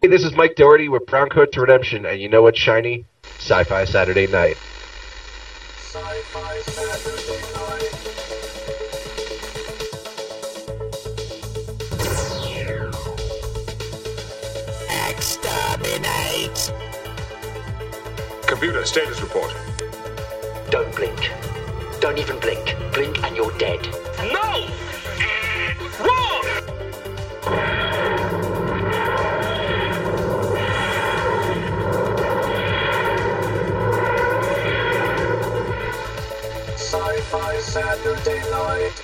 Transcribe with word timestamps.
Hey, 0.00 0.06
this 0.06 0.22
is 0.22 0.32
Mike 0.36 0.54
Doherty 0.54 0.88
with 0.88 1.06
Brown 1.06 1.28
Coat 1.28 1.50
to 1.50 1.60
Redemption, 1.60 2.06
and 2.06 2.20
you 2.20 2.28
know 2.28 2.42
what's 2.42 2.56
shiny? 2.56 3.04
Sci-Fi 3.38 3.84
Saturday 3.84 4.28
Night. 4.28 4.56
Sci-Fi 5.76 6.60
Saturday 6.60 7.42
night. 7.52 7.94
Exterminate! 15.10 16.72
Computer 18.46 18.84
status 18.84 19.20
report. 19.20 19.52
Don't 20.70 20.94
blink. 20.94 21.32
Don't 21.98 22.18
even 22.18 22.38
blink. 22.38 22.76
Blink 22.92 23.20
and 23.24 23.34
you're 23.34 23.50
dead. 23.58 24.07
Saturday 37.68 38.40
night. 38.50 39.02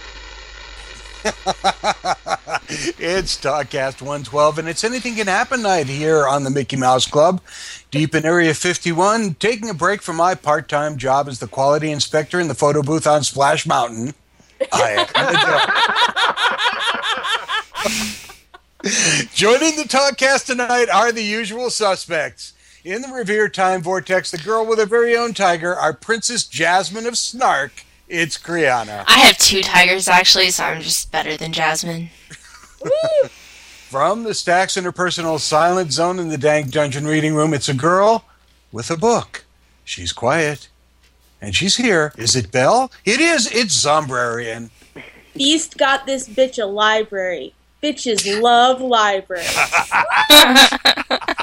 it's 2.99 3.39
Talkcast 3.39 4.01
112, 4.01 4.59
and 4.59 4.69
it's 4.69 4.83
Anything 4.83 5.17
Can 5.17 5.27
Happen 5.27 5.61
night 5.61 5.87
here 5.87 6.27
on 6.27 6.45
the 6.45 6.51
Mickey 6.51 6.77
Mouse 6.77 7.07
Club, 7.07 7.43
deep 7.91 8.15
in 8.15 8.25
Area 8.25 8.55
51, 8.55 9.35
taking 9.35 9.69
a 9.69 9.75
break 9.75 10.01
from 10.01 10.17
my 10.17 10.35
part 10.35 10.67
time 10.71 10.97
job 10.97 11.29
as 11.29 11.41
the 11.41 11.47
quality 11.47 11.91
inspector 11.91 12.41
in 12.41 12.49
the 12.49 12.55
photo 12.55 12.81
booth 12.81 13.07
on 13.07 13.23
Splash 13.23 13.67
Mountain. 13.67 14.15
I. 14.73 15.05
Joining 19.35 19.77
the 19.77 19.85
Talkcast 19.87 20.47
tonight 20.47 20.89
are 20.89 21.13
the 21.13 21.23
usual 21.23 21.69
suspects. 21.69 22.55
In 22.83 23.03
the 23.03 23.09
Revere 23.09 23.51
Time 23.51 23.83
Vortex, 23.83 24.31
the 24.31 24.39
girl 24.39 24.65
with 24.65 24.79
her 24.79 24.87
very 24.87 25.15
own 25.15 25.35
tiger, 25.35 25.75
our 25.75 25.93
Princess 25.93 26.47
Jasmine 26.47 27.07
of 27.07 27.19
Snark. 27.19 27.85
It's 28.09 28.37
Kriana. 28.37 29.05
I 29.07 29.19
have 29.21 29.39
two 29.39 29.63
tigers 29.63 30.09
actually, 30.09 30.51
so 30.51 30.65
I'm 30.65 30.83
just 30.83 31.11
better 31.11 31.37
than 31.37 31.53
Jasmine. 31.53 32.11
From 33.89 34.25
the 34.25 34.35
stacks 34.35 34.77
in 34.77 34.85
her 34.85 34.93
personal 34.93 35.39
silent 35.39 35.93
zone 35.93 36.19
in 36.19 36.29
the 36.29 36.39
dank 36.39 36.71
dungeon 36.71 37.07
reading 37.07 37.35
room, 37.35 37.55
it's 37.55 37.69
a 37.69 37.75
girl 37.75 38.25
with 38.73 38.91
a 38.91 38.97
book. 38.97 39.45
She's 39.85 40.13
quiet. 40.13 40.69
And 41.41 41.55
she's 41.55 41.77
here. 41.77 42.13
Is 42.17 42.35
it 42.35 42.51
Belle? 42.51 42.91
It 43.05 43.21
is. 43.21 43.51
It's 43.53 43.85
Zombrarian. 43.85 44.71
Beast 45.35 45.77
got 45.77 46.07
this 46.07 46.29
bitch 46.29 46.63
a 46.63 46.67
library. 46.67 47.55
Bitches 47.83 48.41
love 48.41 48.81
libraries. 48.81 49.47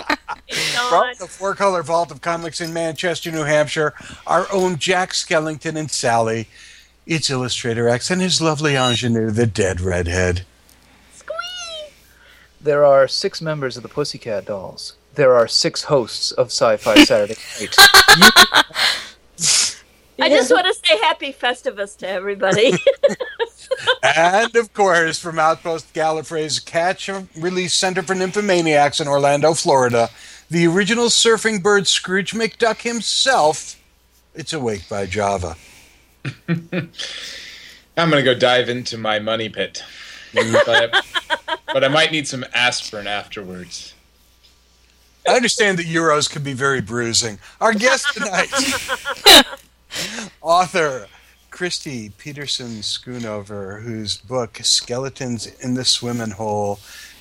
From 0.52 1.14
the 1.20 1.28
four 1.28 1.56
color 1.56 1.84
vault 1.84 2.12
of 2.12 2.22
comics 2.22 2.60
in 2.60 2.74
Manchester, 2.74 3.32
New 3.32 3.44
Hampshire, 3.44 3.94
our 4.28 4.48
own 4.52 4.78
Jack 4.78 5.12
Skellington 5.12 5.78
and 5.78 5.90
Sally. 5.90 6.48
It's 7.06 7.30
Illustrator 7.30 7.88
X 7.88 8.12
and 8.12 8.22
his 8.22 8.42
lovely 8.42 8.76
ingenue, 8.76 9.32
the 9.32 9.48
dead 9.48 9.82
redhead. 9.82 10.46
Squee! 11.14 11.94
There 12.60 12.86
are 12.86 13.08
six 13.08 13.42
members 13.42 13.78
of 13.78 13.84
the 13.84 13.90
Pussycat 13.90 14.46
Dolls. 14.46 14.96
There 15.16 15.36
are 15.36 15.48
six 15.48 15.84
hosts 15.84 16.32
of 16.32 16.48
Sci-Fi 16.48 17.04
Saturday 17.04 17.36
Night. 17.60 17.76
I 20.20 20.30
just 20.30 20.52
want 20.52 20.68
to 20.68 20.74
say 20.74 20.98
happy 21.00 21.34
Festivus 21.34 21.98
to 21.98 22.08
everybody. 22.08 22.74
and 24.04 24.56
of 24.56 24.72
course, 24.74 25.20
from 25.20 25.40
Outpost 25.40 25.94
Gallifrey's 25.94 26.60
Catch 26.60 27.10
Release 27.36 27.74
Center 27.74 28.04
for 28.04 28.14
Nymphomaniacs 28.14 29.02
in 29.02 29.08
Orlando, 29.08 29.54
Florida, 29.54 30.10
the 30.52 30.68
original 30.68 31.06
surfing 31.06 31.64
bird 31.64 31.88
Scrooge 31.88 32.34
McDuck 32.34 32.82
himself. 32.82 33.82
It's 34.36 34.52
Awake 34.52 34.88
by 34.90 35.06
Java. 35.06 35.56
I'm 36.50 36.90
gonna 37.96 38.22
go 38.22 38.36
dive 38.36 38.68
into 38.68 38.98
my 38.98 39.18
money 39.18 39.48
pit, 39.48 39.82
but, 40.34 41.06
but 41.74 41.84
I 41.86 41.88
might 41.88 42.12
need 42.12 42.28
some 42.28 42.44
aspirin 42.54 43.08
afterwards. 43.08 43.94
I 45.26 45.36
understand 45.36 45.80
that 45.80 45.86
Euros 45.86 46.30
can 46.30 46.44
be 46.44 46.54
very 46.54 46.82
bruising. 46.82 47.40
Our 47.62 47.74
guest 47.74 48.14
tonight, 48.14 48.52
author 50.42 51.08
Christy 51.50 52.10
Peterson 52.18 52.82
Schoonover, 52.82 53.84
whose 53.84 54.18
book 54.18 54.60
Skeletons 54.64 55.48
in 55.62 55.76
the 55.76 55.86
Swimming 55.86 56.32
Hole 56.32 56.80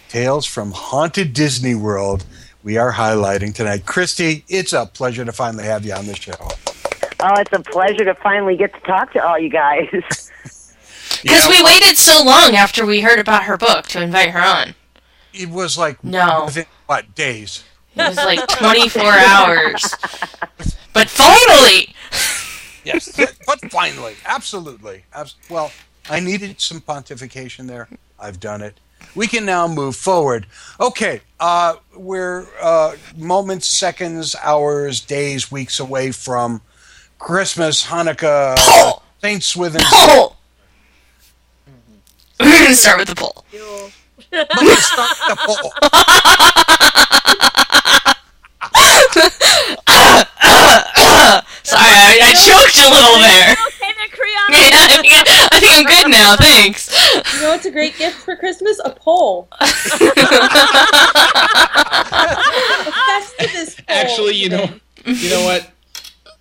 Tales 0.09 0.47
from 0.47 0.73
Haunted 0.73 1.33
Disney 1.33 1.77
World, 1.77 2.25
we 2.63 2.77
are 2.77 2.93
highlighting 2.93 3.55
tonight. 3.55 3.87
Christy, 3.87 4.45
it's 4.49 4.73
a 4.73 4.87
pleasure 4.87 5.25
to 5.25 5.33
finally 5.33 5.65
have 5.65 5.85
you 5.85 5.93
on 5.95 6.07
the 6.07 6.15
show. 6.15 6.35
Oh, 7.23 7.41
it's 7.41 7.53
a 7.53 7.61
pleasure 7.61 8.05
to 8.05 8.15
finally 8.15 8.57
get 8.57 8.73
to 8.75 8.81
talk 8.81 9.13
to 9.13 9.25
all 9.25 9.39
you 9.39 9.51
guys. 9.51 10.31
Because 11.23 11.49
we 11.49 11.63
waited 11.63 11.99
so 11.99 12.25
long 12.25 12.55
after 12.55 12.87
we 12.87 13.03
heard 13.03 13.19
about 13.19 13.43
her 13.43 13.59
book 13.59 13.85
to 13.89 14.01
invite 14.03 14.31
her 14.31 14.41
on. 14.41 14.75
It 15.35 15.51
was 15.51 15.77
like, 15.77 16.03
No. 16.03 16.47
within, 16.47 16.65
what, 16.87 17.15
days? 17.15 17.63
It 17.95 18.09
was 18.09 18.17
like 18.17 18.47
24 18.49 19.03
hours. 19.03 19.95
But 20.95 21.11
finally! 21.11 21.95
Yes, 22.85 23.15
but 23.47 23.61
finally, 23.71 24.15
absolutely. 24.25 25.05
Well, 25.51 25.73
I 26.09 26.21
needed 26.21 26.59
some 26.59 26.81
pontification 26.81 27.67
there. 27.67 27.89
I've 28.19 28.41
done 28.41 28.63
it. 28.63 28.81
We 29.15 29.27
can 29.27 29.45
now 29.45 29.67
move 29.67 29.97
forward. 29.97 30.47
Okay, 30.79 31.21
uh, 31.41 31.75
we're 31.97 32.47
uh, 32.61 32.97
moments, 33.17 33.67
seconds, 33.69 34.37
hours, 34.43 35.01
days, 35.01 35.51
weeks 35.51 35.81
away 35.81 36.13
from 36.13 36.61
Christmas, 37.19 37.87
Hanukkah, 37.87 38.57
Saint 39.21 39.43
Swithin's. 39.43 39.85
We're 42.39 42.47
going 42.51 42.67
to 42.69 42.75
start 42.75 42.99
with 43.01 43.09
the 43.09 43.15
poll. 43.17 43.45
Let's 44.33 44.87
start 44.87 45.17
the 45.29 45.37
poll. 45.45 45.73
Sorry, 51.63 51.87
I, 51.87 52.19
I 52.25 52.33
choked 52.35 52.79
a 52.83 52.89
little 52.91 53.19
there. 53.21 53.53
okay 53.53 53.93
there, 53.95 54.11
Yeah, 54.51 54.71
I 54.73 54.89
think, 54.89 55.07
I 55.07 55.61
think 55.61 55.73
I'm 55.77 55.85
good 55.87 56.11
now, 56.11 56.37
thanks. 56.37 56.89
You 57.15 57.41
know 57.41 57.51
what's 57.51 57.67
a 57.67 57.71
great 57.71 57.97
gift 57.97 58.17
for 58.19 58.37
Christmas? 58.37 58.81
A 58.85 58.91
pole. 58.91 59.49
a 59.61 59.65
Festivus 63.09 63.77
pole. 63.77 63.85
Actually, 63.89 64.35
you 64.35 64.49
know, 64.49 64.69
you 65.05 65.31
know 65.31 65.45
what? 65.45 65.71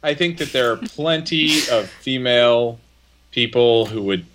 I 0.03 0.13
think 0.13 0.37
that 0.37 0.53
there 0.53 0.71
are 0.71 0.77
plenty 0.77 1.67
of 1.69 1.89
female 1.89 2.79
people 3.31 3.87
who 3.87 4.03
would. 4.03 4.25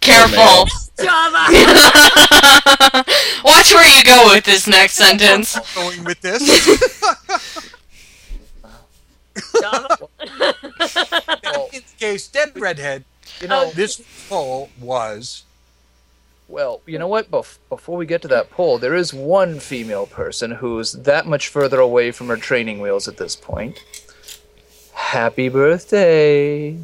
Careful. 0.00 0.66
Java. 0.96 1.46
Watch 3.44 3.74
where 3.74 3.96
you 3.96 4.04
go 4.04 4.30
with 4.32 4.44
this 4.44 4.66
next 4.66 4.94
sentence. 4.94 5.58
Going 5.74 6.04
with 6.04 6.20
this. 6.20 6.42
Java. 9.60 9.98
In 11.72 11.82
case, 11.98 12.28
dead 12.28 12.58
redhead. 12.58 13.04
You 13.40 13.48
know, 13.48 13.64
oh, 13.66 13.70
this 13.72 14.02
poll 14.28 14.70
was. 14.80 15.44
Well, 16.48 16.82
you 16.86 16.98
know 16.98 17.08
what? 17.08 17.30
Bef- 17.30 17.58
before 17.68 17.96
we 17.96 18.06
get 18.06 18.22
to 18.22 18.28
that 18.28 18.50
poll, 18.50 18.78
there 18.78 18.94
is 18.94 19.14
one 19.14 19.60
female 19.60 20.06
person 20.06 20.50
who's 20.52 20.92
that 20.92 21.26
much 21.26 21.48
further 21.48 21.80
away 21.80 22.10
from 22.10 22.28
her 22.28 22.36
training 22.36 22.80
wheels 22.80 23.08
at 23.08 23.16
this 23.16 23.34
point. 23.34 23.82
Happy 24.92 25.48
birthday! 25.48 26.78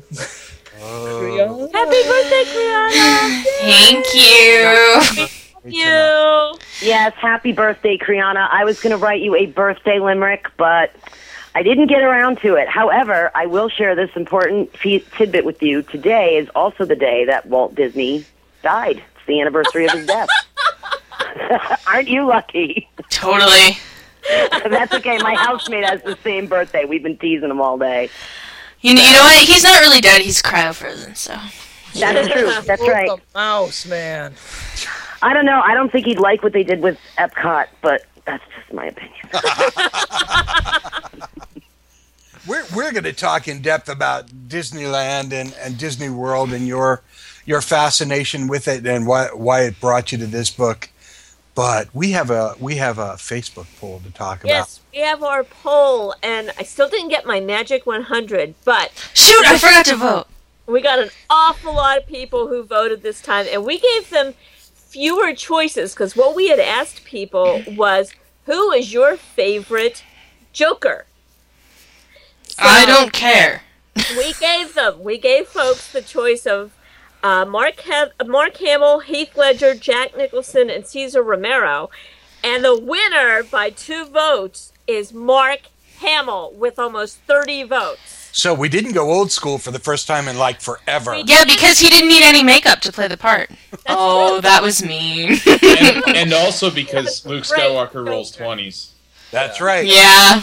Kriana. 0.81 1.49
Oh. 1.49 1.71
Happy 1.73 2.03
birthday, 2.09 2.45
Kriana. 2.47 3.43
Thank 3.61 4.07
you. 4.15 5.29
Thank 5.63 5.75
you. 5.75 6.59
yes, 6.81 7.13
happy 7.17 7.53
birthday, 7.53 7.99
Kriana. 7.99 8.49
I 8.51 8.65
was 8.65 8.81
going 8.81 8.93
to 8.93 8.97
write 8.97 9.21
you 9.21 9.35
a 9.37 9.47
birthday 9.47 9.99
limerick, 9.99 10.47
but 10.57 10.95
I 11.55 11.63
didn't 11.63 11.89
get 11.89 12.03
around 12.03 12.39
to 12.41 12.55
it. 12.55 12.69
However, 12.69 13.31
I 13.35 13.47
will 13.47 13.69
share 13.69 13.95
this 13.95 14.11
important 14.15 14.77
fe- 14.77 15.05
tidbit 15.17 15.45
with 15.45 15.63
you. 15.63 15.83
Today 15.83 16.37
is 16.37 16.49
also 16.55 16.85
the 16.85 16.95
day 16.97 17.25
that 17.25 17.47
Walt 17.47 17.75
Disney 17.75 18.25
died. 18.63 18.99
It's 18.99 19.27
the 19.27 19.41
anniversary 19.41 19.87
of 19.87 19.93
his 19.93 20.07
death. 20.07 20.29
Aren't 21.87 22.09
you 22.09 22.27
lucky? 22.27 22.89
Totally. 23.11 23.79
That's 24.69 24.95
okay. 24.95 25.19
My 25.19 25.35
housemate 25.35 25.85
has 25.85 26.03
the 26.03 26.17
same 26.23 26.47
birthday. 26.47 26.85
We've 26.85 27.03
been 27.03 27.17
teasing 27.19 27.51
him 27.51 27.61
all 27.61 27.79
day. 27.79 28.11
You 28.81 28.95
know, 28.95 29.03
you 29.03 29.13
know 29.13 29.23
what? 29.23 29.47
He's 29.47 29.65
not 29.65 29.81
really 29.81 30.01
dead. 30.01 30.23
He's 30.23 30.41
cryo-frozen, 30.41 31.15
so. 31.15 31.37
That's 31.95 32.29
true. 32.29 32.53
That's 32.65 32.83
right. 32.83 33.09
The 33.09 33.21
mouse, 33.35 33.87
man. 33.87 34.35
I 35.23 35.35
don't 35.35 35.45
know. 35.45 35.61
I 35.61 35.75
don't 35.75 35.91
think 35.91 36.07
he'd 36.07 36.19
like 36.21 36.43
what 36.43 36.53
they 36.53 36.63
did 36.63 36.81
with 36.81 36.99
Epcot, 37.19 37.67
but 37.83 38.07
that's 38.31 38.45
just 38.57 38.73
my 38.73 38.87
opinion. 38.87 39.27
We're 42.47 42.65
we're 42.75 42.91
going 42.91 43.05
to 43.05 43.13
talk 43.13 43.49
in 43.49 43.61
depth 43.61 43.89
about 43.89 44.29
Disneyland 44.49 45.31
and, 45.33 45.55
and 45.61 45.77
Disney 45.77 46.09
World 46.09 46.53
and 46.55 46.67
your 46.67 47.03
your 47.45 47.61
fascination 47.61 48.49
with 48.49 48.67
it 48.67 48.87
and 48.87 49.07
why 49.07 49.27
why 49.35 49.65
it 49.65 49.79
brought 49.79 50.11
you 50.11 50.17
to 50.19 50.27
this 50.27 50.51
book. 50.51 50.89
but 51.55 51.95
we 51.95 52.13
have 52.13 52.31
a 52.31 52.55
we 52.59 52.77
have 52.77 52.99
a 52.99 53.11
Facebook 53.17 53.67
poll 53.79 54.01
to 54.05 54.11
talk 54.11 54.41
about. 54.43 54.49
Yes, 54.49 54.81
we 54.93 55.01
have 55.01 55.23
our 55.23 55.45
poll, 55.45 56.15
and 56.23 56.51
I 56.59 56.63
still 56.63 56.89
didn't 56.89 57.11
get 57.11 57.27
my 57.27 57.41
magic 57.41 57.85
100, 57.85 58.55
but 58.65 58.91
Shoot, 59.13 59.45
I 59.47 59.59
forgot 59.59 59.85
to 59.87 59.97
vote. 59.97 60.27
we 60.67 60.81
got 60.81 60.99
an 60.99 61.11
awful 61.29 61.75
lot 61.75 61.99
of 61.99 62.07
people 62.07 62.49
who 62.49 62.63
voted 62.63 63.03
this 63.03 63.21
time, 63.21 63.47
and 63.53 63.67
we 63.67 63.79
gave 63.79 64.09
them 64.09 64.33
fewer 64.73 65.35
choices 65.35 65.93
because 65.93 66.17
what 66.17 66.35
we 66.35 66.49
had 66.49 66.59
asked 66.59 67.05
people 67.05 67.63
was, 67.77 68.13
"Who 68.47 68.73
is 68.73 68.93
your 68.93 69.17
favorite 69.17 70.05
Joker?" 70.53 71.07
I 72.59 72.85
don't 72.85 73.13
care. 73.13 73.63
we 74.17 74.35
gave 74.35 74.75
them. 74.75 75.03
We 75.03 75.19
gave 75.19 75.47
folks 75.49 75.93
the 75.93 76.03
choice 76.03 76.47
of 76.47 76.73
uh, 77.23 77.45
Mark 77.45 77.81
ha- 77.85 78.11
Mark 78.25 78.57
Hamill, 78.59 79.01
Heath 79.01 79.37
Ledger, 79.37 79.75
Jack 79.75 80.17
Nicholson, 80.17 80.71
and 80.71 80.87
Cesar 80.87 81.23
Romero, 81.23 81.91
and 82.43 82.65
the 82.65 82.79
winner 82.79 83.43
by 83.43 83.71
two 83.71 84.07
votes 84.07 84.73
is 84.87 85.13
Mark 85.13 85.61
Hamill 85.99 86.53
with 86.55 86.79
almost 86.79 87.19
thirty 87.19 87.63
votes. 87.63 88.20
About. 88.31 88.37
So 88.37 88.55
we 88.55 88.69
didn't 88.69 88.93
go 88.93 89.11
old 89.11 89.31
school 89.31 89.59
for 89.59 89.71
the 89.71 89.79
first 89.79 90.07
time 90.07 90.29
in 90.29 90.39
like 90.39 90.61
forever. 90.61 91.17
Yeah, 91.27 91.45
because 91.45 91.79
he 91.79 91.89
didn't 91.89 92.09
need 92.09 92.23
any 92.23 92.43
makeup 92.43 92.81
to 92.83 92.93
play 92.93 93.09
the 93.09 93.17
part. 93.17 93.51
Oh, 93.89 94.41
that 94.41 94.63
was 94.63 94.85
mean. 94.85 95.39
and, 95.47 96.17
and 96.17 96.33
also 96.33 96.71
because 96.71 97.27
Luke 97.27 97.45
Skywalker 97.45 98.07
rolls 98.07 98.31
twenties. 98.31 98.93
That's 99.31 99.61
right. 99.61 99.87
yeah. 99.87 100.43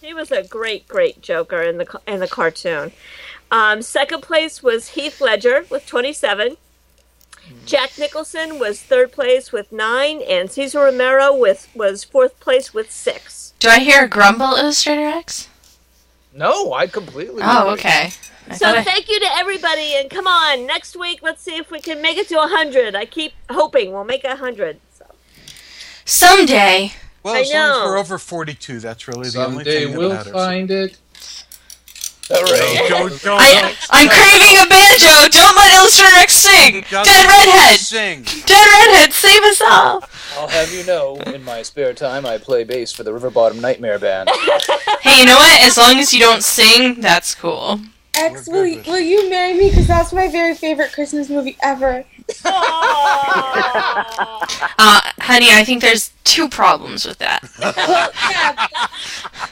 He 0.00 0.14
was 0.14 0.30
a 0.30 0.42
great, 0.42 0.88
great 0.88 1.20
Joker 1.22 1.62
in 1.62 1.78
the 1.78 2.00
in 2.06 2.20
the 2.20 2.28
cartoon. 2.28 2.92
Um, 3.50 3.82
second 3.82 4.22
place 4.22 4.62
was 4.62 4.88
Heath 4.88 5.20
Ledger 5.20 5.64
with 5.70 5.86
27. 5.86 6.56
Jack 7.64 7.98
Nicholson 7.98 8.58
was 8.58 8.82
third 8.82 9.10
place 9.12 9.52
with 9.52 9.72
nine, 9.72 10.20
and 10.22 10.50
Cesar 10.50 10.80
Romero 10.80 11.34
with 11.34 11.68
was 11.74 12.04
fourth 12.04 12.38
place 12.40 12.74
with 12.74 12.90
six. 12.90 13.54
Do 13.58 13.68
I 13.68 13.78
hear 13.80 14.04
a 14.04 14.08
grumble, 14.08 14.54
Illustrator 14.54 15.06
X? 15.06 15.48
No, 16.38 16.72
I 16.72 16.86
completely. 16.86 17.42
Oh, 17.44 17.60
agree. 17.70 17.72
okay. 17.80 18.10
I 18.48 18.54
So 18.56 18.66
I- 18.70 18.82
thank 18.84 19.08
you 19.10 19.18
to 19.20 19.26
everybody, 19.32 19.94
and 19.96 20.08
come 20.08 20.26
on, 20.26 20.66
next 20.66 20.96
week 20.96 21.20
let's 21.22 21.42
see 21.42 21.56
if 21.56 21.70
we 21.70 21.80
can 21.80 22.00
make 22.00 22.16
it 22.16 22.28
to 22.28 22.38
hundred. 22.40 22.94
I 22.94 23.04
keep 23.04 23.32
hoping 23.50 23.92
we'll 23.92 24.04
make 24.04 24.24
hundred. 24.24 24.80
So. 24.96 25.04
someday. 26.04 26.92
Well, 27.24 27.34
I 27.34 27.40
as 27.40 27.52
long 27.52 27.70
as 27.82 27.84
we're 27.84 27.98
over 27.98 28.16
42, 28.18 28.78
that's 28.78 29.08
really 29.08 29.28
the 29.30 29.44
only 29.44 29.64
thing 29.64 29.90
that 29.90 29.98
we'll 29.98 30.10
matters. 30.10 30.32
find 30.32 30.70
it. 30.70 30.96
Hooray. 32.30 32.88
Don't, 32.88 33.22
don't, 33.22 33.40
I, 33.40 33.74
I'm 33.90 34.08
craving 34.08 34.56
a 34.60 34.66
banjo. 34.68 35.28
Don't 35.32 35.56
let 35.56 35.74
Illustrator 35.80 36.16
X 36.16 36.32
sing. 36.34 36.84
don't- 36.90 37.04
Dead 37.04 37.24
redhead. 37.26 37.80
Sing. 37.80 38.22
Dead 38.44 38.66
redhead. 38.68 39.12
Save 39.12 39.42
us 39.44 39.60
all. 39.62 40.04
I'll 40.36 40.48
have 40.48 40.72
you 40.72 40.84
know, 40.84 41.16
in 41.32 41.42
my 41.42 41.62
spare 41.62 41.94
time, 41.94 42.26
I 42.26 42.38
play 42.38 42.64
bass 42.64 42.92
for 42.92 43.02
the 43.02 43.12
River 43.12 43.30
Bottom 43.30 43.60
Nightmare 43.60 43.98
Band. 43.98 44.30
Hey, 45.00 45.20
you 45.20 45.26
know 45.26 45.36
what? 45.36 45.62
As 45.62 45.76
long 45.78 45.96
as 45.98 46.12
you 46.12 46.18
don't 46.20 46.42
sing, 46.42 47.00
that's 47.00 47.34
cool. 47.34 47.80
X, 48.14 48.48
will, 48.48 48.66
you- 48.66 48.82
will 48.86 48.98
you 48.98 49.30
marry 49.30 49.54
me? 49.54 49.70
Because 49.70 49.86
that's 49.86 50.12
my 50.12 50.28
very 50.28 50.54
favorite 50.54 50.92
Christmas 50.92 51.30
movie 51.30 51.56
ever. 51.62 52.04
Uh, 54.80 55.00
honey, 55.20 55.48
I 55.50 55.64
think 55.64 55.82
there's 55.82 56.10
two 56.24 56.48
problems 56.48 57.04
with 57.06 57.18
that. 57.18 57.42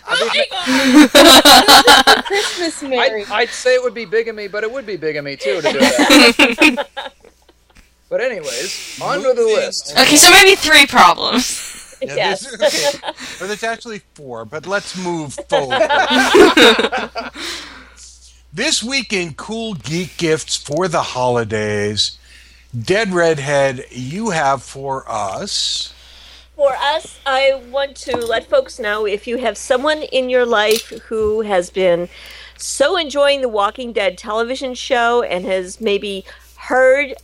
Well, 0.09 0.31
yeah, 0.35 0.47
Christmas 2.23 2.83
I'd. 2.83 3.27
I'd 3.31 3.49
say 3.51 3.75
it 3.75 3.83
would 3.83 3.93
be 3.95 4.05
bigamy, 4.05 4.47
but 4.49 4.63
it 4.63 4.71
would 4.73 4.87
be 4.87 4.97
bigamy 4.97 5.37
too 5.37 5.61
to 5.61 5.73
do 5.73 5.79
that. 5.79 6.87
but 8.09 8.21
anyways, 8.21 8.99
on 9.03 9.21
to 9.23 9.33
the 9.35 9.43
list. 9.43 9.93
Okay, 9.99 10.17
so 10.17 10.31
maybe 10.31 10.55
three 10.55 10.87
problems. 10.87 11.97
Yeah, 12.01 12.15
yes. 12.17 12.57
this- 12.57 12.95
okay. 12.97 13.13
Well, 13.41 13.49
there's 13.49 13.65
actually 13.65 14.01
four, 14.15 14.45
but 14.45 14.67
let's 14.67 14.97
move 14.97 15.35
forward. 15.49 15.83
this 18.53 18.83
week 18.83 19.13
in 19.13 19.35
Cool 19.35 19.75
Geek 19.75 20.17
Gifts 20.17 20.57
for 20.57 20.89
the 20.89 21.03
holidays, 21.03 22.17
Dead 22.83 23.13
Redhead, 23.13 23.87
you 23.91 24.31
have 24.31 24.63
for 24.63 25.05
us. 25.09 25.95
For 26.57 26.73
us, 26.75 27.21
I 27.25 27.63
want 27.71 27.97
to 27.99 28.17
let 28.17 28.51
folks 28.51 28.79
know 28.79 29.07
if 29.07 29.27
you 29.27 29.39
have 29.39 29.57
someone 29.57 30.03
in 30.03 30.29
your 30.29 30.45
life 30.45 30.89
who 31.05 31.43
has 31.43 31.71
been 31.71 32.09
so 32.59 32.97
enjoying 32.97 33.41
the 33.41 33.49
Walking 33.49 33.93
Dead 33.93 34.19
television 34.19 34.75
show 34.75 35.23
and 35.23 35.47
has 35.47 35.81
maybe 35.81 36.25
heard 36.57 37.15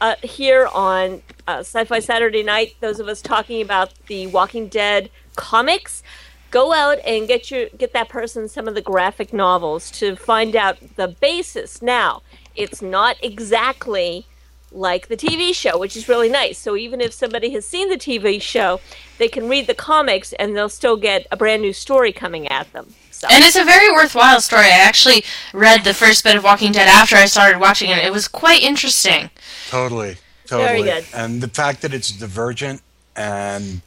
uh, 0.00 0.16
here 0.22 0.68
on 0.74 1.22
uh, 1.48 1.60
Sci 1.60 1.84
Fi 1.84 1.98
Saturday 1.98 2.42
Night, 2.42 2.76
those 2.80 3.00
of 3.00 3.08
us 3.08 3.22
talking 3.22 3.62
about 3.62 3.94
the 4.08 4.26
Walking 4.26 4.68
Dead 4.68 5.10
comics. 5.36 6.02
Go 6.50 6.74
out 6.74 6.98
and 7.06 7.26
get 7.26 7.50
your 7.50 7.70
get 7.70 7.94
that 7.94 8.10
person 8.10 8.46
some 8.48 8.68
of 8.68 8.74
the 8.74 8.82
graphic 8.82 9.32
novels 9.32 9.90
to 9.92 10.16
find 10.16 10.54
out 10.54 10.76
the 10.96 11.08
basis. 11.08 11.80
Now, 11.80 12.22
it's 12.54 12.82
not 12.82 13.16
exactly 13.22 14.26
like 14.74 15.08
the 15.08 15.16
TV 15.16 15.54
show, 15.54 15.78
which 15.78 15.96
is 15.96 16.08
really 16.08 16.28
nice. 16.28 16.58
So 16.58 16.76
even 16.76 17.00
if 17.00 17.12
somebody 17.12 17.50
has 17.50 17.66
seen 17.66 17.88
the 17.88 17.96
TV 17.96 18.40
show, 18.40 18.80
they 19.18 19.28
can 19.28 19.48
read 19.48 19.66
the 19.66 19.74
comics 19.74 20.32
and 20.34 20.56
they'll 20.56 20.68
still 20.68 20.96
get 20.96 21.26
a 21.30 21.36
brand 21.36 21.62
new 21.62 21.72
story 21.72 22.12
coming 22.12 22.48
at 22.48 22.72
them. 22.72 22.94
So 23.10 23.28
And 23.30 23.44
it's 23.44 23.56
a 23.56 23.64
very 23.64 23.90
worthwhile 23.92 24.40
story. 24.40 24.64
I 24.66 24.80
actually 24.80 25.24
read 25.52 25.84
the 25.84 25.94
first 25.94 26.24
bit 26.24 26.36
of 26.36 26.44
Walking 26.44 26.72
Dead 26.72 26.88
after 26.88 27.16
I 27.16 27.26
started 27.26 27.60
watching 27.60 27.90
it. 27.90 27.98
It 27.98 28.12
was 28.12 28.26
quite 28.26 28.62
interesting. 28.62 29.30
Totally. 29.68 30.16
Very 30.48 30.80
Totally. 30.80 30.82
good. 30.82 31.04
And 31.14 31.40
the 31.40 31.48
fact 31.48 31.82
that 31.82 31.94
it's 31.94 32.10
divergent 32.10 32.82
and 33.14 33.80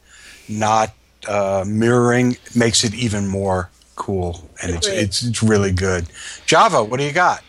not 0.48 0.94
uh, 1.28 1.64
mirroring 1.66 2.36
makes 2.54 2.84
it 2.84 2.94
even 2.94 3.26
more 3.26 3.70
cool. 3.94 4.48
And 4.62 4.74
it's, 4.74 4.86
it's 4.86 5.22
it's 5.22 5.42
really 5.42 5.72
good. 5.72 6.06
Java, 6.46 6.82
what 6.82 6.98
do 6.98 7.04
you 7.04 7.12
got? 7.12 7.42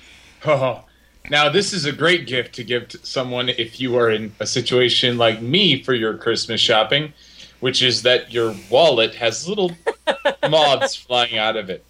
Now 1.29 1.49
this 1.49 1.73
is 1.73 1.85
a 1.85 1.91
great 1.91 2.25
gift 2.25 2.55
to 2.55 2.63
give 2.63 2.87
to 2.89 3.05
someone 3.05 3.49
if 3.49 3.79
you 3.79 3.97
are 3.97 4.09
in 4.09 4.33
a 4.39 4.47
situation 4.47 5.17
like 5.17 5.41
me 5.41 5.83
for 5.83 5.93
your 5.93 6.17
Christmas 6.17 6.61
shopping, 6.61 7.13
which 7.59 7.81
is 7.81 8.01
that 8.03 8.31
your 8.31 8.55
wallet 8.69 9.15
has 9.15 9.47
little 9.47 9.71
moths 10.49 10.95
flying 10.95 11.37
out 11.37 11.57
of 11.57 11.69
it, 11.69 11.83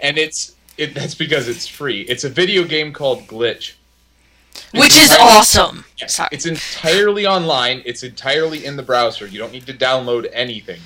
and 0.00 0.18
it's 0.18 0.56
it. 0.76 0.94
That's 0.94 1.14
because 1.14 1.48
it's 1.48 1.68
free. 1.68 2.02
It's 2.02 2.24
a 2.24 2.28
video 2.28 2.64
game 2.64 2.92
called 2.92 3.26
Glitch. 3.26 3.74
Which 4.72 4.96
is 4.96 5.12
awesome. 5.18 5.84
Sorry. 6.06 6.28
It's 6.30 6.46
entirely 6.46 7.26
online. 7.26 7.82
It's 7.84 8.02
entirely 8.02 8.64
in 8.64 8.76
the 8.76 8.82
browser. 8.82 9.26
You 9.26 9.38
don't 9.38 9.52
need 9.52 9.66
to 9.66 9.74
download 9.74 10.28
anything, 10.32 10.80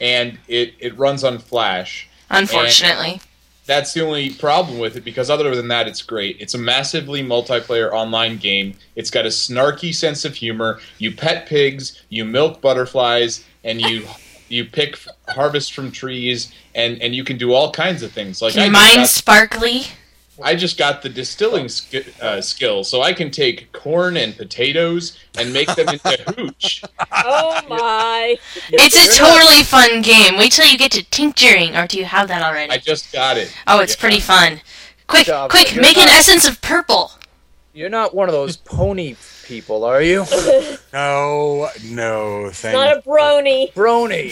and 0.00 0.38
it 0.48 0.74
it 0.80 0.98
runs 0.98 1.22
on 1.22 1.38
Flash. 1.38 2.08
Unfortunately. 2.30 3.20
That's 3.64 3.92
the 3.92 4.04
only 4.04 4.30
problem 4.30 4.78
with 4.78 4.96
it 4.96 5.04
because 5.04 5.30
other 5.30 5.54
than 5.54 5.68
that, 5.68 5.86
it's 5.86 6.02
great. 6.02 6.36
It's 6.40 6.54
a 6.54 6.58
massively 6.58 7.22
multiplayer 7.22 7.92
online 7.92 8.38
game. 8.38 8.74
It's 8.96 9.10
got 9.10 9.24
a 9.24 9.28
snarky 9.28 9.94
sense 9.94 10.24
of 10.24 10.34
humor. 10.34 10.80
You 10.98 11.14
pet 11.14 11.46
pigs, 11.46 12.02
you 12.08 12.24
milk 12.24 12.60
butterflies, 12.60 13.44
and 13.62 13.80
you 13.80 14.06
you 14.48 14.64
pick 14.64 14.98
harvest 15.28 15.74
from 15.74 15.92
trees, 15.92 16.52
and 16.74 17.00
and 17.00 17.14
you 17.14 17.24
can 17.24 17.38
do 17.38 17.52
all 17.52 17.70
kinds 17.70 18.02
of 18.02 18.10
things. 18.10 18.42
Like 18.42 18.54
Can 18.54 18.74
I 18.74 18.88
just 18.88 18.96
mine 18.96 19.06
sparkly? 19.06 19.82
I 20.42 20.54
just 20.54 20.78
got 20.78 21.02
the 21.02 21.08
distilling 21.08 21.68
sk- 21.68 22.20
uh, 22.20 22.40
skill, 22.40 22.84
so 22.84 23.02
I 23.02 23.12
can 23.12 23.30
take 23.30 23.72
corn 23.72 24.16
and 24.16 24.36
potatoes 24.36 25.18
and 25.38 25.52
make 25.52 25.74
them 25.74 25.88
into 25.88 26.22
hooch. 26.36 26.82
Oh 27.12 27.60
my! 27.68 28.36
It's 28.70 28.96
a 28.96 29.18
totally 29.18 29.62
fun 29.62 30.02
game. 30.02 30.36
Wait 30.36 30.52
till 30.52 30.66
you 30.66 30.78
get 30.78 30.92
to 30.92 31.02
tincturing, 31.10 31.76
or 31.76 31.86
do 31.86 31.98
you 31.98 32.04
have 32.04 32.28
that 32.28 32.42
already? 32.42 32.72
I 32.72 32.78
just 32.78 33.12
got 33.12 33.36
it. 33.36 33.54
Oh, 33.66 33.80
it's 33.80 33.96
pretty 33.96 34.20
fun. 34.20 34.60
Quick, 35.06 35.26
job, 35.26 35.50
quick, 35.50 35.74
you're 35.74 35.82
make 35.82 35.98
an 35.98 36.08
essence 36.08 36.46
of 36.46 36.60
purple. 36.62 37.12
You're 37.74 37.90
not 37.90 38.14
one 38.14 38.28
of 38.28 38.34
those 38.34 38.56
pony 38.56 39.16
people, 39.44 39.84
are 39.84 40.02
you? 40.02 40.24
No, 40.92 41.70
no, 41.84 42.50
thank 42.52 42.74
Not 42.74 42.98
a 42.98 43.00
brony. 43.00 43.72
Brony. 43.72 44.30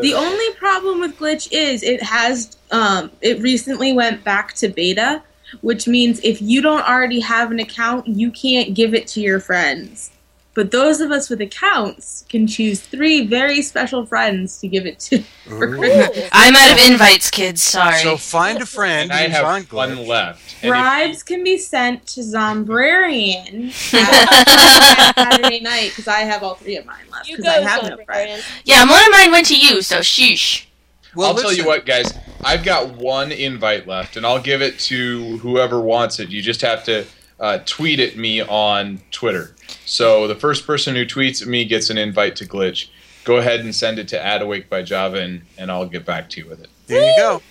The 0.00 0.14
only 0.14 0.54
problem 0.54 1.00
with 1.00 1.18
Glitch 1.18 1.46
is 1.52 1.82
it 1.82 2.02
has 2.02 2.56
um, 2.70 3.10
it 3.20 3.38
recently 3.42 3.92
went 3.92 4.24
back 4.24 4.54
to 4.54 4.68
beta, 4.70 5.22
which 5.60 5.86
means 5.88 6.20
if 6.20 6.40
you 6.42 6.60
don't 6.62 6.88
already 6.88 7.20
have 7.20 7.50
an 7.50 7.58
account, 7.60 8.06
you 8.08 8.30
can't 8.30 8.74
give 8.74 8.94
it 8.94 9.06
to 9.08 9.20
your 9.20 9.40
friends. 9.40 10.10
But 10.52 10.72
those 10.72 11.00
of 11.00 11.12
us 11.12 11.30
with 11.30 11.40
accounts 11.40 12.24
can 12.28 12.46
choose 12.48 12.80
three 12.80 13.24
very 13.24 13.62
special 13.62 14.04
friends 14.04 14.58
to 14.60 14.66
give 14.68 14.84
it 14.84 14.98
to. 14.98 15.22
I'm 16.32 16.56
out 16.56 16.72
of 16.72 16.90
invites, 16.90 17.30
kids. 17.30 17.62
Sorry. 17.62 17.98
So 18.02 18.16
find 18.16 18.60
a 18.60 18.66
friend 18.66 19.12
And 19.12 19.20
I 19.20 19.28
who's 19.28 19.38
on 19.38 19.62
have 19.62 19.72
one 19.72 19.90
Glitch. 19.96 20.06
left. 20.08 20.54
And 20.62 20.64
if- 20.64 20.70
Bribes 20.70 21.22
can 21.22 21.44
be 21.44 21.56
sent 21.56 22.04
to 22.08 22.20
Zombrarian 22.20 23.70
Saturday 25.14 25.60
night 25.60 25.90
because 25.90 26.08
I 26.08 26.20
have 26.20 26.42
all 26.42 26.54
three 26.56 26.76
of 26.76 26.84
mine 26.84 27.04
left 27.12 27.28
You 27.28 27.36
because 27.36 27.52
go, 27.54 27.60
I 27.60 27.62
have 27.68 27.82
no 27.98 28.04
friends. 28.04 28.42
yeah, 28.64 28.80
one 28.88 29.00
of 29.04 29.10
mine 29.12 29.30
went 29.30 29.46
to 29.46 29.56
you, 29.56 29.82
so 29.82 29.98
sheesh. 30.00 30.66
Well, 31.14 31.28
I'll 31.28 31.36
tell 31.36 31.52
you 31.52 31.64
what, 31.66 31.86
guys. 31.86 32.12
I've 32.42 32.64
got 32.64 32.96
one 32.96 33.32
invite 33.32 33.86
left, 33.86 34.16
and 34.16 34.24
I'll 34.24 34.40
give 34.40 34.62
it 34.62 34.78
to 34.80 35.38
whoever 35.38 35.80
wants 35.80 36.20
it. 36.20 36.30
You 36.30 36.40
just 36.40 36.62
have 36.62 36.84
to 36.84 37.04
uh, 37.38 37.58
tweet 37.66 38.00
at 38.00 38.16
me 38.16 38.40
on 38.40 39.00
Twitter. 39.10 39.54
So 39.84 40.26
the 40.26 40.34
first 40.34 40.66
person 40.66 40.94
who 40.94 41.04
tweets 41.04 41.42
at 41.42 41.48
me 41.48 41.64
gets 41.64 41.90
an 41.90 41.98
invite 41.98 42.36
to 42.36 42.46
Glitch. 42.46 42.88
Go 43.24 43.36
ahead 43.36 43.60
and 43.60 43.74
send 43.74 43.98
it 43.98 44.08
to 44.08 44.20
Add 44.20 44.40
Awake 44.42 44.70
by 44.70 44.82
Java, 44.82 45.18
and, 45.20 45.42
and 45.58 45.70
I'll 45.70 45.86
get 45.86 46.06
back 46.06 46.30
to 46.30 46.40
you 46.40 46.48
with 46.48 46.60
it. 46.60 46.70
There 46.86 47.02
you 47.02 47.14
go. 47.16 47.42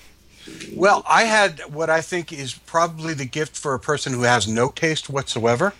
Well, 0.75 1.03
I 1.07 1.25
had 1.25 1.59
what 1.71 1.89
I 1.89 2.01
think 2.01 2.33
is 2.33 2.53
probably 2.53 3.13
the 3.13 3.25
gift 3.25 3.55
for 3.55 3.73
a 3.75 3.79
person 3.79 4.13
who 4.13 4.23
has 4.23 4.47
no 4.47 4.69
taste 4.69 5.09
whatsoever. 5.09 5.73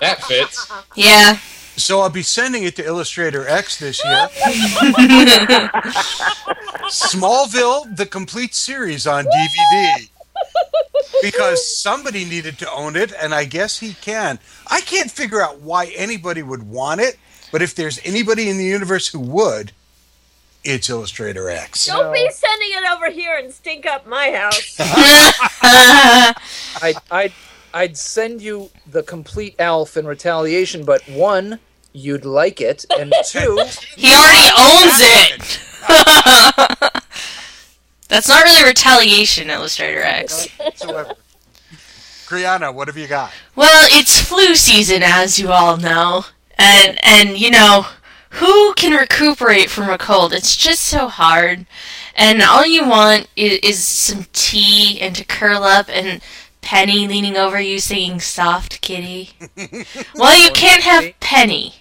That 0.00 0.20
fits. 0.24 0.70
Yeah. 0.96 1.38
So 1.76 2.00
I'll 2.00 2.10
be 2.10 2.22
sending 2.22 2.64
it 2.64 2.76
to 2.76 2.84
Illustrator 2.84 3.48
X 3.48 3.78
this 3.78 4.04
year. 4.04 4.28
Smallville, 6.88 7.96
the 7.96 8.06
complete 8.06 8.54
series 8.54 9.06
on 9.06 9.24
DVD. 9.24 10.08
Because 11.22 11.78
somebody 11.78 12.24
needed 12.24 12.58
to 12.58 12.70
own 12.70 12.96
it, 12.96 13.12
and 13.12 13.34
I 13.34 13.44
guess 13.44 13.78
he 13.78 13.94
can. 13.94 14.38
I 14.66 14.80
can't 14.80 15.10
figure 15.10 15.40
out 15.40 15.60
why 15.60 15.86
anybody 15.96 16.42
would 16.42 16.64
want 16.64 17.00
it, 17.00 17.16
but 17.50 17.62
if 17.62 17.74
there's 17.74 17.98
anybody 18.04 18.50
in 18.50 18.58
the 18.58 18.64
universe 18.64 19.08
who 19.08 19.20
would, 19.20 19.72
it's 20.64 20.90
Illustrator 20.90 21.48
X. 21.48 21.86
Don't 21.86 22.12
be 22.12 22.28
sending 22.30 22.68
it 22.70 22.84
over 22.92 23.10
here 23.10 23.36
and 23.36 23.52
stink 23.52 23.86
up 23.86 24.06
my 24.06 24.30
house. 24.30 24.76
I'd, 26.82 26.96
I'd, 27.10 27.32
I'd 27.74 27.96
send 27.96 28.42
you 28.42 28.70
the 28.86 29.02
complete 29.02 29.54
Alf 29.58 29.96
in 29.96 30.06
retaliation, 30.06 30.84
but 30.84 31.02
one, 31.08 31.58
you'd 31.92 32.24
like 32.24 32.60
it, 32.60 32.84
and 32.98 33.12
two, 33.24 33.58
He 33.96 34.12
already 34.12 34.50
owns 34.58 35.00
it. 35.00 35.60
That's 38.08 38.28
not 38.28 38.44
really 38.44 38.64
retaliation, 38.64 39.50
Illustrator 39.50 40.02
X. 40.02 40.48
whatsoever. 40.58 41.14
Kriana, 42.26 42.72
what 42.72 42.88
have 42.88 42.96
you 42.96 43.06
got? 43.06 43.32
Well, 43.54 43.86
it's 43.90 44.20
flu 44.20 44.54
season, 44.54 45.02
as 45.02 45.38
you 45.38 45.50
all 45.50 45.76
know, 45.76 46.24
and 46.56 46.98
and 47.04 47.38
you 47.38 47.50
know 47.50 47.86
who 48.30 48.72
can 48.74 48.98
recuperate 48.98 49.68
from 49.68 49.90
a 49.90 49.98
cold? 49.98 50.32
It's 50.32 50.56
just 50.56 50.82
so 50.86 51.08
hard, 51.08 51.66
and 52.14 52.40
all 52.42 52.64
you 52.64 52.88
want 52.88 53.28
is, 53.36 53.58
is 53.58 53.84
some 53.86 54.24
tea 54.32 54.98
and 55.00 55.14
to 55.16 55.24
curl 55.24 55.64
up 55.64 55.90
and 55.90 56.22
Penny 56.62 57.06
leaning 57.06 57.36
over 57.36 57.60
you 57.60 57.78
singing 57.78 58.20
"Soft 58.20 58.80
Kitty." 58.80 59.30
well, 60.14 60.42
you 60.42 60.50
can't 60.52 60.82
have 60.82 61.12
Penny, 61.20 61.74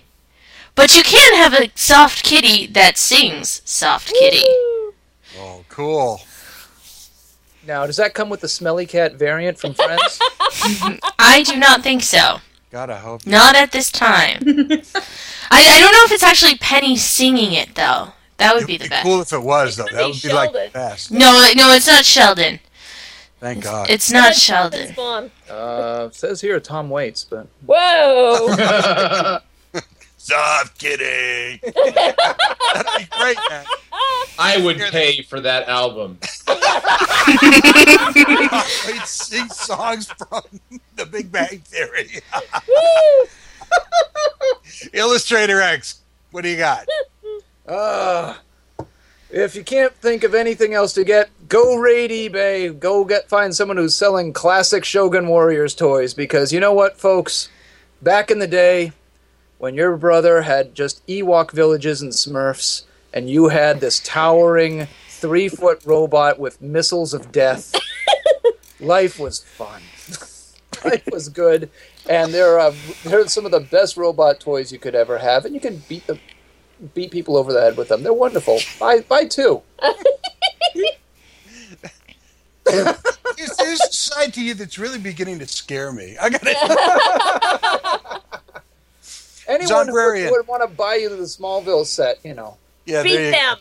but 0.75 0.95
you 0.95 1.03
can 1.03 1.35
have 1.35 1.53
a 1.53 1.71
soft 1.75 2.23
kitty 2.23 2.67
that 2.67 2.97
sings 2.97 3.61
"Soft 3.63 4.11
Kitty." 4.13 4.43
Oh, 5.37 5.63
cool. 5.69 6.21
now 7.65 7.85
does 7.85 7.95
that 7.97 8.13
come 8.13 8.29
with 8.29 8.41
the 8.41 8.49
smelly 8.49 8.85
cat 8.85 9.13
variant 9.13 9.57
from 9.57 9.73
Friends? 9.73 10.19
I 11.17 11.43
do 11.45 11.55
not 11.55 11.81
think 11.81 12.03
so. 12.03 12.41
God, 12.71 12.89
I 12.89 12.97
hope. 12.97 13.25
Not 13.25 13.55
at 13.55 13.71
this 13.71 13.91
time. 13.91 14.39
I, 14.45 14.81
I 15.51 15.79
don't 15.79 15.93
know 15.93 16.05
if 16.05 16.11
it's 16.11 16.23
actually 16.23 16.55
Penny 16.55 16.97
singing 16.97 17.53
it 17.53 17.75
though. 17.75 18.13
That 18.41 18.55
would 18.55 18.65
be 18.65 18.77
the 18.77 18.89
best. 18.89 19.03
Cool 19.03 19.21
if 19.21 19.33
it 19.33 19.43
was, 19.43 19.75
though. 19.75 19.85
That 19.91 20.07
would 20.07 20.19
be 20.19 20.33
like 20.33 20.51
the 20.51 20.71
best. 20.73 21.11
No, 21.11 21.31
no, 21.55 21.71
it's 21.73 21.85
not 21.85 22.03
Sheldon. 22.03 22.59
Thank 23.41 23.63
God. 23.63 23.89
It's 23.89 24.11
not 24.11 24.35
Sheldon. 24.35 24.89
Spawn. 24.93 25.31
uh, 25.49 26.11
says 26.11 26.39
here 26.41 26.59
Tom 26.59 26.91
Waits, 26.91 27.23
but 27.25 27.47
Whoa. 27.65 28.47
Stop 30.17 30.77
kidding. 30.77 31.59
That'd 31.73 32.15
be 32.99 33.07
great, 33.09 33.37
man. 33.49 33.65
I 34.37 34.61
would 34.63 34.77
pay 34.77 35.23
for 35.23 35.39
that 35.41 35.67
album. 35.67 36.19
Wait, 38.87 39.01
sing 39.07 39.47
songs 39.49 40.05
from 40.05 40.43
The 40.95 41.07
Big 41.07 41.31
Bang 41.31 41.59
Theory. 41.65 42.21
Illustrator 44.93 45.59
X, 45.61 46.01
what 46.29 46.41
do 46.43 46.49
you 46.49 46.57
got? 46.57 46.87
Uh, 47.67 48.35
if 49.31 49.55
you 49.55 49.63
can't 49.63 49.93
think 49.95 50.23
of 50.23 50.35
anything 50.35 50.75
else 50.75 50.93
to 50.93 51.03
get, 51.03 51.29
go 51.51 51.75
raid 51.75 52.11
eBay. 52.11 52.79
Go 52.79 53.03
get 53.03 53.27
find 53.27 53.53
someone 53.53 53.75
who's 53.75 53.93
selling 53.93 54.31
classic 54.31 54.85
Shogun 54.85 55.27
Warriors 55.27 55.75
toys 55.75 56.13
because 56.13 56.53
you 56.53 56.61
know 56.61 56.73
what, 56.73 56.97
folks? 56.97 57.49
Back 58.01 58.31
in 58.31 58.39
the 58.39 58.47
day, 58.47 58.93
when 59.57 59.75
your 59.75 59.97
brother 59.97 60.41
had 60.43 60.73
just 60.73 61.05
Ewok 61.07 61.51
villages 61.51 62.01
and 62.01 62.13
Smurfs, 62.13 62.85
and 63.13 63.29
you 63.29 63.49
had 63.49 63.81
this 63.81 63.99
towering 63.99 64.87
three 65.09 65.49
foot 65.49 65.85
robot 65.85 66.39
with 66.39 66.61
missiles 66.61 67.13
of 67.13 67.33
death, 67.33 67.75
life 68.79 69.19
was 69.19 69.43
fun. 69.43 69.81
life 70.85 71.03
was 71.11 71.27
good, 71.27 71.69
and 72.09 72.33
they're 72.33 72.59
uh, 72.59 72.73
they're 73.03 73.27
some 73.27 73.45
of 73.45 73.51
the 73.51 73.59
best 73.59 73.97
robot 73.97 74.39
toys 74.39 74.71
you 74.71 74.79
could 74.79 74.95
ever 74.95 75.17
have, 75.17 75.43
and 75.43 75.53
you 75.53 75.59
can 75.59 75.83
beat 75.89 76.07
the 76.07 76.17
beat 76.93 77.11
people 77.11 77.35
over 77.35 77.51
the 77.51 77.59
head 77.59 77.75
with 77.75 77.89
them. 77.89 78.03
They're 78.03 78.13
wonderful. 78.13 78.59
Buy 78.79 79.01
buy 79.01 79.25
two. 79.25 79.61
There's, 82.65 83.57
there's 83.57 83.81
a 83.81 83.91
side 83.93 84.33
to 84.35 84.41
you 84.43 84.53
that's 84.53 84.77
really 84.77 84.99
beginning 84.99 85.39
to 85.39 85.47
scare 85.47 85.91
me. 85.91 86.17
I 86.21 86.29
got 86.29 86.41
it. 86.43 88.21
Anyone 89.47 89.87
who 89.87 89.93
would, 89.93 90.31
would 90.31 90.47
want 90.47 90.61
to 90.61 90.67
buy 90.75 90.95
you 90.95 91.09
the 91.09 91.17
Smallville 91.23 91.85
set, 91.85 92.19
you 92.23 92.33
know, 92.33 92.57
Yeah, 92.85 93.03
Beat 93.03 93.15
there 93.15 93.25
you 93.25 93.31
them. 93.31 93.57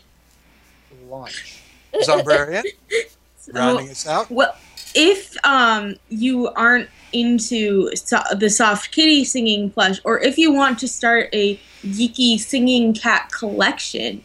launch. 1.09 1.61
Zombrarian, 1.95 2.63
rounding 3.53 3.89
us 3.89 4.07
out. 4.07 4.29
Well, 4.31 4.55
if 4.95 5.35
um 5.45 5.95
you 6.09 6.47
aren't 6.49 6.89
into 7.11 7.93
so- 7.95 8.21
the 8.37 8.49
soft 8.49 8.91
kitty 8.91 9.25
singing 9.25 9.69
plush, 9.71 9.99
or 10.05 10.19
if 10.19 10.37
you 10.37 10.53
want 10.53 10.79
to 10.79 10.87
start 10.87 11.27
a 11.33 11.59
geeky 11.83 12.39
singing 12.39 12.93
cat 12.93 13.29
collection, 13.31 14.23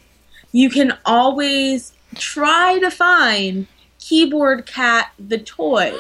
you 0.53 0.71
can 0.71 0.97
always 1.05 1.93
try 2.15 2.79
to 2.79 2.91
find 2.91 3.67
Keyboard 4.07 4.67
Cat 4.67 5.11
the 5.19 5.39
toy. 5.39 5.91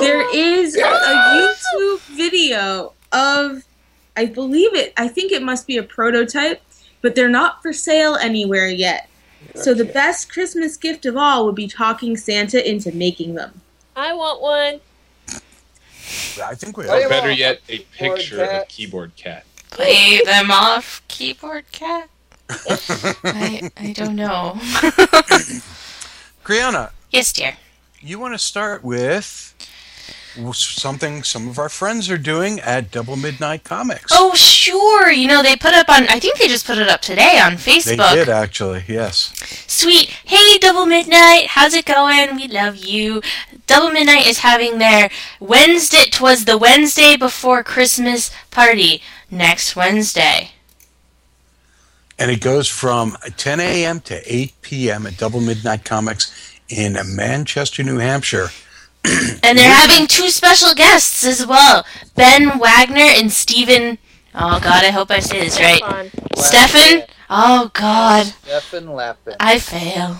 there 0.00 0.22
is 0.34 0.76
a 0.76 0.80
YouTube 0.82 2.00
video 2.14 2.92
of, 3.10 3.64
I 4.16 4.26
believe 4.26 4.74
it, 4.74 4.92
I 4.98 5.08
think 5.08 5.32
it 5.32 5.42
must 5.42 5.66
be 5.66 5.78
a 5.78 5.82
prototype, 5.82 6.60
but 7.00 7.14
they're 7.14 7.30
not 7.30 7.62
for 7.62 7.72
sale 7.72 8.16
anywhere 8.16 8.68
yet. 8.68 9.08
So 9.54 9.72
the 9.72 9.86
best 9.86 10.30
Christmas 10.30 10.76
gift 10.76 11.06
of 11.06 11.16
all 11.16 11.46
would 11.46 11.54
be 11.54 11.66
talking 11.68 12.18
Santa 12.18 12.68
into 12.68 12.92
making 12.92 13.34
them. 13.34 13.62
I 13.96 14.12
want 14.12 14.42
one. 14.42 14.80
I 16.44 16.54
think 16.54 16.76
we 16.76 16.84
Play 16.84 17.04
Or 17.04 17.08
better 17.08 17.30
yet, 17.30 17.60
a 17.70 17.78
picture 17.96 18.36
cat. 18.36 18.62
of 18.62 18.68
Keyboard 18.68 19.16
Cat. 19.16 19.46
Play 19.70 20.20
them 20.26 20.50
off, 20.50 21.00
keyboard 21.08 21.64
cat. 21.72 22.10
I 22.50 23.70
I 23.78 23.92
don't 23.94 24.16
know. 24.16 24.52
Kriana, 26.44 26.90
yes, 27.12 27.32
dear. 27.32 27.56
you 28.00 28.18
want 28.18 28.34
to 28.34 28.38
start 28.38 28.82
with 28.82 29.54
something 30.52 31.22
some 31.22 31.46
of 31.48 31.58
our 31.58 31.68
friends 31.68 32.08
are 32.10 32.16
doing 32.18 32.58
at 32.60 32.90
Double 32.90 33.16
Midnight 33.16 33.64
Comics. 33.64 34.10
Oh, 34.12 34.34
sure. 34.34 35.10
You 35.12 35.28
know 35.28 35.42
they 35.42 35.56
put 35.56 35.74
up 35.74 35.88
on. 35.88 36.04
I 36.08 36.18
think 36.20 36.38
they 36.38 36.48
just 36.48 36.66
put 36.66 36.78
it 36.78 36.88
up 36.88 37.02
today 37.02 37.38
on 37.38 37.52
Facebook. 37.52 37.96
they 37.98 38.14
did 38.14 38.28
actually, 38.28 38.84
yes. 38.88 39.34
Sweet. 39.66 40.08
Hey, 40.24 40.58
Double 40.58 40.86
Midnight. 40.86 41.48
How's 41.48 41.74
it 41.74 41.84
going? 41.84 42.36
We 42.36 42.48
love 42.48 42.76
you. 42.76 43.20
Double 43.66 43.90
Midnight 43.90 44.26
is 44.26 44.38
having 44.38 44.78
their 44.78 45.10
Wednesday. 45.38 46.04
Twas 46.10 46.44
the 46.46 46.56
Wednesday 46.58 47.16
before 47.16 47.62
Christmas 47.62 48.30
party 48.50 49.02
next 49.30 49.76
Wednesday. 49.76 50.52
And 52.18 52.30
it 52.30 52.40
goes 52.40 52.68
from 52.68 53.16
10 53.36 53.60
a.m. 53.60 54.00
to 54.00 54.20
8 54.32 54.54
p.m. 54.62 55.06
at 55.06 55.16
Double 55.16 55.40
Midnight 55.40 55.84
Comics 55.84 56.60
in 56.72 56.96
Manchester, 57.14 57.82
New 57.82 57.98
Hampshire. 57.98 58.48
And 59.44 59.58
they're 59.58 59.68
having 59.68 60.06
two 60.06 60.30
special 60.30 60.74
guests 60.74 61.24
as 61.24 61.44
well 61.44 61.84
Ben 62.14 62.58
Wagner 62.58 63.00
and 63.00 63.32
Stephen. 63.32 63.98
Oh, 64.34 64.60
God, 64.60 64.84
I 64.84 64.90
hope 64.90 65.10
I 65.10 65.18
say 65.18 65.40
this 65.40 65.60
right. 65.60 65.80
Fun. 65.80 66.10
Stefan? 66.36 67.04
Oh, 67.28 67.70
God. 67.74 68.26
Stephen 68.44 68.92
Lappin. 68.92 69.34
I 69.40 69.58
fail. 69.58 70.18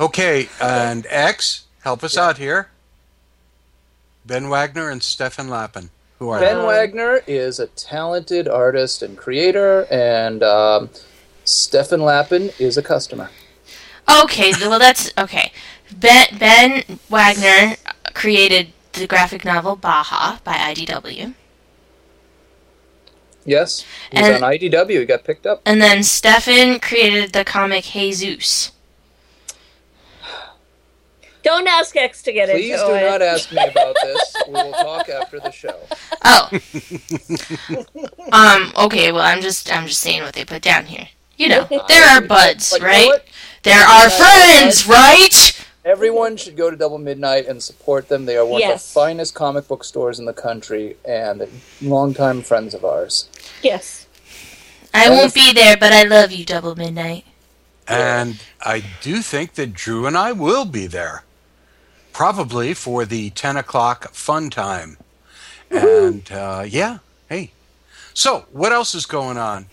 Okay, 0.00 0.48
and 0.60 1.06
X, 1.08 1.66
help 1.82 2.02
us 2.02 2.16
out 2.16 2.38
here. 2.38 2.70
Ben 4.24 4.48
Wagner 4.48 4.88
and 4.88 5.02
Stefan 5.02 5.48
Lappin. 5.48 5.90
Who 6.18 6.30
are 6.30 6.40
Ben 6.40 6.58
they? 6.58 6.64
Wagner 6.64 7.20
is 7.26 7.60
a 7.60 7.66
talented 7.68 8.48
artist 8.48 9.02
and 9.02 9.16
creator, 9.18 9.86
and 9.90 10.42
um, 10.42 10.90
Stefan 11.44 12.00
Lappin 12.00 12.50
is 12.58 12.78
a 12.78 12.82
customer. 12.82 13.30
Okay, 14.22 14.52
th- 14.52 14.66
well, 14.66 14.78
that's 14.78 15.12
okay. 15.18 15.52
Ben, 15.92 16.26
ben 16.38 16.98
Wagner 17.08 17.76
created 18.14 18.72
the 18.92 19.06
graphic 19.06 19.44
novel 19.44 19.76
Baja 19.76 20.38
by 20.44 20.54
IDW. 20.54 21.34
Yes, 23.44 23.84
he's 24.10 24.20
And- 24.26 24.42
on 24.42 24.50
IDW. 24.52 25.00
He 25.00 25.04
got 25.04 25.24
picked 25.24 25.46
up. 25.46 25.60
And 25.66 25.80
then 25.82 26.02
Stefan 26.02 26.80
created 26.80 27.32
the 27.32 27.44
comic 27.44 27.84
Jesus. 27.84 28.72
Don't 31.42 31.68
ask 31.68 31.94
X 31.94 32.22
to 32.22 32.32
get 32.32 32.48
it. 32.48 32.54
Please 32.56 32.80
do 32.80 32.88
not 32.88 33.20
ask 33.20 33.52
me 33.52 33.62
about 33.62 33.94
this. 34.02 34.34
We 34.46 34.54
will 34.54 34.72
talk 34.72 35.10
after 35.10 35.38
the 35.40 35.50
show. 35.50 35.78
Oh. 36.24 36.48
um. 38.32 38.72
Okay. 38.86 39.12
Well, 39.12 39.20
I'm 39.20 39.42
just 39.42 39.70
I'm 39.70 39.86
just 39.86 40.00
saying 40.00 40.22
what 40.22 40.32
they 40.32 40.46
put 40.46 40.62
down 40.62 40.86
here. 40.86 41.06
You 41.36 41.48
know, 41.48 41.64
there 41.88 42.06
are 42.16 42.22
buds, 42.22 42.70
But 42.70 42.80
right? 42.80 43.20
There 43.62 43.78
are 43.78 44.08
friends, 44.08 44.86
right? 44.86 45.53
Everyone 45.84 46.38
should 46.38 46.56
go 46.56 46.70
to 46.70 46.76
Double 46.76 46.96
Midnight 46.96 47.46
and 47.46 47.62
support 47.62 48.08
them. 48.08 48.24
They 48.24 48.38
are 48.38 48.46
one 48.46 48.62
of 48.62 48.70
the 48.70 48.78
finest 48.78 49.34
comic 49.34 49.68
book 49.68 49.84
stores 49.84 50.18
in 50.18 50.24
the 50.24 50.32
country 50.32 50.96
and 51.04 51.46
longtime 51.82 52.40
friends 52.40 52.72
of 52.72 52.86
ours. 52.86 53.28
Yes. 53.62 54.06
I 54.94 55.10
won't 55.10 55.34
be 55.34 55.52
there, 55.52 55.76
but 55.76 55.92
I 55.92 56.04
love 56.04 56.32
you, 56.32 56.46
Double 56.46 56.74
Midnight. 56.74 57.26
And 57.86 58.40
I 58.62 58.82
do 59.02 59.20
think 59.20 59.54
that 59.54 59.74
Drew 59.74 60.06
and 60.06 60.16
I 60.16 60.32
will 60.32 60.64
be 60.64 60.86
there. 60.86 61.24
Probably 62.14 62.72
for 62.72 63.04
the 63.04 63.30
10 63.30 63.58
o'clock 63.58 64.14
fun 64.14 64.48
time. 64.48 64.96
And 65.70 66.30
uh, 66.32 66.64
yeah, 66.66 66.98
hey. 67.28 67.50
So, 68.14 68.46
what 68.52 68.72
else 68.72 68.94
is 68.94 69.04
going 69.04 69.36
on? 69.36 69.66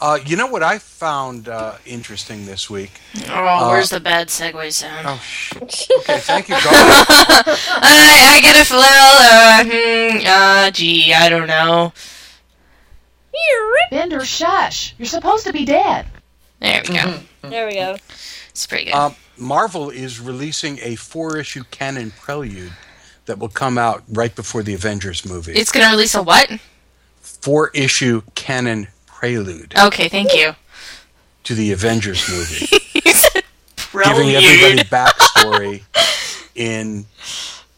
Uh, 0.00 0.18
you 0.24 0.34
know 0.36 0.46
what 0.46 0.62
I 0.62 0.78
found 0.78 1.48
uh, 1.48 1.74
interesting 1.84 2.46
this 2.46 2.70
week? 2.70 2.90
Oh, 3.28 3.46
Uh, 3.46 3.68
where's 3.68 3.90
the 3.90 4.00
bad 4.00 4.28
segue 4.28 4.72
sound? 4.72 5.06
Oh, 5.06 5.22
shit. 5.68 5.90
Okay, 6.00 6.18
thank 6.20 6.48
you, 6.48 6.54
God. 6.54 6.64
I, 6.64 8.36
I 8.36 8.40
get 8.40 8.56
a 8.56 8.64
flow. 8.64 8.78
Uh, 8.80 9.64
hmm, 9.66 10.26
uh, 10.26 10.70
gee, 10.70 11.12
I 11.12 11.28
don't 11.28 11.46
know. 11.46 11.92
Bender, 13.90 14.24
shush. 14.24 14.94
You're 14.98 15.06
supposed 15.06 15.46
to 15.46 15.52
be 15.52 15.64
dead. 15.64 16.06
There 16.60 16.82
we 16.88 16.94
go. 16.94 17.18
There 17.42 17.66
we 17.66 17.74
go. 17.74 17.96
It's 18.50 18.66
pretty 18.66 18.84
good. 18.84 18.94
Um, 18.94 19.14
Marvel 19.36 19.90
is 19.90 20.20
releasing 20.20 20.78
a 20.80 20.94
four 20.94 21.38
issue 21.38 21.64
canon 21.70 22.12
prelude 22.12 22.72
that 23.26 23.38
will 23.38 23.48
come 23.48 23.78
out 23.78 24.04
right 24.08 24.34
before 24.34 24.62
the 24.62 24.74
Avengers 24.74 25.26
movie. 25.28 25.52
it's 25.52 25.72
gonna 25.72 25.90
release 25.90 26.14
a 26.14 26.22
what? 26.22 26.50
four 27.20 27.70
issue 27.74 28.22
canon 28.34 28.86
prelude 29.20 29.74
Okay, 29.78 30.08
thank 30.08 30.32
you. 30.34 30.54
to 31.44 31.54
the 31.54 31.72
Avengers 31.72 32.26
movie. 32.30 32.66
Giving 33.92 34.30
everybody 34.34 34.88
backstory 34.88 35.82
in 36.54 37.04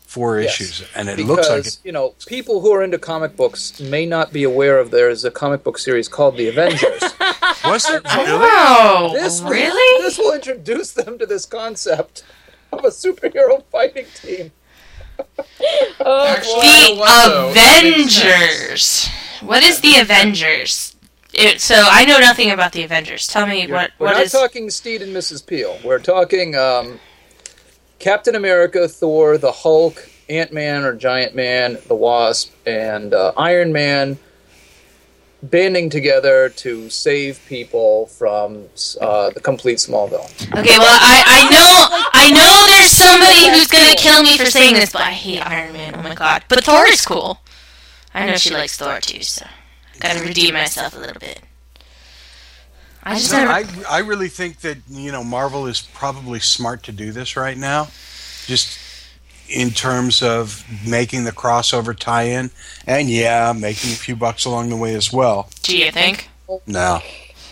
four 0.06 0.40
Yes. 0.40 0.60
issues. 0.60 0.88
And 0.94 1.08
it 1.08 1.16
because, 1.16 1.28
looks 1.28 1.48
like 1.50 1.66
it, 1.66 1.78
you 1.82 1.90
know, 1.90 2.14
people 2.26 2.60
who 2.60 2.72
are 2.72 2.82
into 2.84 2.98
comic 2.98 3.34
books 3.36 3.80
may 3.80 4.06
not 4.06 4.32
be 4.32 4.44
aware 4.44 4.78
of 4.78 4.92
there's 4.92 5.24
a 5.24 5.30
comic 5.32 5.64
book 5.64 5.78
series 5.78 6.06
called 6.06 6.36
The 6.36 6.48
Avengers. 6.48 7.02
was 7.64 7.88
it 7.90 8.04
really? 8.04 8.28
Oh, 8.30 9.10
this 9.14 9.42
will- 9.42 9.50
really? 9.50 10.02
this 10.04 10.18
will 10.18 10.32
introduce 10.34 10.92
them 10.92 11.18
to 11.18 11.26
this 11.26 11.44
concept 11.44 12.22
of 12.72 12.84
a 12.84 12.88
superhero 12.88 13.64
fighting 13.72 14.06
team. 14.14 14.52
Oh, 16.04 16.26
Actually, 16.26 16.94
The 16.94 17.00
what, 17.00 17.28
though? 17.28 17.52
It 17.54 17.96
makes 17.96 18.14
sense. 18.14 18.24
Avengers. 18.24 19.08
What 19.40 19.62
is 19.62 19.80
the 19.80 19.98
Avengers? 19.98 20.91
It, 21.34 21.60
so 21.60 21.74
I 21.76 22.04
know 22.04 22.18
nothing 22.18 22.50
about 22.50 22.72
the 22.72 22.82
Avengers. 22.82 23.26
Tell 23.26 23.46
me 23.46 23.66
what 23.66 23.92
We're 23.98 24.06
what 24.06 24.12
not 24.14 24.22
is. 24.24 24.32
talking 24.32 24.68
Steed 24.70 25.00
and 25.02 25.14
Mrs. 25.14 25.46
Peel. 25.46 25.78
We're 25.82 25.98
talking 25.98 26.54
um, 26.56 27.00
Captain 27.98 28.34
America, 28.34 28.86
Thor, 28.86 29.38
the 29.38 29.52
Hulk, 29.52 30.08
Ant 30.28 30.52
Man 30.52 30.84
or 30.84 30.94
Giant 30.94 31.34
Man, 31.34 31.78
the 31.86 31.94
Wasp, 31.94 32.52
and 32.66 33.14
uh, 33.14 33.32
Iron 33.36 33.72
Man 33.72 34.18
banding 35.42 35.90
together 35.90 36.48
to 36.50 36.88
save 36.88 37.40
people 37.48 38.06
from 38.06 38.64
uh, 39.00 39.30
the 39.30 39.40
complete 39.40 39.78
Smallville. 39.78 40.30
Okay, 40.56 40.78
well 40.78 40.98
I, 41.00 41.22
I 41.26 41.50
know 41.50 41.88
I 42.12 42.30
know 42.30 42.66
there's 42.76 42.92
somebody 42.92 43.48
who's 43.50 43.66
gonna 43.66 43.96
kill 43.96 44.22
me 44.22 44.36
for 44.38 44.46
saying 44.46 44.74
this, 44.74 44.92
but 44.92 45.02
I 45.02 45.10
hate 45.10 45.40
Iron 45.40 45.72
Man. 45.72 45.94
Oh 45.96 46.02
my 46.02 46.14
god! 46.14 46.44
But 46.48 46.62
Thor 46.64 46.86
is 46.86 47.04
cool. 47.04 47.40
I 48.14 48.26
know 48.26 48.36
she 48.36 48.50
likes 48.54 48.76
Thor 48.76 49.00
too, 49.00 49.22
so 49.22 49.46
gotta 50.02 50.20
redeem 50.20 50.54
myself 50.54 50.96
a 50.96 50.98
little 50.98 51.18
bit. 51.20 51.40
I 53.04 53.14
just 53.14 53.32
No, 53.32 53.38
never. 53.44 53.52
I, 53.88 53.96
I 53.96 53.98
really 53.98 54.28
think 54.28 54.60
that, 54.60 54.78
you 54.88 55.10
know, 55.10 55.24
Marvel 55.24 55.66
is 55.66 55.80
probably 55.80 56.40
smart 56.40 56.82
to 56.84 56.92
do 56.92 57.12
this 57.12 57.36
right 57.36 57.56
now. 57.56 57.88
Just 58.46 58.78
in 59.48 59.70
terms 59.70 60.22
of 60.22 60.64
making 60.86 61.24
the 61.24 61.32
crossover 61.32 61.96
tie 61.96 62.24
in. 62.24 62.50
And 62.86 63.10
yeah, 63.10 63.52
making 63.52 63.90
a 63.90 63.96
few 63.96 64.16
bucks 64.16 64.44
along 64.44 64.70
the 64.70 64.76
way 64.76 64.94
as 64.94 65.12
well. 65.12 65.50
Do 65.62 65.76
you 65.76 65.90
think 65.90 66.28
No. 66.66 67.00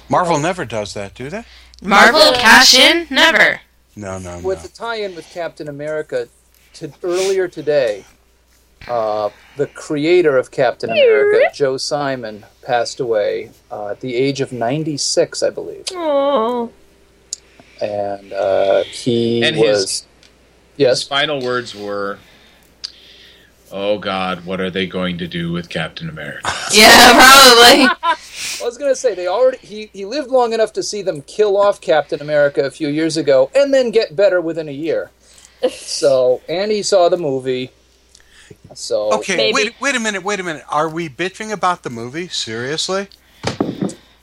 Marvel 0.08 0.38
never 0.38 0.64
does 0.64 0.94
that, 0.94 1.14
do 1.14 1.30
they? 1.30 1.44
Marvel 1.82 2.32
cash 2.34 2.74
in? 2.74 3.06
Never. 3.10 3.60
No, 3.96 4.18
no, 4.18 4.40
no. 4.40 4.46
With 4.46 4.62
the 4.62 4.68
tie-in 4.68 5.14
with 5.14 5.28
Captain 5.30 5.68
America, 5.68 6.28
to, 6.74 6.92
earlier 7.02 7.48
today, 7.48 8.04
uh, 8.88 9.30
the 9.56 9.66
creator 9.66 10.36
of 10.38 10.50
Captain 10.50 10.90
America, 10.90 11.50
Joe 11.54 11.76
Simon, 11.76 12.44
passed 12.62 13.00
away 13.00 13.50
uh, 13.70 13.88
at 13.88 14.00
the 14.00 14.14
age 14.14 14.40
of 14.40 14.52
96, 14.52 15.42
I 15.42 15.50
believe. 15.50 15.84
Oh. 15.92 16.70
And 17.80 18.32
uh, 18.32 18.84
he 18.84 19.42
And 19.42 19.56
his- 19.56 20.06
Yes. 20.76 21.00
His 21.00 21.08
final 21.08 21.42
words 21.42 21.74
were, 21.74 22.18
"Oh 23.70 23.98
God, 23.98 24.46
what 24.46 24.62
are 24.62 24.70
they 24.70 24.86
going 24.86 25.18
to 25.18 25.26
do 25.28 25.52
with 25.52 25.68
Captain 25.68 26.08
America?" 26.08 26.50
Yeah, 26.72 27.12
probably. 27.12 27.84
I 28.62 28.64
was 28.64 28.78
gonna 28.78 28.94
say 28.94 29.14
they 29.14 29.26
already 29.26 29.58
he, 29.58 29.90
he 29.92 30.06
lived 30.06 30.30
long 30.30 30.54
enough 30.54 30.72
to 30.74 30.82
see 30.82 31.02
them 31.02 31.20
kill 31.22 31.58
off 31.58 31.82
Captain 31.82 32.22
America 32.22 32.62
a 32.64 32.70
few 32.70 32.88
years 32.88 33.18
ago 33.18 33.50
and 33.54 33.74
then 33.74 33.90
get 33.90 34.16
better 34.16 34.40
within 34.40 34.68
a 34.68 34.72
year. 34.72 35.10
So 35.70 36.40
and 36.48 36.70
he 36.72 36.82
saw 36.82 37.10
the 37.10 37.18
movie. 37.18 37.70
So 38.74 39.12
Okay, 39.14 39.36
Maybe. 39.36 39.54
wait, 39.54 39.74
wait 39.80 39.94
a 39.96 40.00
minute, 40.00 40.22
wait 40.22 40.40
a 40.40 40.42
minute. 40.42 40.64
Are 40.68 40.88
we 40.88 41.08
bitching 41.08 41.50
about 41.52 41.82
the 41.82 41.90
movie? 41.90 42.28
Seriously? 42.28 43.08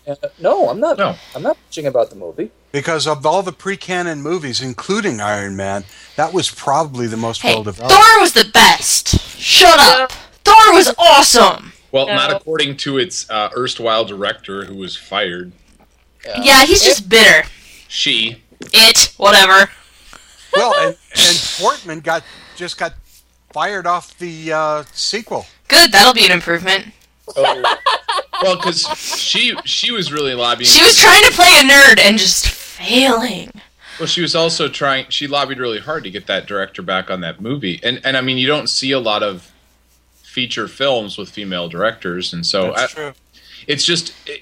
uh, 0.08 0.16
no, 0.40 0.70
I'm 0.70 0.80
not. 0.80 0.98
No. 0.98 1.16
I'm 1.36 1.44
not 1.44 1.58
bitching 1.70 1.86
about 1.86 2.10
the 2.10 2.16
movie. 2.16 2.52
Because 2.72 3.08
of 3.08 3.26
all 3.26 3.44
the 3.44 3.52
pre-canon 3.52 4.22
movies, 4.22 4.62
including 4.62 5.20
Iron 5.22 5.56
Man, 5.56 5.84
that 6.16 6.34
was 6.34 6.50
probably 6.50 7.08
the 7.08 7.18
most 7.18 7.42
Hey, 7.42 7.54
well 7.56 7.64
developed. 7.64 7.94
Thor 7.94 8.20
was 8.22 8.34
the 8.34 8.50
best. 8.54 9.20
Shut 9.40 9.80
up. 9.80 10.12
Thor 10.44 10.74
was 10.74 10.94
awesome. 10.98 11.74
Well, 11.92 12.08
No. 12.08 12.16
not 12.16 12.32
according 12.32 12.78
to 12.78 12.98
its 12.98 13.30
uh, 13.30 13.50
erstwhile 13.56 14.06
director, 14.06 14.66
who 14.66 14.76
was 14.76 14.96
fired. 14.96 15.52
Yeah, 16.42 16.66
he's 16.66 16.84
just 16.84 17.08
bitter. 17.08 17.48
She. 17.88 18.44
It, 18.74 19.14
whatever. 19.18 19.70
Well, 20.54 20.74
and, 20.76 20.98
and 21.18 21.38
Portman 21.58 22.02
got 22.02 22.24
just 22.58 22.78
got 22.78 22.94
fired 23.58 23.88
off 23.88 24.16
the 24.20 24.54
uh, 24.54 24.84
sequel. 24.94 25.44
Good, 25.68 25.92
that'll 25.92 26.14
be 26.14 26.24
an 26.24 26.32
improvement. 26.32 26.94
Oh, 27.36 27.78
Well, 28.44 28.56
because 28.56 28.82
she 28.84 29.58
she 29.66 29.92
was 29.92 30.14
really 30.14 30.36
lobbying. 30.36 30.68
She 30.68 30.84
was 30.84 30.96
trying 30.96 31.24
to 31.24 31.32
play 31.32 31.48
a 31.58 31.64
nerd 31.64 32.00
and 32.00 32.20
just 32.20 32.48
failing. 32.48 33.50
Well, 34.00 34.06
she 34.06 34.22
was 34.22 34.36
also 34.36 34.70
trying. 34.70 35.08
She 35.10 35.26
lobbied 35.26 35.58
really 35.58 35.80
hard 35.80 36.04
to 36.04 36.12
get 36.12 36.28
that 36.28 36.46
director 36.46 36.84
back 36.84 37.10
on 37.10 37.22
that 37.22 37.42
movie, 37.42 37.80
and 37.82 38.00
and 38.04 38.16
I 38.16 38.22
mean, 38.22 38.38
you 38.38 38.46
don't 38.46 38.70
see 38.70 38.92
a 38.92 39.00
lot 39.00 39.24
of 39.24 39.52
feature 40.22 40.68
films 40.68 41.18
with 41.18 41.32
female 41.32 41.68
directors, 41.68 42.32
and 42.32 42.46
so 42.46 42.76
I, 42.76 42.86
true. 42.86 43.14
it's 43.66 43.84
just 43.84 44.14
it, 44.28 44.42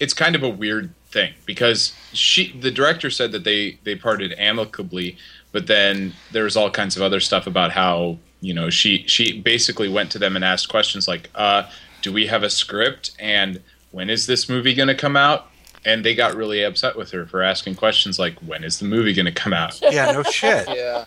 it's 0.00 0.14
kind 0.14 0.34
of 0.34 0.42
a 0.42 0.48
weird 0.48 0.94
thing 1.10 1.34
because 1.44 1.94
she 2.14 2.58
the 2.58 2.70
director 2.70 3.10
said 3.10 3.32
that 3.32 3.44
they 3.44 3.78
they 3.84 3.96
parted 3.96 4.34
amicably, 4.38 5.18
but 5.52 5.66
then 5.66 6.14
there's 6.32 6.56
all 6.56 6.70
kinds 6.70 6.96
of 6.96 7.02
other 7.02 7.20
stuff 7.20 7.46
about 7.46 7.72
how 7.72 8.16
you 8.40 8.52
know 8.54 8.70
she 8.70 9.04
she 9.06 9.40
basically 9.40 9.88
went 9.88 10.10
to 10.12 10.18
them 10.18 10.36
and 10.36 10.44
asked 10.44 10.68
questions 10.68 11.06
like, 11.08 11.30
uh, 11.34 11.64
"Do 12.02 12.12
we 12.12 12.26
have 12.26 12.42
a 12.42 12.50
script?" 12.50 13.10
and 13.18 13.60
"When 13.90 14.10
is 14.10 14.26
this 14.26 14.48
movie 14.48 14.74
going 14.74 14.88
to 14.88 14.94
come 14.94 15.16
out?" 15.16 15.50
And 15.84 16.04
they 16.04 16.14
got 16.16 16.34
really 16.34 16.62
upset 16.64 16.96
with 16.96 17.12
her 17.12 17.26
for 17.26 17.42
asking 17.42 17.76
questions 17.76 18.18
like, 18.18 18.38
"When 18.40 18.64
is 18.64 18.78
the 18.78 18.84
movie 18.86 19.12
going 19.14 19.26
to 19.26 19.32
come 19.32 19.52
out?" 19.52 19.78
Yeah, 19.90 20.10
no 20.12 20.22
shit. 20.24 20.68
yeah. 20.68 21.04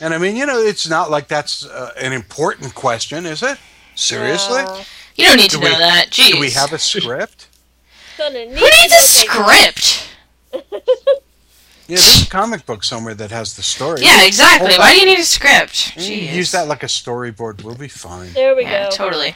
And 0.00 0.12
I 0.14 0.18
mean, 0.18 0.36
you 0.36 0.46
know, 0.46 0.58
it's 0.58 0.88
not 0.88 1.10
like 1.10 1.28
that's 1.28 1.64
uh, 1.66 1.92
an 2.00 2.12
important 2.12 2.74
question, 2.74 3.24
is 3.26 3.42
it? 3.42 3.58
Seriously? 3.94 4.62
Uh, 4.62 4.82
You 5.16 5.26
don't 5.26 5.36
need 5.36 5.50
to 5.50 5.58
Do 5.58 5.62
we- 5.64 5.70
know 5.70 5.78
that. 5.78 6.10
Jeez. 6.10 6.32
Do 6.32 6.40
we 6.40 6.50
have 6.50 6.72
a 6.72 6.78
script? 6.78 7.48
gonna 8.18 8.46
need 8.46 8.58
Who 8.58 8.64
needs 8.64 8.92
a 8.92 8.96
take- 8.96 9.30
script? 9.30 10.08
Yeah, 11.92 11.98
there's 12.06 12.26
a 12.26 12.30
comic 12.30 12.64
book 12.66 12.84
somewhere 12.84 13.14
that 13.14 13.30
has 13.30 13.54
the 13.56 13.62
story. 13.62 14.02
Yeah, 14.02 14.24
exactly. 14.26 14.74
Why 14.76 14.92
do 14.94 15.00
you 15.00 15.06
need 15.06 15.18
a 15.18 15.24
script? 15.24 15.74
Jeez. 15.96 16.32
Use 16.32 16.50
that 16.52 16.66
like 16.68 16.82
a 16.82 16.86
storyboard. 16.86 17.62
We'll 17.62 17.74
be 17.74 17.88
fine. 17.88 18.32
There 18.32 18.54
we 18.56 18.62
Yeah, 18.62 18.84
go. 18.84 18.90
totally. 18.96 19.34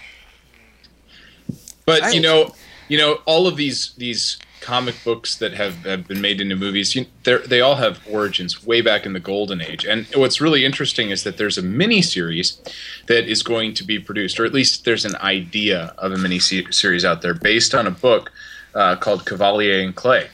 But 1.84 2.02
I- 2.04 2.10
you 2.12 2.20
know, 2.20 2.54
you 2.88 2.98
know, 2.98 3.20
all 3.26 3.46
of 3.46 3.56
these 3.56 3.92
these 3.96 4.38
comic 4.60 4.96
books 5.04 5.36
that 5.36 5.52
have, 5.52 5.84
have 5.84 6.08
been 6.08 6.20
made 6.20 6.40
into 6.40 6.56
movies, 6.56 6.94
you, 6.96 7.06
they 7.24 7.36
they 7.46 7.60
all 7.60 7.76
have 7.76 8.00
origins 8.10 8.64
way 8.64 8.80
back 8.80 9.06
in 9.06 9.12
the 9.12 9.20
golden 9.20 9.60
age. 9.60 9.84
And 9.84 10.06
what's 10.14 10.40
really 10.40 10.64
interesting 10.64 11.10
is 11.10 11.22
that 11.24 11.36
there's 11.36 11.58
a 11.58 11.62
mini 11.62 12.02
series 12.02 12.58
that 13.06 13.28
is 13.28 13.42
going 13.42 13.74
to 13.74 13.84
be 13.84 13.98
produced, 13.98 14.40
or 14.40 14.44
at 14.44 14.52
least 14.52 14.84
there's 14.84 15.04
an 15.04 15.16
idea 15.16 15.94
of 15.98 16.12
a 16.12 16.16
mini 16.16 16.38
series 16.38 17.04
out 17.04 17.22
there 17.22 17.34
based 17.34 17.74
on 17.74 17.86
a 17.86 17.90
book 17.92 18.32
uh, 18.74 18.96
called 18.96 19.24
Kavalier 19.24 19.80
and 19.84 19.94
Clay, 19.94 20.28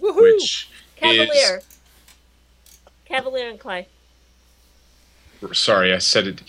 Woohoo! 0.00 0.20
which 0.22 0.67
Kavalier. 1.00 1.58
is 1.58 1.78
Kavalier 3.06 3.48
and 3.50 3.58
Clay. 3.60 3.86
sorry, 5.52 5.92
I 5.94 5.98
said 5.98 6.26
it 6.26 6.42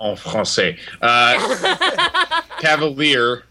en 0.00 0.16
français. 0.16 0.78
Uh, 1.00 2.40
Kavalier, 2.60 3.44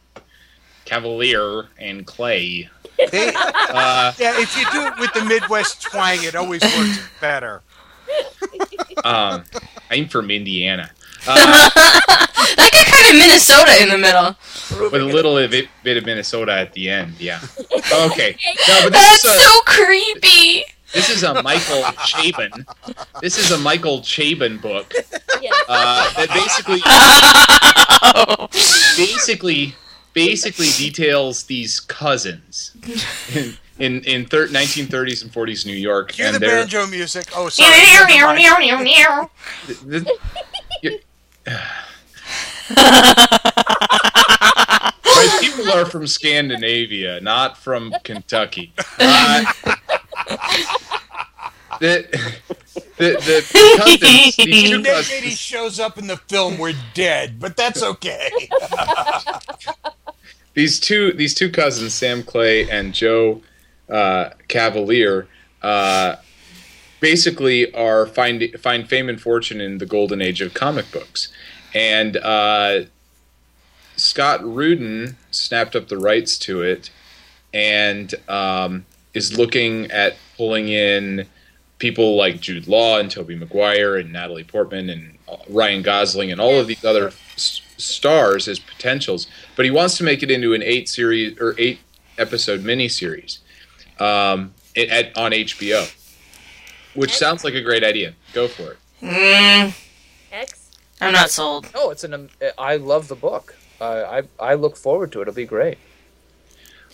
Kavalier, 0.86 1.68
and 1.80 2.06
Clay. 2.06 2.70
They, 3.12 3.34
Uh, 3.76 4.14
yeah, 4.20 4.40
if 4.40 4.56
you 4.56 4.66
do 4.72 4.86
it 4.86 4.94
with 5.00 5.12
the 5.14 5.26
Midwest 5.26 5.82
twang, 5.82 6.24
it 6.24 6.36
always 6.36 6.62
works 6.62 7.00
better. 7.20 7.64
um, 9.04 9.44
I'm 9.90 10.08
from 10.08 10.30
Indiana. 10.30 10.92
Uh, 11.28 11.36
that 12.56 12.70
got 12.74 12.86
kind 12.86 13.08
of 13.10 13.16
Minnesota 13.20 13.82
in 13.82 13.90
the 13.90 13.98
middle. 13.98 14.36
with 14.92 15.02
a 15.02 15.06
little 15.06 15.36
bit, 15.48 15.68
bit 15.84 15.98
of 15.98 16.06
Minnesota 16.06 16.54
at 16.54 16.74
the 16.74 16.90
end, 16.90 17.14
yeah. 17.20 17.40
Okay. 17.72 18.36
No, 18.68 18.80
but 18.84 18.94
That's 18.94 19.24
this 19.24 19.26
is 19.26 19.32
a, 19.36 19.40
so 19.40 19.62
creepy. 19.66 20.64
this 20.94 21.10
is 21.10 21.24
a 21.24 21.42
Michael 21.44 21.82
Chabon. 21.84 22.66
This 23.22 23.38
is 23.38 23.52
a 23.52 23.58
Michael 23.58 24.00
Chabon 24.02 24.62
book 24.62 24.94
uh, 25.70 26.14
that 26.16 26.30
basically 26.34 26.82
basically 29.06 29.76
basically 30.14 30.68
details 30.78 31.44
these 31.46 31.80
cousins 31.80 32.76
in 33.34 33.58
in, 33.80 34.04
in 34.04 34.26
thir- 34.26 34.48
1930s 34.48 35.24
and 35.24 35.32
40s 35.32 35.66
New 35.66 35.74
York, 35.76 36.12
Hear 36.12 36.28
and 36.28 36.36
the 36.36 36.40
they're 36.40 36.60
banjo 36.62 36.86
music. 36.88 37.26
Oh, 37.36 37.50
sorry. 37.50 37.72
Meow, 37.72 38.60
never 38.60 39.30
My 45.16 45.38
people 45.40 45.72
are 45.72 45.86
from 45.86 46.08
Scandinavia, 46.08 47.22
not 47.22 47.58
from 47.58 47.94
Kentucky. 48.04 48.74
Uh, 49.00 49.44
the, 51.80 52.08
the, 52.98 53.14
the 53.14 53.78
cousins, 53.78 54.00
these 54.36 54.36
two 54.36 54.78
Nick 54.78 54.86
cousins, 54.86 55.10
Cady 55.10 55.30
shows 55.32 55.80
up 55.80 55.98
in 55.98 56.08
the 56.08 56.18
film, 56.18 56.58
we're 56.58 56.74
dead, 56.94 57.40
but 57.40 57.58
that's 57.58 57.84
okay. 57.84 58.32
these 60.54 60.80
two 60.80 61.12
these 61.14 61.34
two 61.34 61.50
cousins, 61.50 61.94
Sam 61.94 62.24
Clay 62.24 62.70
and 62.70 62.94
Joe 62.94 63.42
uh, 63.90 64.30
Kavalier, 64.48 65.28
uh, 65.62 66.16
basically 67.04 67.70
are 67.74 68.08
find 68.08 68.42
find 68.58 68.88
fame 68.88 69.10
and 69.10 69.20
fortune 69.20 69.60
in 69.60 69.78
the 69.78 69.86
golden 69.86 70.22
age 70.22 70.40
of 70.40 70.54
comic 70.54 70.90
books, 70.90 71.28
and 71.76 72.16
uh, 72.16 72.84
Scott 73.98 74.42
Rudin 74.42 75.18
snapped 75.30 75.76
up 75.76 75.90
the 75.90 75.98
rights 75.98 76.38
to 76.40 76.62
it, 76.62 76.92
and 77.54 78.16
um, 78.30 78.86
is 79.14 79.38
looking 79.38 79.92
at 79.92 80.16
pulling 80.38 80.70
in 80.70 81.28
people 81.78 82.16
like 82.16 82.40
Jude 82.40 82.70
Law 82.70 83.00
and 83.00 83.12
Tobey 83.12 83.36
Maguire 83.36 83.98
and 83.98 84.14
Natalie 84.14 84.46
Portman 84.46 84.90
and 84.90 85.18
uh, 85.30 85.36
Ryan 85.50 85.82
Gosling 85.82 86.32
and 86.32 86.40
all 86.40 86.58
of 86.58 86.68
these 86.68 86.86
other 86.86 87.08
s- 87.36 87.62
stars 87.76 88.48
as 88.48 88.60
potentials, 88.60 89.28
but 89.58 89.66
he 89.66 89.72
wants 89.72 89.98
to 89.98 90.06
make 90.06 90.24
it 90.24 90.32
into 90.32 90.54
an 90.54 90.64
eight 90.64 90.88
series 90.88 91.38
or 91.42 91.54
eight 91.58 91.80
episode 92.18 92.64
miniseries 92.64 93.40
um, 94.00 94.54
it, 94.74 94.88
at, 94.90 95.18
on 95.18 95.34
HBO, 95.34 95.94
which 96.96 97.14
sounds 97.16 97.44
like 97.44 97.54
a 97.56 97.62
great 97.62 97.84
idea. 97.84 98.14
Go 98.34 98.48
for 98.48 98.72
it. 98.74 98.78
Mm, 99.02 99.74
X. 100.32 100.70
I'm 101.02 101.12
not 101.14 101.30
sold. 101.30 101.68
No, 101.74 101.90
it's 101.90 102.04
an. 102.04 102.14
um, 102.14 102.30
I 102.58 102.78
love 102.78 103.08
the 103.08 103.16
book. 103.16 103.56
I 103.82 104.20
I, 104.20 104.24
I 104.40 104.54
look 104.56 104.78
forward 104.78 105.12
to 105.14 105.20
it. 105.20 105.24
It'll 105.24 105.34
be 105.34 105.46
great. 105.46 105.78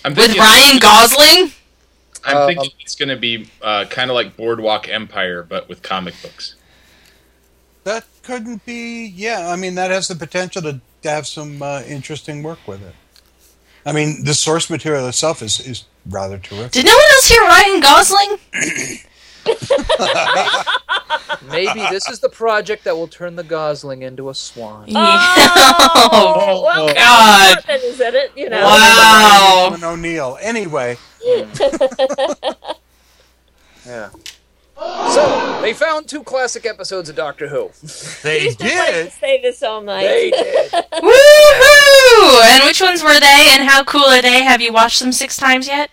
I'm 0.06 0.14
With 0.16 0.36
Ryan 0.38 0.80
Gosling? 0.80 1.52
I'm 2.26 2.38
Uh, 2.38 2.48
thinking 2.48 2.72
it's 2.80 2.96
going 2.96 3.10
to 3.10 3.18
be 3.18 3.50
uh, 3.62 3.86
kind 3.90 4.10
of 4.10 4.16
like 4.16 4.36
Boardwalk 4.38 4.88
Empire, 4.90 5.44
but 5.44 5.68
with 5.70 5.82
comic 5.82 6.16
books. 6.22 6.56
that 7.84 8.06
couldn't 8.24 8.66
be. 8.66 9.06
Yeah, 9.08 9.50
I 9.50 9.56
mean, 9.58 9.76
that 9.76 9.92
has 9.92 10.08
the 10.08 10.16
potential 10.16 10.62
to, 10.64 10.80
to 11.04 11.10
have 11.10 11.28
some 11.28 11.62
uh, 11.62 11.82
interesting 11.88 12.44
work 12.44 12.60
with 12.68 12.82
it. 12.82 12.96
I 13.86 13.92
mean, 13.94 14.24
the 14.24 14.34
source 14.34 14.70
material 14.70 15.08
itself 15.08 15.42
is, 15.42 15.60
is 15.60 15.86
rather 16.06 16.38
terrific. 16.38 16.72
Did 16.72 16.86
no 16.86 16.92
one 16.96 17.10
else 17.14 17.28
hear 17.28 17.42
Ryan 17.42 17.80
Gosling? 17.82 18.38
Maybe 21.50 21.80
this 21.90 22.08
is 22.10 22.20
the 22.20 22.30
project 22.30 22.84
that 22.84 22.96
will 22.96 23.08
turn 23.08 23.36
the 23.36 23.44
Gosling 23.44 24.02
into 24.04 24.30
a 24.30 24.36
swan. 24.36 24.86
Oh, 26.12 26.64
well, 26.66 26.90
oh, 26.90 26.94
God. 26.94 27.56
Portman 27.58 27.80
is 27.84 28.00
in 28.00 28.16
it, 28.16 28.32
you 28.36 28.50
know. 28.50 28.62
Wow. 28.64 29.68
Alan 29.70 29.84
O'Neill. 29.84 30.38
Anyway, 30.42 30.98
Yeah. 33.86 34.10
So 34.78 35.60
they 35.62 35.74
found 35.74 36.08
two 36.08 36.24
classic 36.24 36.66
episodes 36.66 37.10
of 37.10 37.16
Doctor 37.16 37.50
Who. 37.50 37.70
they 38.24 38.40
He's 38.42 38.56
been 38.56 38.68
did. 38.68 39.12
say 39.12 39.42
this 39.42 39.62
all 39.62 39.82
night. 39.82 40.04
They 40.04 40.32
did. 40.32 40.72
Woohoo! 40.72 42.42
And 42.44 42.64
which 42.64 42.82
ones 42.82 43.04
were 43.04 43.20
they, 43.20 43.48
and 43.52 43.68
how 43.70 43.84
cool 43.84 44.06
are 44.06 44.22
they? 44.22 44.42
Have 44.44 44.62
you 44.62 44.72
watched 44.72 45.00
them 45.02 45.12
six 45.12 45.36
times 45.36 45.68
yet? 45.68 45.92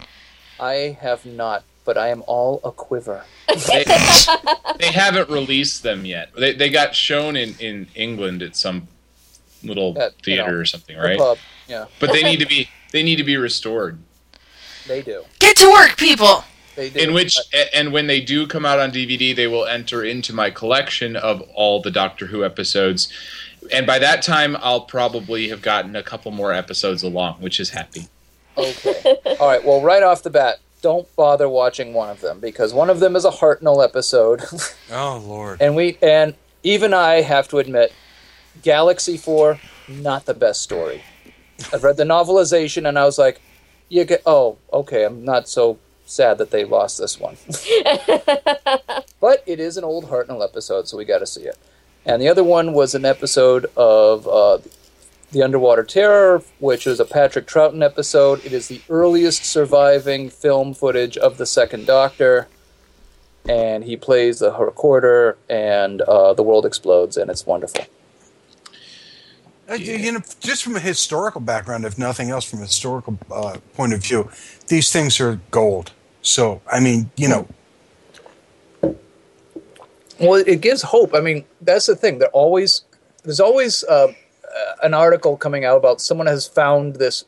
I 0.60 0.96
have 1.00 1.26
not, 1.26 1.64
but 1.86 1.96
I 1.96 2.08
am 2.08 2.22
all 2.26 2.60
a 2.64 2.70
quiver. 2.72 3.24
They, 3.48 3.84
they 4.78 4.92
haven't 4.92 5.30
released 5.30 5.82
them 5.82 6.04
yet. 6.04 6.30
They, 6.36 6.52
they 6.52 6.68
got 6.68 6.94
shown 6.94 7.36
in, 7.36 7.54
in 7.58 7.86
England 7.94 8.42
at 8.42 8.56
some 8.56 8.88
little 9.62 9.96
At, 9.98 10.12
you 10.18 10.24
theater 10.24 10.52
know, 10.52 10.58
or 10.58 10.64
something, 10.66 10.98
right? 10.98 11.16
pub. 11.16 11.38
Yeah, 11.68 11.86
But 12.00 12.12
they 12.12 12.22
need 12.22 12.40
to 12.40 12.46
be 12.46 12.68
they 12.92 13.02
need 13.02 13.16
to 13.16 13.24
be 13.24 13.36
restored. 13.36 13.98
they 14.86 15.00
do. 15.02 15.24
Get 15.38 15.56
to 15.56 15.68
work, 15.70 15.96
people! 15.96 16.44
They 16.76 16.90
do. 16.90 17.00
In 17.00 17.14
which, 17.14 17.36
a- 17.54 17.74
and 17.76 17.92
when 17.92 18.06
they 18.06 18.20
do 18.20 18.46
come 18.46 18.64
out 18.66 18.78
on 18.78 18.90
DVD, 18.92 19.34
they 19.34 19.46
will 19.46 19.64
enter 19.66 20.04
into 20.04 20.32
my 20.32 20.50
collection 20.50 21.16
of 21.16 21.40
all 21.54 21.80
the 21.80 21.90
Doctor 21.90 22.26
Who 22.26 22.44
episodes. 22.44 23.10
And 23.72 23.86
by 23.86 23.98
that 23.98 24.22
time, 24.22 24.56
I'll 24.60 24.82
probably 24.82 25.48
have 25.48 25.60
gotten 25.62 25.96
a 25.96 26.02
couple 26.02 26.30
more 26.30 26.52
episodes 26.52 27.02
along, 27.02 27.34
which 27.40 27.58
is 27.58 27.70
happy. 27.70 28.06
Okay. 28.56 29.16
All 29.40 29.48
right. 29.48 29.64
Well, 29.64 29.80
right 29.82 30.02
off 30.04 30.22
the 30.22 30.30
bat, 30.30 30.58
don't 30.86 31.16
bother 31.16 31.48
watching 31.48 31.92
one 31.94 32.08
of 32.10 32.20
them 32.20 32.38
because 32.38 32.72
one 32.72 32.90
of 32.90 33.00
them 33.00 33.16
is 33.16 33.24
a 33.24 33.30
Hartnell 33.30 33.82
episode, 33.82 34.40
Oh 34.92 35.20
Lord. 35.26 35.60
and 35.60 35.74
we 35.74 35.98
and 36.00 36.36
even 36.62 36.94
I 36.94 37.22
have 37.22 37.48
to 37.48 37.58
admit, 37.58 37.92
Galaxy 38.62 39.16
Four 39.16 39.58
not 39.88 40.26
the 40.26 40.34
best 40.34 40.62
story. 40.62 41.02
I've 41.72 41.82
read 41.82 41.96
the 41.96 42.04
novelization 42.04 42.88
and 42.88 42.96
I 42.96 43.04
was 43.04 43.18
like, 43.18 43.40
you 43.88 44.04
get 44.04 44.22
oh 44.26 44.58
okay, 44.72 45.02
I'm 45.04 45.24
not 45.24 45.48
so 45.48 45.80
sad 46.04 46.38
that 46.38 46.52
they 46.52 46.64
lost 46.64 46.98
this 46.98 47.18
one. 47.18 47.36
but 49.20 49.42
it 49.44 49.58
is 49.58 49.76
an 49.76 49.82
old 49.82 50.04
Hartnell 50.04 50.44
episode, 50.44 50.86
so 50.86 50.96
we 50.96 51.04
got 51.04 51.18
to 51.18 51.26
see 51.26 51.42
it. 51.42 51.58
And 52.04 52.22
the 52.22 52.28
other 52.28 52.44
one 52.44 52.74
was 52.74 52.94
an 52.94 53.04
episode 53.04 53.66
of 53.76 54.28
uh, 54.28 54.58
The 55.36 55.42
Underwater 55.42 55.84
Terror, 55.84 56.42
which 56.60 56.86
is 56.86 56.98
a 56.98 57.04
Patrick 57.04 57.46
Troughton 57.46 57.84
episode. 57.84 58.42
It 58.46 58.54
is 58.54 58.68
the 58.68 58.80
earliest 58.88 59.44
surviving 59.44 60.30
film 60.30 60.72
footage 60.72 61.18
of 61.18 61.36
the 61.36 61.44
Second 61.44 61.86
Doctor. 61.86 62.48
And 63.46 63.84
he 63.84 63.98
plays 63.98 64.38
the 64.38 64.50
recorder, 64.50 65.36
and 65.50 66.00
uh, 66.00 66.32
the 66.32 66.42
world 66.42 66.64
explodes, 66.64 67.18
and 67.18 67.30
it's 67.30 67.44
wonderful. 67.44 67.84
Uh, 69.68 69.74
You 69.74 70.12
know, 70.12 70.22
just 70.40 70.64
from 70.64 70.74
a 70.74 70.80
historical 70.80 71.42
background, 71.42 71.84
if 71.84 71.98
nothing 71.98 72.30
else, 72.30 72.48
from 72.48 72.60
a 72.60 72.62
historical 72.62 73.18
uh, 73.30 73.58
point 73.74 73.92
of 73.92 74.02
view, 74.02 74.30
these 74.68 74.90
things 74.90 75.20
are 75.20 75.38
gold. 75.50 75.92
So, 76.22 76.62
I 76.72 76.80
mean, 76.80 77.10
you 77.14 77.28
know, 77.28 77.46
Well, 80.18 80.42
it 80.46 80.62
gives 80.62 80.80
hope. 80.80 81.14
I 81.14 81.20
mean, 81.20 81.44
that's 81.60 81.84
the 81.84 81.94
thing. 81.94 82.20
There 82.20 82.30
always 82.30 82.86
there's 83.22 83.40
always 83.40 83.84
uh, 83.84 83.90
uh, 83.94 84.12
an 84.82 84.94
article 84.94 85.36
coming 85.36 85.64
out 85.64 85.76
about 85.76 86.00
someone 86.00 86.26
has 86.26 86.46
found 86.46 86.96
this 86.96 87.24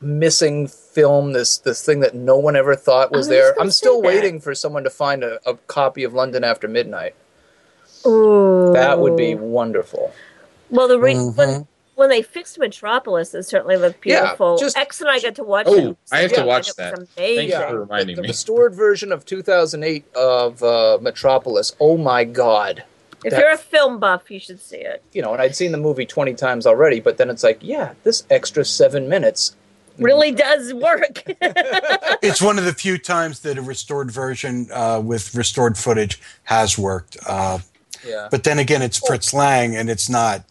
missing 0.00 0.66
film, 0.66 1.32
this 1.32 1.58
this 1.58 1.84
thing 1.84 2.00
that 2.00 2.14
no 2.14 2.36
one 2.36 2.56
ever 2.56 2.74
thought 2.74 3.10
was 3.12 3.18
was 3.20 3.28
there. 3.28 3.54
I'm 3.60 3.70
still 3.70 4.00
say 4.02 4.02
that. 4.02 4.06
waiting 4.22 4.40
for 4.40 4.54
someone 4.54 4.84
to 4.84 4.90
find 4.90 5.22
a, 5.22 5.38
a 5.48 5.54
copy 5.66 6.02
of 6.04 6.12
London 6.12 6.42
After 6.44 6.66
Midnight. 6.68 7.14
Ooh. 8.06 8.72
That 8.72 8.98
would 8.98 9.16
be 9.16 9.34
wonderful. 9.34 10.12
Well, 10.70 10.88
the 10.88 10.98
re- 10.98 11.14
Mhm. 11.14 11.36
when, 11.36 11.66
when 11.94 12.08
they 12.08 12.22
fixed 12.22 12.58
Metropolis, 12.58 13.32
it 13.34 13.44
certainly 13.44 13.76
looked 13.76 14.00
beautiful. 14.00 14.24
Yeah, 14.24 14.30
beautiful. 14.30 14.58
just- 14.58 14.76
X 14.76 15.00
and 15.00 15.10
I 15.10 15.20
got 15.20 15.34
to 15.36 15.44
watch 15.44 15.66
Oh, 15.68 15.90
it. 15.90 15.96
I 16.10 16.18
have 16.20 16.32
to 16.32 16.42
watch 16.44 16.68
it 16.68 16.70
was 16.70 16.76
that. 16.76 16.94
Amazing. 16.94 17.08
Thank 17.14 17.50
you 17.50 17.58
for 17.68 17.80
reminding 17.80 18.16
the 18.16 18.22
me. 18.22 18.26
The 18.28 18.32
restored 18.32 18.74
version 18.74 19.12
of 19.12 19.24
2008 19.24 20.04
of 20.16 20.62
uh, 20.64 20.98
Metropolis. 21.00 21.76
Oh 21.78 21.96
my 21.96 22.24
God! 22.24 22.82
If 23.24 23.30
that- 23.32 23.40
you're 23.40 23.50
a 23.52 23.56
film 23.58 23.98
buff, 23.98 24.30
you 24.30 24.38
should 24.40 24.60
see 24.60 24.76
it. 24.78 25.02
You 25.12 25.22
know, 25.22 25.32
and 25.32 25.40
I'd 25.42 25.54
seen 25.56 25.72
the 25.72 25.78
movie 25.78 26.06
20 26.06 26.34
times 26.34 26.66
already, 26.66 27.00
but 27.00 27.16
then 27.18 27.30
it's 27.30 27.42
like, 27.42 27.58
yeah, 27.60 27.92
this 28.04 28.24
extra 28.30 28.64
seven 28.64 29.08
minutes. 29.08 29.54
Really 29.98 30.30
does 30.32 30.72
work. 30.72 31.22
it's 32.22 32.40
one 32.40 32.58
of 32.58 32.64
the 32.64 32.72
few 32.72 32.96
times 32.98 33.40
that 33.40 33.58
a 33.58 33.62
restored 33.62 34.10
version 34.10 34.66
uh, 34.72 35.00
with 35.04 35.34
restored 35.34 35.76
footage 35.76 36.20
has 36.44 36.78
worked. 36.78 37.16
Uh, 37.26 37.58
Yeah. 38.04 38.28
but 38.30 38.42
then 38.44 38.58
again, 38.58 38.82
it's 38.82 38.98
Fritz 38.98 39.32
Lang, 39.34 39.76
and 39.76 39.88
it's 39.90 40.08
not, 40.08 40.44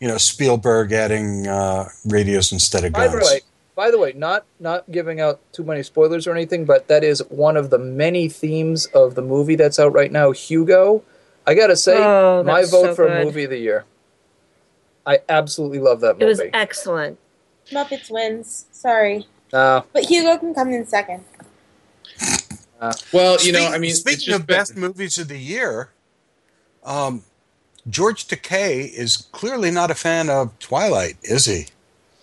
you 0.00 0.08
know, 0.08 0.18
Spielberg 0.18 0.92
adding 0.92 1.46
uh, 1.46 1.88
radios 2.04 2.52
instead 2.52 2.84
of 2.84 2.92
guns. 2.92 3.12
By 3.12 3.16
the 3.18 3.24
way, 3.24 3.40
by 3.76 3.90
the 3.90 3.98
way, 3.98 4.12
not 4.14 4.44
not 4.58 4.90
giving 4.90 5.20
out 5.20 5.40
too 5.52 5.62
many 5.64 5.82
spoilers 5.82 6.26
or 6.26 6.32
anything, 6.32 6.64
but 6.66 6.88
that 6.88 7.02
is 7.04 7.20
one 7.30 7.56
of 7.56 7.70
the 7.70 7.78
many 7.78 8.28
themes 8.28 8.86
of 8.86 9.14
the 9.14 9.22
movie 9.22 9.54
that's 9.54 9.78
out 9.78 9.92
right 9.94 10.10
now, 10.12 10.32
Hugo. 10.32 11.02
I 11.46 11.54
gotta 11.54 11.76
say, 11.76 11.96
Oh, 11.98 12.42
my 12.44 12.62
vote 12.62 12.68
so 12.70 12.94
for 12.94 13.06
good. 13.08 13.24
movie 13.24 13.44
of 13.44 13.50
the 13.50 13.58
year. 13.58 13.84
I 15.06 15.20
absolutely 15.28 15.78
love 15.78 16.00
that 16.00 16.14
movie. 16.14 16.24
It 16.24 16.28
was 16.28 16.40
excellent. 16.52 17.18
Muppets 17.70 18.10
wins. 18.10 18.66
Sorry, 18.72 19.26
Uh, 19.52 19.82
but 19.92 20.04
Hugo 20.04 20.38
can 20.38 20.54
come 20.54 20.72
in 20.72 20.86
second. 20.86 21.24
Well, 23.12 23.36
you 23.42 23.52
know, 23.52 23.66
I 23.66 23.78
mean, 23.78 23.90
it's 23.90 24.00
speaking 24.00 24.32
of 24.34 24.46
best 24.46 24.76
movies 24.76 25.18
of 25.18 25.28
the 25.28 25.38
year, 25.38 25.90
um, 26.84 27.22
George 27.88 28.26
Takei 28.26 28.90
is 28.90 29.28
clearly 29.32 29.70
not 29.70 29.90
a 29.90 29.94
fan 29.94 30.30
of 30.30 30.58
Twilight, 30.58 31.16
is 31.22 31.44
he? 31.46 31.66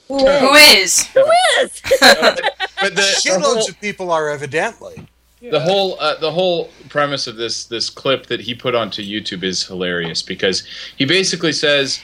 Who 0.08 0.18
Who 0.20 0.54
is? 0.54 1.06
Who 1.08 1.24
is? 1.60 1.82
but 2.02 2.38
the, 2.82 2.92
the 2.96 3.02
Shitloads 3.02 3.42
whole, 3.42 3.70
of 3.70 3.82
people 3.82 4.12
are 4.12 4.30
evidently. 4.30 5.08
The 5.42 5.60
whole 5.60 5.98
uh, 6.00 6.16
the 6.20 6.32
whole 6.32 6.70
premise 6.90 7.28
of 7.28 7.36
this 7.36 7.66
this 7.66 7.90
clip 7.90 8.26
that 8.28 8.42
he 8.42 8.54
put 8.56 8.74
onto 8.76 9.02
YouTube 9.04 9.44
is 9.44 9.64
hilarious 9.66 10.22
because 10.24 10.66
he 10.98 11.06
basically 11.06 11.52
says, 11.52 12.02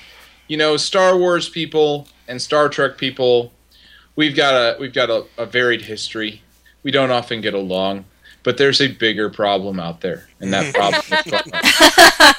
you 0.48 0.58
know, 0.58 0.78
Star 0.78 1.18
Wars 1.18 1.50
people 1.50 2.08
and 2.28 2.42
Star 2.42 2.70
Trek 2.70 2.98
people, 2.98 3.52
we've 4.16 4.36
got 4.36 4.54
a 4.54 4.78
we've 4.80 4.94
got 4.94 5.10
a, 5.10 5.26
a 5.38 5.46
varied 5.46 5.82
history. 5.82 6.42
We 6.84 6.92
don't 6.92 7.12
often 7.12 7.42
get 7.42 7.54
along, 7.54 8.06
but 8.44 8.58
there's 8.58 8.82
a 8.82 8.88
bigger 8.88 9.30
problem 9.30 9.80
out 9.80 10.02
there, 10.02 10.28
and 10.40 10.54
that 10.54 10.74
problem 10.76 11.02
is 11.26 12.34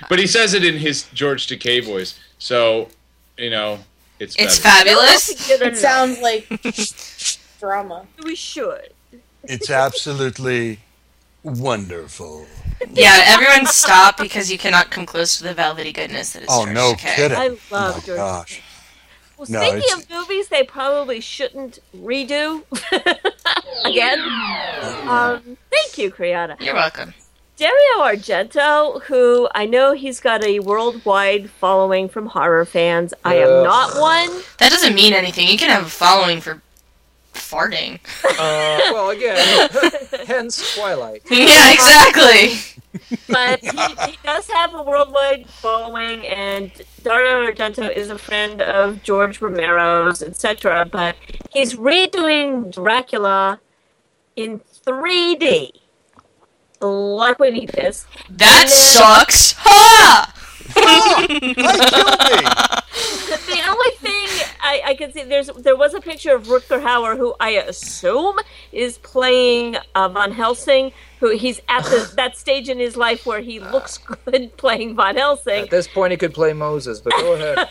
But 0.08 0.18
he 0.18 0.26
says 0.26 0.54
it 0.54 0.64
in 0.64 0.78
his 0.78 1.04
George 1.12 1.46
Takei 1.46 1.84
voice, 1.84 2.18
so 2.38 2.88
you 3.36 3.50
know 3.50 3.80
it's 4.18 4.34
It's 4.38 4.58
better. 4.58 4.88
fabulous. 4.90 5.50
It 5.50 5.76
sounds 5.76 6.20
like 6.20 6.48
drama. 7.60 8.06
We 8.24 8.34
should. 8.34 8.92
It's 9.44 9.70
absolutely 9.70 10.80
wonderful. 11.42 12.46
Yeah, 12.92 13.22
everyone 13.26 13.66
stop 13.66 14.18
because 14.18 14.50
you 14.52 14.58
cannot 14.58 14.90
come 14.90 15.06
close 15.06 15.38
to 15.38 15.44
the 15.44 15.54
velvety 15.54 15.92
goodness 15.92 16.32
that 16.32 16.42
is 16.42 16.48
Oh, 16.50 16.64
George 16.64 16.74
no 16.74 16.92
Takei. 16.94 17.14
kidding. 17.16 17.36
I 17.38 17.48
Oh 17.48 17.58
love 17.70 17.94
my 17.96 18.00
George. 18.04 18.16
gosh. 18.16 18.62
Well, 19.36 19.46
No, 19.50 19.60
speaking 19.62 19.78
it's- 19.78 20.02
of 20.04 20.10
movies, 20.10 20.48
they 20.48 20.62
probably 20.64 21.20
shouldn't 21.20 21.78
redo 21.96 22.62
again. 23.84 24.20
Um, 25.08 25.56
thank 25.70 25.98
you, 25.98 26.10
Kriana. 26.10 26.60
You're 26.60 26.74
welcome. 26.74 27.14
Dario 27.56 27.98
Argento, 27.98 29.02
who 29.04 29.48
I 29.52 29.66
know 29.66 29.92
he's 29.92 30.20
got 30.20 30.44
a 30.44 30.60
worldwide 30.60 31.50
following 31.50 32.08
from 32.08 32.26
horror 32.26 32.64
fans. 32.64 33.12
I 33.24 33.36
am 33.36 33.64
not 33.64 34.00
one. 34.00 34.42
That 34.58 34.70
doesn't 34.70 34.94
mean 34.94 35.12
anything. 35.12 35.48
You 35.48 35.58
can 35.58 35.70
have 35.70 35.86
a 35.86 35.90
following 35.90 36.40
for 36.40 36.62
farting. 37.38 37.98
uh, 38.24 38.92
well, 38.92 39.10
again, 39.10 39.68
hence 40.26 40.74
Twilight. 40.76 41.22
yeah, 41.30 41.72
exactly. 41.72 42.58
but 43.28 43.60
he, 43.60 44.10
he 44.10 44.18
does 44.24 44.48
have 44.50 44.74
a 44.74 44.82
worldwide 44.82 45.48
following, 45.48 46.26
and 46.26 46.70
Dario 47.02 47.50
Argento 47.50 47.88
is 47.94 48.10
a 48.10 48.18
friend 48.18 48.60
of 48.62 49.02
George 49.02 49.40
Romero's, 49.40 50.22
etc. 50.22 50.84
But 50.90 51.16
he's 51.52 51.74
redoing 51.74 52.72
Dracula 52.74 53.60
in 54.36 54.60
3D. 54.86 55.70
Like 56.80 57.38
we 57.40 57.50
need 57.50 57.70
this. 57.70 58.06
That 58.30 58.60
And 58.62 58.68
then- 58.68 58.68
sucks. 58.68 59.54
Ha! 59.58 60.34
the 63.48 63.62
only 63.68 63.90
thing 63.90 63.97
I, 64.60 64.82
I 64.86 64.94
can 64.94 65.12
see 65.12 65.24
there's 65.24 65.48
there 65.48 65.76
was 65.76 65.94
a 65.94 66.00
picture 66.00 66.34
of 66.34 66.46
Rutger 66.46 66.82
Hauer 66.82 67.16
who 67.16 67.34
I 67.40 67.50
assume 67.50 68.38
is 68.72 68.98
playing 68.98 69.76
uh, 69.94 70.08
Von 70.08 70.32
Helsing. 70.32 70.92
Who 71.20 71.30
he's 71.30 71.60
at 71.68 71.84
the, 71.84 72.12
that 72.16 72.36
stage 72.36 72.68
in 72.68 72.78
his 72.78 72.96
life 72.96 73.26
where 73.26 73.40
he 73.40 73.60
looks 73.60 73.98
good 73.98 74.56
playing 74.56 74.96
Von 74.96 75.16
Helsing. 75.16 75.64
At 75.64 75.70
this 75.70 75.88
point, 75.88 76.12
he 76.12 76.16
could 76.16 76.34
play 76.34 76.52
Moses, 76.52 77.00
but 77.00 77.12
go 77.12 77.34
ahead. 77.34 77.58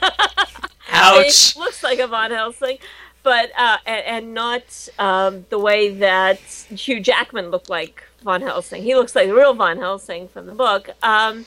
Ouch. 0.91 1.55
It 1.55 1.59
looks 1.59 1.83
like 1.83 1.99
a 1.99 2.07
Von 2.07 2.31
Helsing, 2.31 2.77
but 3.23 3.51
uh, 3.57 3.77
and, 3.85 4.05
and 4.05 4.33
not 4.33 4.89
um, 4.99 5.45
the 5.49 5.59
way 5.59 5.89
that 5.89 6.39
Hugh 6.39 6.99
Jackman 6.99 7.49
looked 7.49 7.69
like 7.69 8.03
Von 8.23 8.41
Helsing. 8.41 8.83
He 8.83 8.95
looks 8.95 9.15
like 9.15 9.27
the 9.27 9.35
real 9.35 9.53
Von 9.53 9.77
Helsing 9.77 10.27
from 10.27 10.47
the 10.47 10.53
book. 10.53 10.89
Um, 11.03 11.45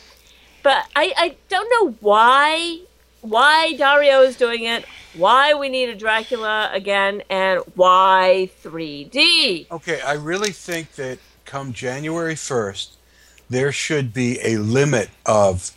but 0.62 0.86
I, 0.94 1.12
I 1.16 1.36
don't 1.48 1.70
know 1.70 1.96
why 2.00 2.80
why 3.22 3.74
Dario 3.74 4.22
is 4.22 4.36
doing 4.36 4.64
it, 4.64 4.84
why 5.14 5.54
we 5.54 5.68
need 5.68 5.88
a 5.88 5.94
Dracula 5.94 6.70
again, 6.72 7.22
and 7.28 7.60
why 7.74 8.50
3D. 8.62 9.70
Okay, 9.70 10.00
I 10.00 10.12
really 10.14 10.52
think 10.52 10.92
that 10.92 11.18
come 11.44 11.72
January 11.72 12.34
1st, 12.34 12.90
there 13.48 13.72
should 13.72 14.14
be 14.14 14.38
a 14.42 14.58
limit 14.58 15.10
of 15.26 15.72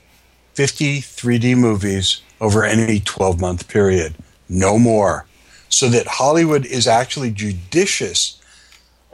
50 0.53 0.99
3D 1.01 1.57
movies 1.57 2.21
over 2.39 2.63
any 2.63 2.99
12 2.99 3.39
month 3.39 3.67
period. 3.67 4.15
No 4.47 4.77
more. 4.77 5.25
So 5.69 5.89
that 5.89 6.05
Hollywood 6.05 6.65
is 6.67 6.87
actually 6.87 7.31
judicious 7.31 8.39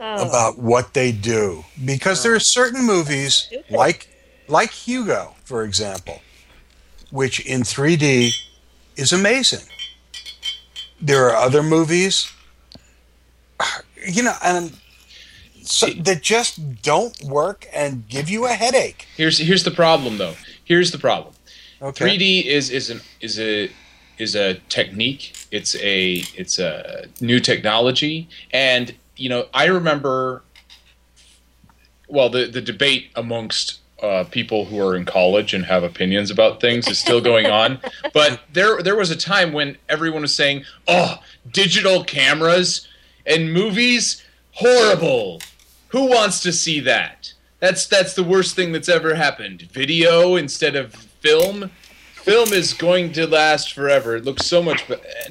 Oh. 0.02 0.26
about 0.26 0.58
what 0.58 0.94
they 0.94 1.12
do. 1.12 1.62
Because 1.84 2.22
there 2.22 2.32
are 2.32 2.36
oh. 2.36 2.38
certain 2.38 2.86
movies, 2.86 3.52
like, 3.68 4.08
like 4.48 4.70
Hugo, 4.70 5.34
for 5.44 5.62
example, 5.62 6.22
which 7.10 7.44
in 7.46 7.62
3D 7.62 8.32
is 8.96 9.12
amazing. 9.12 9.66
There 11.00 11.28
are 11.30 11.36
other 11.36 11.62
movies, 11.62 12.32
you 14.06 14.22
know, 14.22 14.34
and 14.42 14.76
so 15.62 15.86
that 15.86 16.22
just 16.22 16.82
don't 16.82 17.22
work 17.22 17.66
and 17.72 18.08
give 18.08 18.28
you 18.28 18.46
a 18.46 18.52
headache. 18.52 19.06
Here's 19.16 19.38
here's 19.38 19.64
the 19.64 19.70
problem 19.70 20.18
though. 20.18 20.34
Here's 20.64 20.90
the 20.90 20.98
problem. 20.98 21.34
Okay. 21.82 22.16
3D 22.16 22.44
is 22.46 22.70
is 22.70 22.90
an 22.90 23.00
is 23.20 23.38
a 23.38 23.70
is 24.18 24.34
a 24.34 24.54
technique. 24.68 25.34
It's 25.50 25.74
a 25.76 26.22
it's 26.36 26.58
a 26.58 27.06
new 27.20 27.40
technology, 27.40 28.28
and 28.52 28.94
you 29.16 29.28
know 29.28 29.46
I 29.54 29.66
remember. 29.66 30.42
Well, 32.08 32.28
the 32.28 32.46
the 32.46 32.60
debate 32.60 33.10
amongst 33.14 33.79
uh, 34.02 34.24
people 34.30 34.64
who 34.64 34.80
are 34.80 34.96
in 34.96 35.04
college 35.04 35.54
and 35.54 35.64
have 35.64 35.82
opinions 35.82 36.30
about 36.30 36.60
things 36.60 36.88
is 36.88 36.98
still 36.98 37.20
going 37.20 37.46
on. 37.46 37.80
but 38.12 38.42
there 38.52 38.82
there 38.82 38.96
was 38.96 39.10
a 39.10 39.16
time 39.16 39.52
when 39.52 39.76
everyone 39.88 40.22
was 40.22 40.34
saying, 40.34 40.64
"Oh, 40.88 41.18
digital 41.50 42.04
cameras 42.04 42.88
and 43.26 43.52
movies, 43.52 44.24
horrible. 44.52 45.40
Who 45.88 46.06
wants 46.08 46.40
to 46.42 46.52
see 46.52 46.80
that? 46.80 47.32
That's 47.58 47.86
that's 47.86 48.14
the 48.14 48.24
worst 48.24 48.56
thing 48.56 48.72
that's 48.72 48.88
ever 48.88 49.14
happened. 49.14 49.62
Video 49.72 50.36
instead 50.36 50.76
of 50.76 50.94
film. 50.94 51.70
Film 52.14 52.52
is 52.52 52.74
going 52.74 53.12
to 53.12 53.26
last 53.26 53.72
forever. 53.72 54.16
It 54.16 54.24
looks 54.24 54.46
so 54.46 54.62
much, 54.62 54.84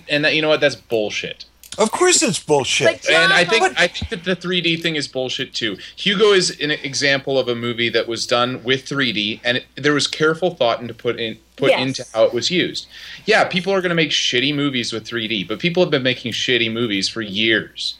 and 0.07 0.25
that, 0.25 0.33
you 0.33 0.41
know 0.41 0.49
what? 0.49 0.59
That's 0.59 0.75
bullshit. 0.75 1.45
Of 1.77 1.91
course, 1.91 2.21
it's 2.21 2.39
bullshit. 2.39 3.07
And 3.09 3.31
I 3.31 3.45
think 3.45 3.79
I 3.79 3.87
think 3.87 4.09
that 4.09 4.23
the 4.23 4.35
3D 4.35 4.81
thing 4.81 4.95
is 4.95 5.07
bullshit 5.07 5.53
too. 5.53 5.77
Hugo 5.95 6.33
is 6.33 6.59
an 6.59 6.71
example 6.71 7.39
of 7.39 7.47
a 7.47 7.55
movie 7.55 7.89
that 7.89 8.07
was 8.07 8.27
done 8.27 8.63
with 8.63 8.85
3D, 8.85 9.39
and 9.43 9.57
it, 9.57 9.65
there 9.75 9.93
was 9.93 10.07
careful 10.07 10.55
thought 10.55 10.81
into 10.81 10.93
put 10.93 11.19
in 11.19 11.37
put 11.55 11.71
Yes. 11.71 11.79
into 11.79 12.05
how 12.13 12.23
it 12.23 12.33
was 12.33 12.49
used. 12.49 12.87
Yeah, 13.25 13.43
people 13.45 13.73
are 13.73 13.81
going 13.81 13.89
to 13.89 13.95
make 13.95 14.11
shitty 14.11 14.53
movies 14.55 14.91
with 14.93 15.05
3D, 15.05 15.47
but 15.47 15.59
people 15.59 15.83
have 15.83 15.91
been 15.91 16.03
making 16.03 16.31
shitty 16.31 16.71
movies 16.71 17.07
for 17.09 17.21
years. 17.21 17.95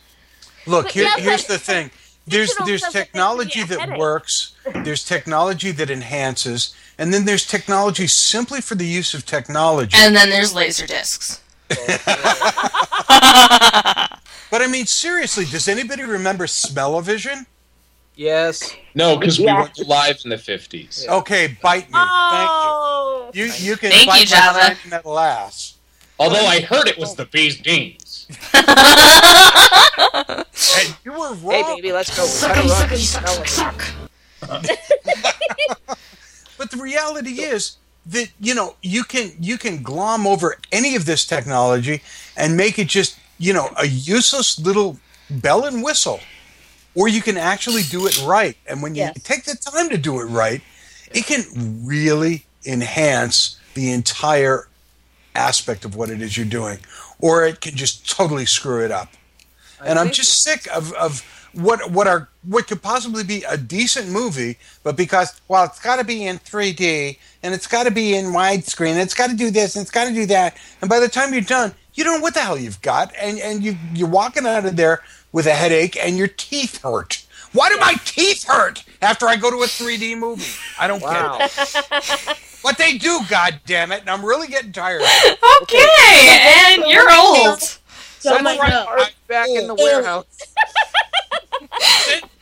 Look, 0.65 0.85
But 0.85 0.93
here, 0.93 1.03
yeah, 1.03 1.17
here's 1.17 1.43
but 1.45 1.53
the 1.53 1.59
thing. 1.59 1.91
There's 2.27 2.53
there's 2.65 2.83
technology 2.83 3.63
that 3.63 3.97
works. 3.97 4.53
There's 4.83 5.03
technology 5.03 5.71
that 5.71 5.89
enhances, 5.89 6.75
and 6.99 7.11
then 7.11 7.25
there's 7.25 7.43
technology 7.43 8.05
simply 8.05 8.61
for 8.61 8.75
the 8.75 8.85
use 8.85 9.15
of 9.15 9.25
technology. 9.25 9.97
And 9.97 10.15
then 10.15 10.29
there's 10.29 10.53
laser 10.53 10.85
discs. 10.85 11.41
But 14.51 14.63
I 14.63 14.67
mean, 14.67 14.87
seriously, 14.87 15.45
does 15.45 15.67
anybody 15.67 16.01
remember 16.03 16.47
Smell-O-Vision? 16.47 17.45
Yes. 18.15 18.73
No, 18.95 19.15
because 19.17 19.37
Yeah. 19.37 19.53
we 19.55 19.61
weren't 19.61 19.77
alive 19.79 20.17
in 20.23 20.31
the 20.31 20.37
50s. 20.37 21.07
Okay, 21.07 21.55
bite 21.61 21.85
me. 21.85 21.91
Oh, 21.95 22.29
Thank 22.31 22.49
you. 22.49 22.55
Oh. 23.53 23.55
You 23.59 23.69
you 23.71 23.77
can 23.77 23.91
Thank 23.91 24.07
bite 24.07 24.29
you, 24.29 24.35
my 24.35 24.41
Java. 24.41 24.59
shiny 24.75 24.89
metal 24.89 25.19
ass. 25.19 25.75
Although 26.17 26.45
I 26.45 26.61
heard 26.61 26.87
it 26.87 26.97
was 26.97 27.13
the 27.15 27.25
bee's 27.25 27.63
knees. 27.63 28.25
And 28.53 28.65
you 31.05 31.11
were 31.13 31.33
wrong. 31.35 31.51
Hey, 31.51 31.63
baby, 31.75 31.91
let's 31.91 32.09
go. 32.15 32.25
We 32.25 32.53
gotta 32.53 32.67
run. 32.67 32.97
Smell 32.97 33.43
it. 34.51 34.79
But 36.57 36.71
the 36.71 36.77
reality 36.77 37.41
is 37.41 37.77
that 38.05 38.29
you 38.39 38.55
know 38.55 38.75
you 38.81 39.03
can 39.03 39.31
you 39.39 39.57
can 39.57 39.83
glom 39.83 40.25
over 40.27 40.57
any 40.71 40.95
of 40.95 41.05
this 41.05 41.25
technology 41.25 42.01
and 42.35 42.55
make 42.57 42.79
it 42.79 42.87
just 42.87 43.17
you 43.37 43.53
know 43.53 43.69
a 43.77 43.85
useless 43.87 44.59
little 44.59 44.97
bell 45.29 45.65
and 45.65 45.83
whistle, 45.83 46.19
or 46.95 47.07
you 47.07 47.21
can 47.21 47.37
actually 47.37 47.83
do 47.83 48.07
it 48.07 48.21
right. 48.25 48.57
And 48.67 48.81
when 48.81 48.95
you 48.95 49.01
Yes. 49.03 49.23
take 49.23 49.43
the 49.45 49.55
time 49.55 49.89
to 49.89 49.97
do 49.97 50.19
it 50.19 50.25
right, 50.25 50.61
it 51.11 51.25
can 51.25 51.43
really 51.85 52.45
enhance 52.65 53.57
the 53.75 53.91
entire 53.91 54.67
aspect 55.35 55.85
of 55.85 55.95
what 55.95 56.09
it 56.09 56.21
is 56.21 56.35
you're 56.37 56.45
doing, 56.45 56.79
or 57.19 57.45
it 57.45 57.61
can 57.61 57.75
just 57.75 58.09
totally 58.09 58.45
screw 58.45 58.83
it 58.83 58.91
up. 58.91 59.09
and 59.85 59.97
I'm 59.99 60.11
just 60.11 60.43
sick 60.43 60.67
of, 60.75 60.91
of 60.93 61.23
what 61.53 61.91
what 61.91 62.07
are 62.07 62.29
what 62.43 62.67
could 62.67 62.81
possibly 62.81 63.23
be 63.23 63.43
a 63.43 63.57
decent 63.57 64.09
movie, 64.09 64.57
but 64.83 64.95
because 64.95 65.39
well, 65.47 65.65
it's 65.65 65.79
got 65.79 65.97
to 65.97 66.03
be 66.03 66.25
in 66.25 66.37
3D 66.39 67.17
and 67.43 67.53
it's 67.53 67.67
got 67.67 67.83
to 67.83 67.91
be 67.91 68.15
in 68.15 68.27
widescreen, 68.27 68.91
and 68.91 68.99
it's 69.01 69.13
got 69.13 69.29
to 69.29 69.35
do 69.35 69.51
this 69.51 69.75
and 69.75 69.83
it's 69.83 69.91
got 69.91 70.05
to 70.07 70.13
do 70.13 70.25
that, 70.27 70.57
and 70.81 70.89
by 70.89 70.99
the 70.99 71.09
time 71.09 71.33
you're 71.33 71.41
done, 71.41 71.73
you 71.93 72.03
don't 72.03 72.17
know 72.19 72.23
what 72.23 72.33
the 72.33 72.41
hell 72.41 72.57
you've 72.57 72.81
got, 72.81 73.13
and 73.19 73.39
and 73.39 73.63
you 73.63 73.75
you're 73.93 74.07
walking 74.09 74.45
out 74.47 74.65
of 74.65 74.75
there 74.75 75.01
with 75.31 75.45
a 75.47 75.53
headache 75.53 75.97
and 75.97 76.17
your 76.17 76.27
teeth 76.27 76.81
hurt. 76.81 77.25
Why 77.51 77.69
do 77.69 77.77
my 77.77 77.95
teeth 78.05 78.45
hurt 78.47 78.83
after 79.01 79.27
I 79.27 79.35
go 79.35 79.49
to 79.49 79.57
a 79.63 79.67
3D 79.67 80.17
movie? 80.17 80.59
I 80.77 80.87
don't 80.87 81.01
Wow. 81.01 81.37
get 81.39 81.47
it. 81.47 82.37
But 82.61 82.77
they 82.77 82.97
do, 82.97 83.21
God 83.29 83.61
damn 83.65 83.91
it, 83.91 84.01
and 84.01 84.09
I'm 84.09 84.23
really 84.23 84.47
getting 84.47 84.71
tired. 84.71 85.01
of. 85.01 85.07
Okay, 85.63 85.87
and 86.75 86.85
you're 86.87 87.09
old. 87.11 87.61
Someone 88.19 88.57
my 88.57 88.85
right 88.95 89.13
back 89.27 89.47
in 89.49 89.67
the 89.67 89.75
warehouse. 89.75 90.25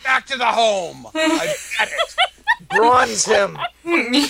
Send 0.08 0.16
me 0.16 0.20
back 0.20 0.26
to 0.28 0.38
the 0.38 0.46
home. 0.46 1.08
I've 1.16 1.72
got 1.78 1.88
it. 1.88 2.70
Bronze 2.70 3.26
him. 3.26 3.58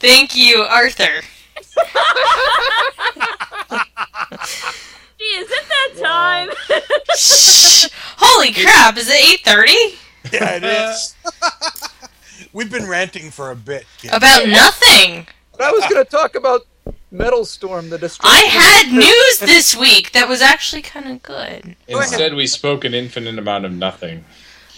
Thank 0.00 0.36
you, 0.36 0.62
Arthur. 0.62 1.22
Gee, 5.18 5.24
is 5.24 5.50
it 5.50 5.68
that 5.68 5.92
time? 6.02 6.50
Shh. 7.16 7.86
Holy 8.16 8.52
crap! 8.52 8.96
Is 8.96 9.08
it 9.08 9.24
eight 9.24 9.40
thirty? 9.44 9.96
Yeah, 10.32 10.56
it 10.56 10.64
is. 10.64 11.14
Uh. 11.42 11.50
We've 12.52 12.70
been 12.70 12.88
ranting 12.88 13.30
for 13.30 13.50
a 13.50 13.56
bit. 13.56 13.86
kid. 13.98 14.12
About 14.12 14.46
nothing. 14.48 15.26
I 15.58 15.70
was 15.72 15.84
going 15.88 16.04
to 16.04 16.10
talk 16.10 16.34
about 16.36 16.62
Metal 17.14 17.44
Storm, 17.44 17.90
the 17.90 17.98
description 17.98 18.34
I 18.34 18.44
had 18.48 18.92
news 18.92 19.38
this 19.40 19.76
week 19.76 20.10
that 20.12 20.28
was 20.28 20.42
actually 20.42 20.82
kind 20.82 21.08
of 21.08 21.22
good. 21.22 21.76
Instead, 21.86 22.34
we 22.34 22.48
spoke 22.48 22.84
an 22.84 22.92
infinite 22.92 23.38
amount 23.38 23.64
of 23.64 23.72
nothing. 23.72 24.24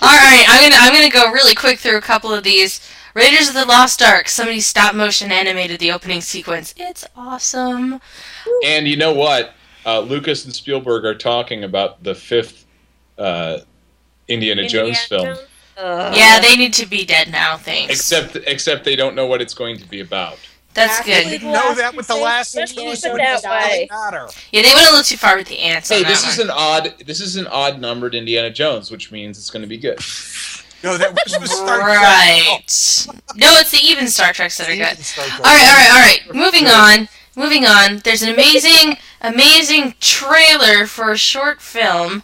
All 0.00 0.14
right, 0.14 0.44
I'm 0.46 0.70
gonna 0.70 0.76
I'm 0.78 0.92
gonna 0.92 1.10
go 1.10 1.32
really 1.32 1.54
quick 1.54 1.78
through 1.78 1.96
a 1.96 2.02
couple 2.02 2.32
of 2.32 2.44
these. 2.44 2.86
Raiders 3.14 3.48
of 3.48 3.54
the 3.54 3.64
Lost 3.64 4.02
Ark. 4.02 4.28
Somebody 4.28 4.60
stop 4.60 4.94
motion 4.94 5.32
animated 5.32 5.80
the 5.80 5.90
opening 5.90 6.20
sequence. 6.20 6.74
It's 6.76 7.06
awesome. 7.16 7.98
And 8.62 8.86
you 8.86 8.98
know 8.98 9.14
what? 9.14 9.54
Uh, 9.86 10.00
Lucas 10.00 10.44
and 10.44 10.54
Spielberg 10.54 11.06
are 11.06 11.14
talking 11.14 11.64
about 11.64 12.04
the 12.04 12.14
fifth 12.14 12.66
uh, 13.16 13.60
Indiana, 14.28 14.68
Jones 14.68 15.00
film. 15.06 15.38
Uh, 15.78 16.12
yeah, 16.14 16.40
they 16.40 16.56
need 16.56 16.74
to 16.74 16.84
be 16.84 17.06
dead 17.06 17.30
now. 17.30 17.56
Thanks. 17.56 17.94
Except, 17.94 18.36
except 18.46 18.84
they 18.84 18.96
don't 18.96 19.14
know 19.14 19.26
what 19.26 19.40
it's 19.40 19.54
going 19.54 19.78
to 19.78 19.88
be 19.88 20.00
about. 20.00 20.38
That's 20.76 20.98
Actually, 21.00 21.14
good. 21.14 21.30
Didn't 21.30 21.52
know 21.52 21.74
that 21.74 21.96
with 21.96 22.06
the 22.06 22.16
last 22.16 22.54
Let's 22.54 22.72
two, 22.74 22.82
keep 22.82 22.96
so 22.98 23.12
it 23.12 23.14
it 23.14 23.16
that 23.18 23.42
doesn't 23.42 23.50
way. 23.50 23.70
really 23.72 23.88
matter. 23.90 24.28
Yeah, 24.52 24.62
they 24.62 24.74
went 24.74 24.86
a 24.86 24.90
little 24.90 25.02
too 25.02 25.16
far 25.16 25.36
with 25.36 25.48
the 25.48 25.58
ants. 25.58 25.88
Hey, 25.88 26.04
this 26.04 26.24
is 26.30 26.38
one. 26.38 26.48
an 26.48 26.54
odd. 26.54 26.94
This 27.04 27.20
is 27.22 27.36
an 27.36 27.46
odd 27.46 27.80
numbered 27.80 28.14
Indiana 28.14 28.50
Jones, 28.50 28.90
which 28.90 29.10
means 29.10 29.38
it's 29.38 29.48
going 29.50 29.62
to 29.62 29.68
be 29.68 29.78
good. 29.78 29.98
No, 30.84 30.98
that 30.98 31.12
was 31.12 31.38
with 31.40 31.48
Star 31.50 31.80
Trek. 31.80 31.96
right. 31.96 32.60
Oh. 33.08 33.14
No, 33.36 33.48
it's 33.54 33.70
the 33.70 33.80
even 33.82 34.06
Star 34.08 34.32
Treks 34.34 34.58
that 34.58 34.68
are 34.68 34.76
good. 34.76 34.98
Star 34.98 35.24
Trek. 35.24 35.40
All 35.40 35.46
right, 35.46 35.66
all 35.66 35.72
right, 35.72 35.90
all 35.90 36.02
right. 36.02 36.34
Moving 36.34 36.66
on. 36.68 37.08
Moving 37.34 37.64
on. 37.64 37.98
There's 38.04 38.22
an 38.22 38.32
amazing, 38.32 38.98
amazing 39.22 39.94
trailer 39.98 40.86
for 40.86 41.10
a 41.10 41.16
short 41.16 41.60
film 41.62 42.22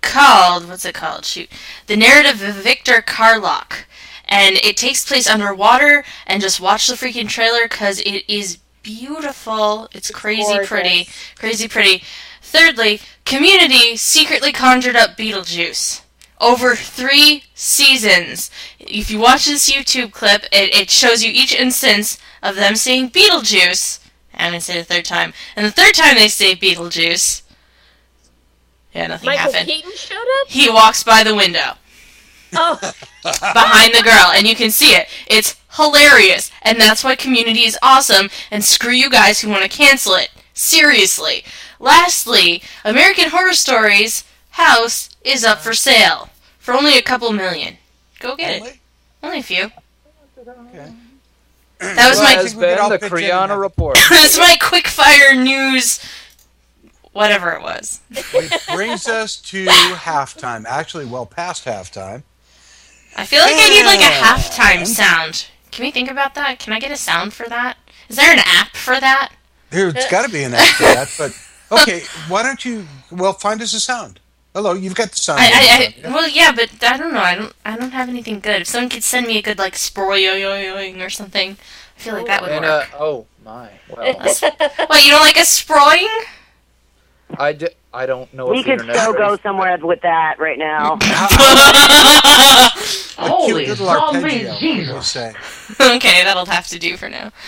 called 0.00 0.68
what's 0.68 0.84
it 0.84 0.94
called? 0.94 1.24
Shoot, 1.24 1.50
the 1.86 1.96
narrative 1.96 2.42
of 2.42 2.54
Victor 2.56 3.02
Karloch, 3.02 3.84
and 4.28 4.56
it 4.56 4.76
takes 4.76 5.06
place 5.06 5.28
underwater. 5.28 6.04
And 6.26 6.42
just 6.42 6.60
watch 6.60 6.86
the 6.86 6.94
freaking 6.94 7.28
trailer 7.28 7.68
because 7.68 8.00
it 8.00 8.24
is 8.28 8.58
beautiful. 8.82 9.88
It's 9.92 10.10
crazy 10.10 10.54
gorgeous. 10.54 10.68
pretty, 10.68 11.08
crazy 11.36 11.68
pretty. 11.68 12.02
Thirdly, 12.42 13.00
Community 13.26 13.96
secretly 13.96 14.52
conjured 14.52 14.94
up 14.94 15.16
Beetlejuice 15.16 16.02
over 16.40 16.76
three 16.76 17.42
seasons. 17.54 18.52
If 18.78 19.10
you 19.10 19.18
watch 19.18 19.46
this 19.46 19.68
YouTube 19.68 20.12
clip, 20.12 20.44
it, 20.52 20.72
it 20.72 20.90
shows 20.90 21.24
you 21.24 21.32
each 21.32 21.52
instance 21.52 22.18
of 22.40 22.54
them 22.54 22.76
saying 22.76 23.10
Beetlejuice. 23.10 23.98
I'm 24.32 24.52
gonna 24.52 24.60
say 24.60 24.78
the 24.78 24.84
third 24.84 25.04
time, 25.04 25.32
and 25.56 25.66
the 25.66 25.72
third 25.72 25.94
time 25.94 26.14
they 26.14 26.28
say 26.28 26.54
Beetlejuice, 26.54 27.42
yeah, 28.94 29.08
nothing 29.08 29.26
Michael 29.26 29.52
happened. 29.52 29.70
Keaton 29.70 29.92
showed 29.96 30.14
up? 30.14 30.48
He 30.48 30.70
walks 30.70 31.02
by 31.02 31.24
the 31.24 31.34
window 31.34 31.72
Oh, 32.58 32.78
behind 33.22 33.94
the 33.94 34.02
girl, 34.02 34.32
and 34.34 34.46
you 34.46 34.54
can 34.56 34.70
see 34.70 34.90
it. 34.90 35.08
It's 35.26 35.56
hilarious, 35.74 36.50
and 36.62 36.80
that's 36.80 37.04
why 37.04 37.16
Community 37.16 37.64
is 37.64 37.78
awesome. 37.82 38.30
And 38.50 38.64
screw 38.64 38.92
you 38.92 39.10
guys 39.10 39.40
who 39.40 39.50
want 39.50 39.62
to 39.62 39.68
cancel 39.68 40.14
it. 40.14 40.30
Seriously. 40.54 41.44
Lastly, 41.78 42.62
American 42.84 43.30
Horror 43.30 43.52
Story's 43.52 44.24
house 44.50 45.10
is 45.22 45.44
up 45.44 45.58
for 45.58 45.74
sale 45.74 46.30
for 46.58 46.72
only 46.74 46.96
a 46.96 47.02
couple 47.02 47.30
million. 47.32 47.76
Go 48.18 48.34
get 48.36 48.56
it. 48.56 48.60
Only? 48.60 48.80
Only 49.22 49.38
a 49.40 49.42
few. 49.42 49.70
Okay. 50.38 50.92
That 51.78 52.08
was 52.08 52.18
Well, 52.18 52.24
my 52.24 52.42
has 52.42 52.54
we 52.54 52.60
been 52.62 52.88
the 52.88 52.98
pitch 52.98 53.12
in 53.12 53.18
and 53.18 53.50
Kriana 53.52 53.60
report. 53.60 53.98
that's 54.10 54.38
my 54.38 54.56
quick 54.60 54.86
fire 54.88 55.34
news. 55.34 56.00
Whatever 57.12 57.52
it 57.52 57.62
was. 57.62 58.00
Which 58.34 58.52
brings 58.68 59.08
us 59.08 59.36
to 59.36 59.66
halftime. 59.66 60.64
Actually, 60.66 61.06
well 61.06 61.26
past 61.26 61.64
halftime. 61.64 62.22
I 63.16 63.24
feel 63.24 63.40
like 63.40 63.54
I 63.56 63.68
need 63.70 63.86
like 63.86 64.00
a 64.00 64.24
halftime 64.24 64.86
sound. 64.86 65.46
Can 65.70 65.84
we 65.84 65.90
think 65.90 66.10
about 66.10 66.34
that? 66.34 66.58
Can 66.58 66.72
I 66.72 66.78
get 66.78 66.90
a 66.90 66.96
sound 66.96 67.32
for 67.32 67.48
that? 67.48 67.76
Is 68.08 68.16
there 68.16 68.32
an 68.32 68.40
app 68.44 68.76
for 68.76 69.00
that? 69.00 69.32
There's 69.70 69.94
got 70.10 70.24
to 70.26 70.30
be 70.30 70.42
an 70.42 70.54
app 70.54 70.74
for 70.74 70.82
that, 70.84 71.14
but 71.18 71.32
okay. 71.82 72.02
Why 72.28 72.42
don't 72.42 72.64
you? 72.64 72.86
Well, 73.10 73.32
find 73.32 73.60
us 73.62 73.72
a 73.74 73.80
sound. 73.80 74.20
Hello, 74.54 74.72
you've 74.74 74.94
got 74.94 75.10
the 75.10 75.16
sound. 75.16 75.40
I, 75.40 75.50
I, 75.52 75.94
I 76.08 76.14
well, 76.14 76.28
yeah, 76.28 76.52
but 76.52 76.70
I 76.82 76.96
don't 76.96 77.12
know. 77.12 77.20
I 77.20 77.34
don't. 77.34 77.52
I 77.64 77.76
don't 77.76 77.90
have 77.90 78.08
anything 78.08 78.40
good. 78.40 78.62
If 78.62 78.68
someone 78.68 78.88
could 78.90 79.04
send 79.04 79.26
me 79.26 79.38
a 79.38 79.42
good 79.42 79.58
like 79.58 79.74
sproyoyoing 79.74 81.04
or 81.04 81.10
something, 81.10 81.56
I 81.96 82.00
feel 82.00 82.14
like 82.14 82.26
that 82.26 82.42
would 82.42 82.52
And, 82.52 82.64
uh, 82.64 82.84
work. 82.92 83.00
oh, 83.00 83.26
my. 83.44 83.70
Well, 83.88 84.04
Wait, 84.04 85.04
you 85.04 85.10
don't 85.10 85.20
like 85.20 85.36
a 85.36 85.40
sproing? 85.40 86.06
I, 87.38 87.52
di- 87.52 87.68
I 87.92 88.06
don't 88.06 88.32
know 88.32 88.46
We 88.46 88.58
if 88.60 88.64
the 88.64 88.70
could 88.70 88.80
internet's 88.82 89.00
so 89.02 89.12
ready. 89.12 89.24
go 89.24 89.36
somewhere 89.42 89.76
with 89.82 90.00
that 90.02 90.38
right 90.38 90.58
now. 90.58 90.96
a 93.18 93.28
cute 93.44 93.68
little 93.68 93.88
arpeggio. 93.88 94.50
what 94.50 94.60
do 94.60 94.66
you 94.66 95.02
say? 95.02 95.32
okay, 95.80 96.24
that'll 96.24 96.46
have 96.46 96.66
to 96.68 96.78
do 96.78 96.96
for 96.96 97.08
now. 97.08 97.32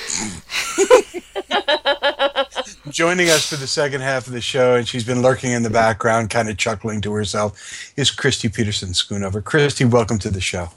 Joining 2.90 3.28
us 3.28 3.48
for 3.48 3.56
the 3.56 3.66
second 3.66 4.00
half 4.00 4.26
of 4.26 4.32
the 4.32 4.40
show, 4.40 4.76
and 4.76 4.88
she's 4.88 5.04
been 5.04 5.22
lurking 5.22 5.52
in 5.52 5.62
the 5.62 5.70
background, 5.70 6.30
kind 6.30 6.48
of 6.48 6.56
chuckling 6.56 7.00
to 7.02 7.12
herself, 7.12 7.92
is 7.96 8.10
Kristi 8.10 8.52
Petersen 8.52 8.90
Schoonover. 8.90 9.42
Kristi, 9.42 9.88
welcome 9.88 10.18
to 10.20 10.30
the 10.30 10.40
show. 10.40 10.68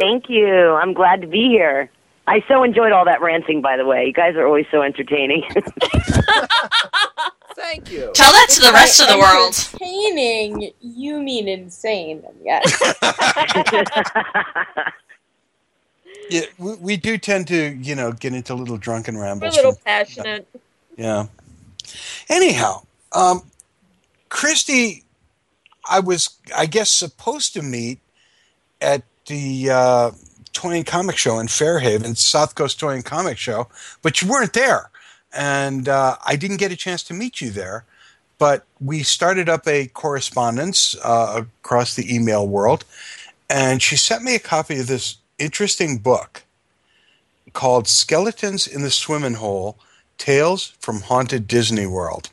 Thank 0.00 0.28
you. 0.28 0.74
I'm 0.74 0.92
glad 0.92 1.20
to 1.20 1.26
be 1.26 1.48
here. 1.48 1.90
I 2.26 2.44
so 2.48 2.62
enjoyed 2.62 2.92
all 2.92 3.04
that 3.06 3.20
ranting, 3.20 3.60
by 3.60 3.76
the 3.76 3.84
way. 3.84 4.06
You 4.06 4.12
guys 4.12 4.36
are 4.36 4.46
always 4.46 4.66
so 4.70 4.82
entertaining. 4.82 5.42
Thank 7.54 7.90
you. 7.90 8.10
Tell 8.14 8.32
that 8.32 8.46
to 8.50 8.60
the 8.60 8.72
rest 8.72 9.00
of 9.00 9.08
the 9.08 9.18
world. 9.18 9.48
Entertaining, 9.48 10.70
you 10.80 11.20
mean 11.20 11.48
insane? 11.48 12.22
Yes. 12.42 12.80
Yeah, 16.30 16.42
we, 16.58 16.74
we 16.76 16.96
do 16.96 17.18
tend 17.18 17.48
to, 17.48 17.74
you 17.74 17.96
know, 17.96 18.12
get 18.12 18.32
into 18.34 18.54
little 18.54 18.76
drunken 18.76 19.18
rambles. 19.18 19.56
we're 19.56 19.62
a 19.62 19.64
little 19.64 19.72
from- 19.72 19.82
passionate. 19.84 20.48
Yeah. 20.96 21.26
Anyhow, 22.28 22.82
um, 23.12 23.42
Kristi, 24.30 25.02
I 25.88 25.98
was, 25.98 26.30
I 26.56 26.66
guess, 26.66 26.88
supposed 26.88 27.52
to 27.54 27.62
meet 27.62 27.98
at 28.80 29.02
the 29.26 29.70
uh, 29.70 30.10
Toy 30.60 30.76
and 30.76 30.86
Comic 30.86 31.16
Show 31.16 31.38
in 31.38 31.46
Fairhaven, 31.46 32.14
South 32.16 32.54
Coast 32.54 32.78
Toy 32.78 32.90
and 32.90 33.04
Comic 33.04 33.38
Show, 33.38 33.68
but 34.02 34.20
you 34.20 34.28
weren't 34.28 34.52
there. 34.52 34.90
And 35.32 35.88
uh, 35.88 36.16
I 36.26 36.36
didn't 36.36 36.58
get 36.58 36.70
a 36.70 36.76
chance 36.76 37.02
to 37.04 37.14
meet 37.14 37.40
you 37.40 37.50
there. 37.50 37.86
But 38.36 38.66
we 38.78 39.02
started 39.02 39.48
up 39.48 39.66
a 39.66 39.86
correspondence 39.86 40.94
uh, 41.02 41.44
across 41.62 41.94
the 41.94 42.14
email 42.14 42.46
world. 42.46 42.84
And 43.48 43.80
she 43.80 43.96
sent 43.96 44.22
me 44.22 44.34
a 44.34 44.38
copy 44.38 44.78
of 44.80 44.86
this 44.86 45.16
interesting 45.38 45.96
book 45.96 46.42
called 47.54 47.88
Skeletons 47.88 48.66
in 48.66 48.82
the 48.82 48.90
Swimming 48.90 49.34
Hole 49.34 49.78
Tales 50.18 50.74
from 50.78 51.00
Haunted 51.00 51.48
Disney 51.48 51.86
World. 51.86 52.28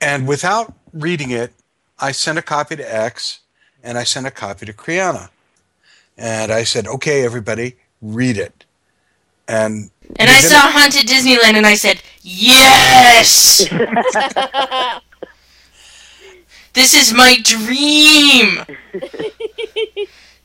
And 0.00 0.26
without 0.26 0.72
reading 0.94 1.30
it, 1.30 1.52
I 1.98 2.12
sent 2.12 2.38
a 2.38 2.42
copy 2.42 2.76
to 2.76 2.94
X 2.94 3.40
and 3.82 3.98
I 3.98 4.04
sent 4.04 4.26
a 4.26 4.30
copy 4.30 4.64
to 4.64 4.72
Kriana. 4.72 5.28
And 6.20 6.52
I 6.52 6.64
said, 6.64 6.86
okay, 6.86 7.24
everybody, 7.24 7.76
read 8.02 8.36
it. 8.36 8.64
And 9.48 9.90
And 10.16 10.30
I 10.30 10.36
within- 10.36 10.50
saw 10.50 10.70
Haunted 10.70 11.06
Disneyland, 11.06 11.54
and 11.56 11.66
I 11.66 11.74
said, 11.74 12.00
"Yes, 12.22 13.66
this 16.74 16.94
is 16.94 17.12
my 17.12 17.36
dream." 17.42 18.64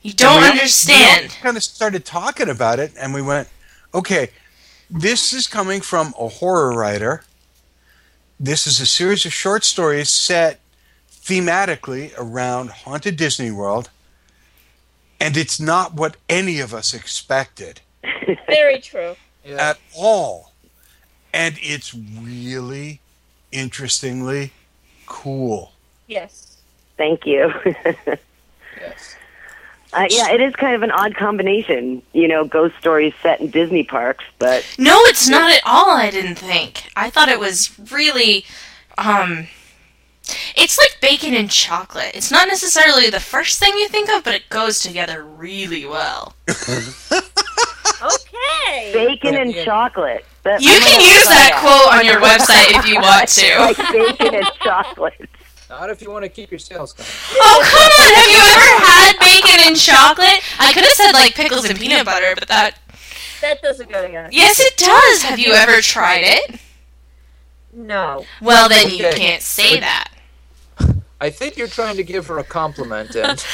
You 0.02 0.12
don't 0.12 0.34
And 0.34 0.40
we 0.42 0.46
all- 0.46 0.52
understand. 0.52 1.22
We 1.22 1.28
all 1.36 1.42
kind 1.42 1.56
of 1.56 1.62
started 1.62 2.04
talking 2.04 2.48
about 2.48 2.78
it, 2.78 2.92
and 2.98 3.12
we 3.14 3.22
went, 3.22 3.48
okay, 3.94 4.30
this 4.90 5.32
is 5.32 5.46
coming 5.46 5.80
from 5.80 6.14
a 6.18 6.28
horror 6.28 6.72
writer, 6.72 7.22
this 8.40 8.66
is 8.66 8.80
a 8.80 8.86
series 8.86 9.24
of 9.26 9.32
short 9.32 9.64
stories 9.64 10.08
set 10.10 10.60
thematically 11.10 12.12
around 12.16 12.70
Haunted 12.70 13.16
Disney 13.16 13.50
World, 13.50 13.90
and 15.20 15.36
it's 15.36 15.58
not 15.60 15.94
what 15.94 16.16
any 16.28 16.60
of 16.60 16.72
us 16.74 16.92
expected 16.94 17.80
Very 18.46 18.80
true. 18.80 19.16
at 19.46 19.78
all. 19.96 20.52
And 21.32 21.56
it's 21.60 21.94
really 21.94 23.00
interestingly 23.52 24.52
cool. 25.06 25.72
Yes. 26.06 26.56
Thank 26.96 27.26
you. 27.26 27.52
Yes. 28.78 29.16
uh, 29.94 30.06
yeah, 30.10 30.32
it 30.32 30.40
is 30.42 30.54
kind 30.54 30.74
of 30.76 30.82
an 30.82 30.90
odd 30.90 31.14
combination, 31.16 32.02
you 32.12 32.28
know, 32.28 32.44
ghost 32.44 32.74
stories 32.78 33.14
set 33.22 33.40
in 33.40 33.48
Disney 33.48 33.84
parks, 33.84 34.22
but 34.38 34.66
No, 34.78 34.94
it's 35.04 35.30
not 35.30 35.50
at 35.50 35.62
all. 35.64 35.96
I 35.96 36.10
didn't 36.10 36.34
think. 36.34 36.90
I 36.94 37.08
thought 37.08 37.30
it 37.30 37.40
was 37.40 37.70
really, 37.90 38.44
um, 38.98 39.48
it's 40.56 40.76
like 40.78 40.98
bacon 41.00 41.34
and 41.34 41.50
chocolate. 41.50 42.12
It's 42.14 42.30
not 42.30 42.48
necessarily 42.48 43.10
the 43.10 43.20
first 43.20 43.58
thing 43.58 43.74
you 43.78 43.88
think 43.88 44.08
of, 44.10 44.24
but 44.24 44.34
it 44.34 44.48
goes 44.48 44.80
together 44.80 45.24
really 45.24 45.84
well. 45.86 46.34
Okay. 48.02 48.92
bacon 48.92 49.34
and 49.36 49.54
chocolate. 49.54 50.24
That- 50.42 50.60
You 50.60 50.72
I'm 50.74 50.80
can 50.82 51.00
use 51.00 51.24
try 51.24 51.34
that 51.34 51.58
quote 51.60 51.94
on 51.98 52.04
your 52.04 52.20
website 52.20 52.76
if 52.78 52.86
you 52.86 52.96
want 53.00 53.28
to. 53.28 53.58
like 53.60 53.76
bacon 54.18 54.34
and 54.34 54.46
chocolate. 54.62 55.28
Not 55.70 55.90
if 55.90 56.00
you 56.02 56.10
want 56.10 56.24
to 56.24 56.28
keep 56.28 56.50
your 56.50 56.58
sales 56.60 56.92
going. 56.92 57.08
Oh 57.40 57.58
come 57.64 57.92
on! 58.04 58.14
Have 58.14 58.30
you 58.30 58.38
ever 58.38 58.86
had 58.86 59.18
bacon 59.18 59.66
and 59.68 59.76
chocolate? 59.76 60.40
I 60.60 60.72
could 60.72 60.84
have 60.84 60.92
said 60.92 61.12
like 61.12 61.34
pickles 61.34 61.64
and 61.68 61.76
peanut 61.78 62.04
butter, 62.04 62.34
but 62.38 62.46
that 62.48 62.78
That 63.40 63.60
doesn't 63.62 63.90
go 63.90 64.04
together. 64.06 64.28
yes, 64.30 64.60
it 64.60 64.76
does. 64.76 65.22
Have 65.22 65.38
you 65.40 65.52
ever 65.54 65.80
tried 65.80 66.22
it? 66.22 66.60
No. 67.72 68.24
Well, 68.40 68.68
then 68.68 68.90
you 68.90 69.08
can't 69.12 69.42
say 69.42 69.80
that. 69.80 70.08
I 71.20 71.30
think 71.30 71.56
you're 71.56 71.66
trying 71.68 71.96
to 71.96 72.04
give 72.04 72.26
her 72.26 72.38
a 72.38 72.44
compliment, 72.44 73.14
and 73.16 73.42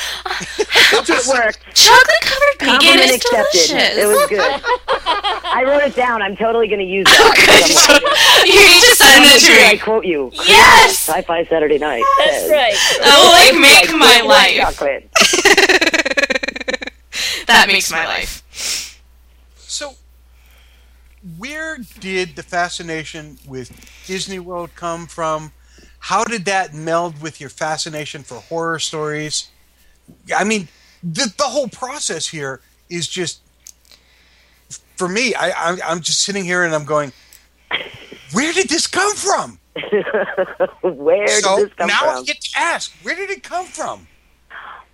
It 0.92 1.06
just 1.06 1.28
worked. 1.28 1.60
Chocolate 1.74 2.20
covered 2.20 2.58
bacon 2.58 2.98
is 3.00 3.16
accepted. 3.16 3.68
delicious. 3.68 3.96
It 3.96 4.06
was 4.06 4.28
good. 4.28 4.40
I 5.44 5.64
wrote 5.66 5.82
it 5.82 5.96
down. 5.96 6.20
I'm 6.20 6.36
totally 6.36 6.68
going 6.68 6.80
to 6.80 6.84
use 6.84 7.06
that. 7.06 7.18
Oh, 7.18 7.32
good. 7.32 8.46
you 8.52 8.60
need 8.60 8.82
to 8.82 8.94
send 8.96 9.24
it 9.24 9.40
to 9.40 9.52
me. 9.52 9.64
I 9.68 9.78
quote 9.82 10.04
you. 10.04 10.30
Yes! 10.46 10.98
Sci-Fi 10.98 11.44
Saturday 11.46 11.78
Night. 11.78 12.04
That's 12.18 12.40
says, 12.40 12.50
right. 12.50 12.74
Oh, 12.76 13.00
that 13.00 13.16
will 13.22 13.32
like 13.32 13.54
make 13.60 13.88
like 13.88 13.98
my 13.98 14.20
life. 14.26 14.56
Chocolate. 14.60 15.10
that 17.46 17.64
makes 17.68 17.90
my 17.90 18.06
life. 18.06 18.42
So, 19.56 19.94
where 21.38 21.78
did 22.00 22.36
the 22.36 22.42
fascination 22.42 23.38
with 23.46 23.72
Disney 24.06 24.38
World 24.38 24.74
come 24.74 25.06
from? 25.06 25.52
How 26.02 26.24
did 26.24 26.46
that 26.46 26.74
meld 26.74 27.22
with 27.22 27.40
your 27.40 27.48
fascination 27.48 28.24
for 28.24 28.34
horror 28.34 28.80
stories? 28.80 29.48
I 30.34 30.42
mean, 30.42 30.66
the, 31.00 31.32
the 31.38 31.44
whole 31.44 31.68
process 31.68 32.26
here 32.26 32.60
is 32.90 33.06
just, 33.06 33.40
for 34.96 35.08
me, 35.08 35.32
I, 35.32 35.50
I, 35.50 35.78
I'm 35.86 36.00
just 36.00 36.24
sitting 36.24 36.44
here 36.44 36.64
and 36.64 36.74
I'm 36.74 36.84
going, 36.84 37.12
where 38.32 38.52
did 38.52 38.68
this 38.68 38.88
come 38.88 39.14
from? 39.14 39.60
Where 40.82 41.28
so 41.28 41.58
did 41.58 41.68
this 41.68 41.74
come 41.76 41.86
now 41.86 41.98
from? 41.98 42.08
Now 42.08 42.20
I 42.20 42.24
get 42.24 42.40
to 42.40 42.58
ask, 42.58 42.92
where 43.02 43.14
did 43.14 43.30
it 43.30 43.44
come 43.44 43.66
from? 43.66 44.08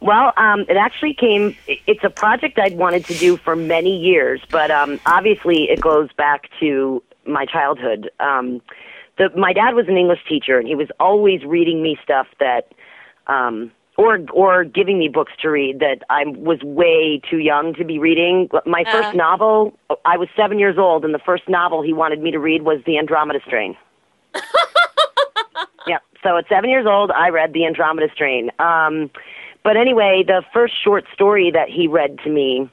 Well, 0.01 0.35
um, 0.37 0.67
it 0.69 0.77
actually 0.77 1.15
came. 1.15 1.57
It's 1.67 2.05
a 2.05 2.11
project 2.11 2.59
I'd 2.59 2.77
wanted 2.77 3.07
to 3.07 3.15
do 3.15 3.39
for 3.39 3.57
many 3.57 3.99
years, 3.99 4.43
but 4.51 4.71
um, 4.71 5.01
obviously 5.07 5.71
it 5.71 5.81
goes 5.81 6.13
back 6.13 6.51
to 6.61 7.03
my 7.27 7.47
childhood. 7.47 8.11
Um, 8.21 8.61
the, 9.19 9.31
my 9.37 9.53
dad 9.53 9.75
was 9.75 9.87
an 9.89 9.97
English 9.97 10.21
teacher, 10.29 10.59
and 10.59 10.67
he 10.69 10.75
was 10.75 10.89
always 11.01 11.45
reading 11.45 11.83
me 11.83 11.99
stuff 12.03 12.27
that, 12.41 12.73
um, 13.27 13.71
or 13.97 14.21
or 14.33 14.65
giving 14.65 14.99
me 14.99 15.09
books 15.09 15.33
to 15.43 15.49
read 15.51 15.81
that 15.81 16.03
I 16.09 16.25
was 16.27 16.61
way 16.63 17.21
too 17.29 17.39
young 17.39 17.75
to 17.75 17.85
be 17.85 17.99
reading. 17.99 18.49
My 18.65 18.85
Uh. 18.87 18.93
first 18.93 19.17
novel, 19.17 19.77
I 20.05 20.17
was 20.17 20.29
seven 20.37 20.59
years 20.59 20.79
old, 20.79 21.05
and 21.05 21.13
the 21.13 21.19
first 21.19 21.49
novel 21.49 21.83
he 21.83 21.93
wanted 21.93 22.21
me 22.23 22.31
to 22.31 22.39
read 22.39 22.63
was 22.63 22.81
The 22.87 22.97
Andromeda 22.99 23.41
Strain. 23.45 23.77
yeah, 25.87 25.99
So 26.23 26.37
at 26.37 26.47
seven 26.49 26.71
years 26.71 26.87
old, 26.87 27.11
I 27.11 27.29
read 27.31 27.53
The 27.53 27.65
Andromeda 27.67 28.09
Strain. 28.15 28.51
Um, 28.59 29.11
but 29.65 29.77
anyway, 29.77 30.23
the 30.27 30.43
first 30.53 30.75
short 30.83 31.05
story 31.13 31.51
that 31.53 31.69
he 31.69 31.89
read 31.89 32.19
to 32.25 32.31
me, 32.31 32.71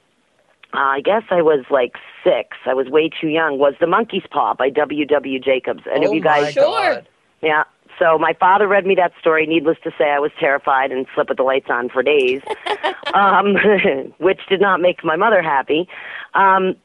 uh, 0.76 0.80
I 0.80 1.00
guess 1.00 1.22
I 1.30 1.42
was 1.42 1.64
like 1.70 1.94
six. 2.22 2.56
I 2.66 2.74
was 2.74 2.88
way 2.88 3.08
too 3.08 3.28
young. 3.28 3.58
Was 3.58 3.74
The 3.80 3.86
Monkey's 3.86 4.24
Paw 4.30 4.54
by 4.54 4.70
W. 4.70 5.04
W. 5.06 5.38
Jacobs. 5.40 5.82
And 5.92 6.04
oh 6.04 6.08
if 6.08 6.14
you 6.14 6.20
guys, 6.20 6.42
my 6.44 6.50
Sure. 6.62 6.94
God. 6.96 7.08
yeah. 7.42 7.64
So 7.98 8.18
my 8.18 8.34
father 8.38 8.68
read 8.68 8.84
me 8.84 8.94
that 8.96 9.12
story. 9.18 9.46
Needless 9.46 9.78
to 9.84 9.90
say, 9.96 10.10
I 10.10 10.18
was 10.18 10.30
terrified 10.38 10.92
and 10.92 11.06
slept 11.14 11.30
with 11.30 11.38
the 11.38 11.44
lights 11.44 11.68
on 11.70 11.88
for 11.88 12.02
days, 12.02 12.42
um, 13.14 13.54
which 14.18 14.40
did 14.50 14.60
not 14.60 14.80
make 14.82 15.02
my 15.02 15.16
mother 15.16 15.40
happy. 15.40 15.88
Um, 16.34 16.76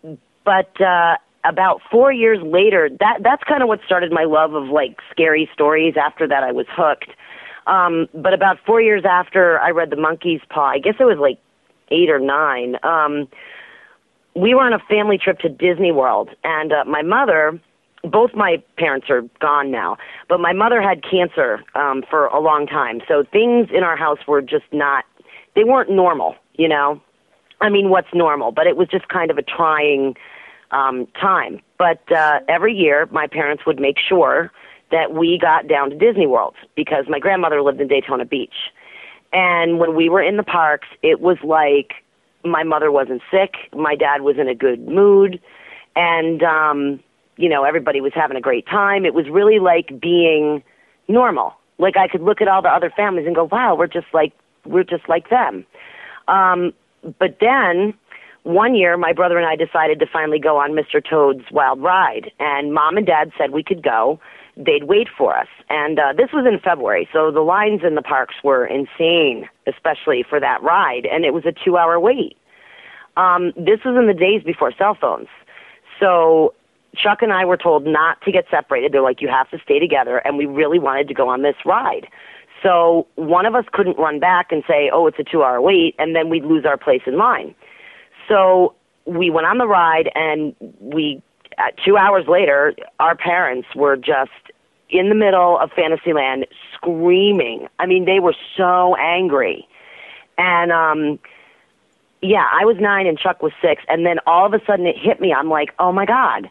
but 0.45 0.79
uh, 0.79 1.17
about 1.43 1.81
four 1.91 2.13
years 2.13 2.39
later, 2.41 2.89
that 3.01 3.17
that's 3.23 3.43
kind 3.43 3.61
of 3.61 3.67
what 3.67 3.81
started 3.85 4.11
my 4.13 4.23
love 4.23 4.53
of 4.53 4.69
like 4.69 4.99
scary 5.11 5.49
stories. 5.53 5.95
After 6.01 6.27
that, 6.29 6.43
I 6.43 6.53
was 6.53 6.65
hooked. 6.69 7.09
Um, 7.67 8.07
but 8.13 8.33
about 8.33 8.57
four 8.65 8.81
years 8.81 9.03
after 9.05 9.59
I 9.59 9.71
read 9.71 9.89
The 9.89 9.95
Monkey's 9.97 10.41
Paw, 10.49 10.67
I 10.69 10.79
guess 10.79 10.95
it 10.99 11.03
was 11.03 11.17
like 11.19 11.39
eight 11.89 12.09
or 12.09 12.19
nine. 12.19 12.77
Um, 12.83 13.27
we 14.35 14.53
were 14.53 14.61
on 14.61 14.73
a 14.73 14.79
family 14.79 15.17
trip 15.17 15.39
to 15.39 15.49
Disney 15.49 15.91
World, 15.91 16.29
and 16.43 16.71
uh, 16.71 16.83
my 16.85 17.01
mother, 17.01 17.59
both 18.03 18.33
my 18.33 18.63
parents 18.77 19.07
are 19.09 19.21
gone 19.39 19.71
now, 19.71 19.97
but 20.29 20.39
my 20.39 20.53
mother 20.53 20.81
had 20.81 21.03
cancer 21.03 21.63
um, 21.75 22.03
for 22.09 22.27
a 22.27 22.39
long 22.39 22.65
time. 22.65 23.01
So 23.07 23.23
things 23.31 23.67
in 23.73 23.83
our 23.83 23.97
house 23.97 24.19
were 24.27 24.41
just 24.41 24.65
not, 24.71 25.05
they 25.55 25.63
weren't 25.63 25.91
normal, 25.91 26.35
you 26.55 26.67
know? 26.67 27.01
I 27.59 27.69
mean, 27.69 27.89
what's 27.89 28.07
normal? 28.13 28.51
But 28.51 28.67
it 28.67 28.75
was 28.75 28.87
just 28.87 29.07
kind 29.07 29.29
of 29.29 29.37
a 29.37 29.43
trying 29.43 30.15
um, 30.71 31.07
time. 31.19 31.61
But 31.77 32.11
uh, 32.11 32.39
every 32.47 32.73
year, 32.73 33.07
my 33.11 33.27
parents 33.27 33.65
would 33.65 33.79
make 33.79 33.97
sure 33.99 34.51
that 34.91 35.13
we 35.13 35.37
got 35.37 35.67
down 35.67 35.89
to 35.91 35.95
Disney 35.97 36.27
World 36.27 36.55
because 36.75 37.05
my 37.07 37.19
grandmother 37.19 37.61
lived 37.61 37.79
in 37.79 37.87
Daytona 37.87 38.25
Beach. 38.25 38.71
And 39.31 39.79
when 39.79 39.95
we 39.95 40.09
were 40.09 40.21
in 40.21 40.37
the 40.37 40.43
parks, 40.43 40.87
it 41.01 41.21
was 41.21 41.37
like 41.43 41.93
my 42.43 42.63
mother 42.63 42.91
wasn't 42.91 43.21
sick, 43.31 43.55
my 43.73 43.95
dad 43.95 44.21
was 44.21 44.37
in 44.37 44.47
a 44.47 44.55
good 44.55 44.87
mood, 44.87 45.39
and 45.95 46.43
um, 46.43 46.99
you 47.37 47.49
know, 47.49 47.63
everybody 47.63 48.01
was 48.01 48.13
having 48.13 48.37
a 48.37 48.41
great 48.41 48.65
time. 48.67 49.05
It 49.05 49.13
was 49.13 49.29
really 49.29 49.59
like 49.59 49.99
being 49.99 50.63
normal. 51.07 51.53
Like 51.77 51.97
I 51.97 52.07
could 52.07 52.21
look 52.21 52.41
at 52.41 52.47
all 52.47 52.61
the 52.61 52.69
other 52.69 52.91
families 52.95 53.25
and 53.25 53.35
go, 53.35 53.45
"Wow, 53.51 53.75
we're 53.75 53.87
just 53.87 54.07
like 54.13 54.33
we're 54.65 54.83
just 54.83 55.09
like 55.09 55.29
them." 55.29 55.65
Um, 56.27 56.73
but 57.19 57.37
then 57.39 57.93
one 58.43 58.75
year, 58.75 58.97
my 58.97 59.13
brother 59.13 59.37
and 59.37 59.45
I 59.45 59.55
decided 59.55 59.99
to 59.99 60.05
finally 60.11 60.39
go 60.39 60.57
on 60.57 60.71
Mr. 60.71 61.03
Toad's 61.07 61.45
Wild 61.51 61.81
Ride, 61.81 62.31
and 62.39 62.73
mom 62.73 62.97
and 62.97 63.05
dad 63.05 63.31
said 63.37 63.51
we 63.51 63.63
could 63.63 63.83
go. 63.83 64.19
They'd 64.57 64.83
wait 64.83 65.07
for 65.17 65.37
us, 65.37 65.47
and 65.69 65.97
uh, 65.97 66.13
this 66.15 66.31
was 66.33 66.45
in 66.45 66.59
February, 66.59 67.07
so 67.13 67.31
the 67.31 67.41
lines 67.41 67.81
in 67.87 67.95
the 67.95 68.01
parks 68.01 68.35
were 68.43 68.65
insane, 68.65 69.47
especially 69.65 70.23
for 70.27 70.39
that 70.39 70.61
ride, 70.61 71.05
and 71.05 71.23
it 71.23 71.33
was 71.33 71.45
a 71.45 71.53
two-hour 71.53 71.99
wait. 71.99 72.37
Um, 73.15 73.53
this 73.55 73.79
was 73.85 73.95
in 73.97 74.07
the 74.07 74.13
days 74.13 74.43
before 74.43 74.73
cell 74.77 74.97
phones, 74.99 75.29
so 75.99 76.53
Chuck 76.95 77.21
and 77.21 77.31
I 77.31 77.45
were 77.45 77.57
told 77.57 77.85
not 77.85 78.21
to 78.23 78.31
get 78.31 78.45
separated. 78.51 78.91
They're 78.91 79.01
like, 79.01 79.21
you 79.21 79.29
have 79.29 79.49
to 79.51 79.59
stay 79.63 79.79
together, 79.79 80.17
and 80.17 80.37
we 80.37 80.45
really 80.45 80.79
wanted 80.79 81.07
to 81.07 81.13
go 81.13 81.29
on 81.29 81.41
this 81.41 81.55
ride. 81.65 82.07
So 82.61 83.07
one 83.15 83.45
of 83.45 83.55
us 83.55 83.65
couldn't 83.71 83.97
run 83.97 84.19
back 84.19 84.51
and 84.51 84.63
say, 84.67 84.91
oh, 84.93 85.07
it's 85.07 85.17
a 85.17 85.23
two 85.23 85.43
hour 85.43 85.61
wait, 85.61 85.95
and 85.97 86.15
then 86.15 86.29
we'd 86.29 86.43
lose 86.43 86.65
our 86.65 86.77
place 86.77 87.01
in 87.07 87.17
line. 87.17 87.55
So 88.27 88.75
we 89.05 89.29
went 89.29 89.47
on 89.47 89.57
the 89.57 89.67
ride, 89.67 90.11
and 90.13 90.53
we, 90.79 91.23
two 91.83 91.97
hours 91.97 92.27
later, 92.27 92.73
our 92.99 93.15
parents 93.15 93.67
were 93.75 93.95
just 93.95 94.31
in 94.89 95.09
the 95.09 95.15
middle 95.15 95.57
of 95.57 95.71
Fantasyland 95.71 96.45
screaming. 96.73 97.67
I 97.79 97.85
mean, 97.85 98.05
they 98.05 98.19
were 98.19 98.35
so 98.57 98.95
angry. 98.95 99.67
And, 100.37 100.71
um, 100.71 101.19
yeah, 102.21 102.47
I 102.51 102.65
was 102.65 102.77
nine 102.79 103.07
and 103.07 103.17
Chuck 103.17 103.41
was 103.41 103.53
six, 103.61 103.83
and 103.87 104.05
then 104.05 104.19
all 104.27 104.45
of 104.45 104.53
a 104.53 104.63
sudden 104.65 104.85
it 104.85 104.97
hit 104.97 105.19
me. 105.19 105.33
I'm 105.33 105.49
like, 105.49 105.69
oh 105.79 105.91
my 105.91 106.05
God, 106.05 106.49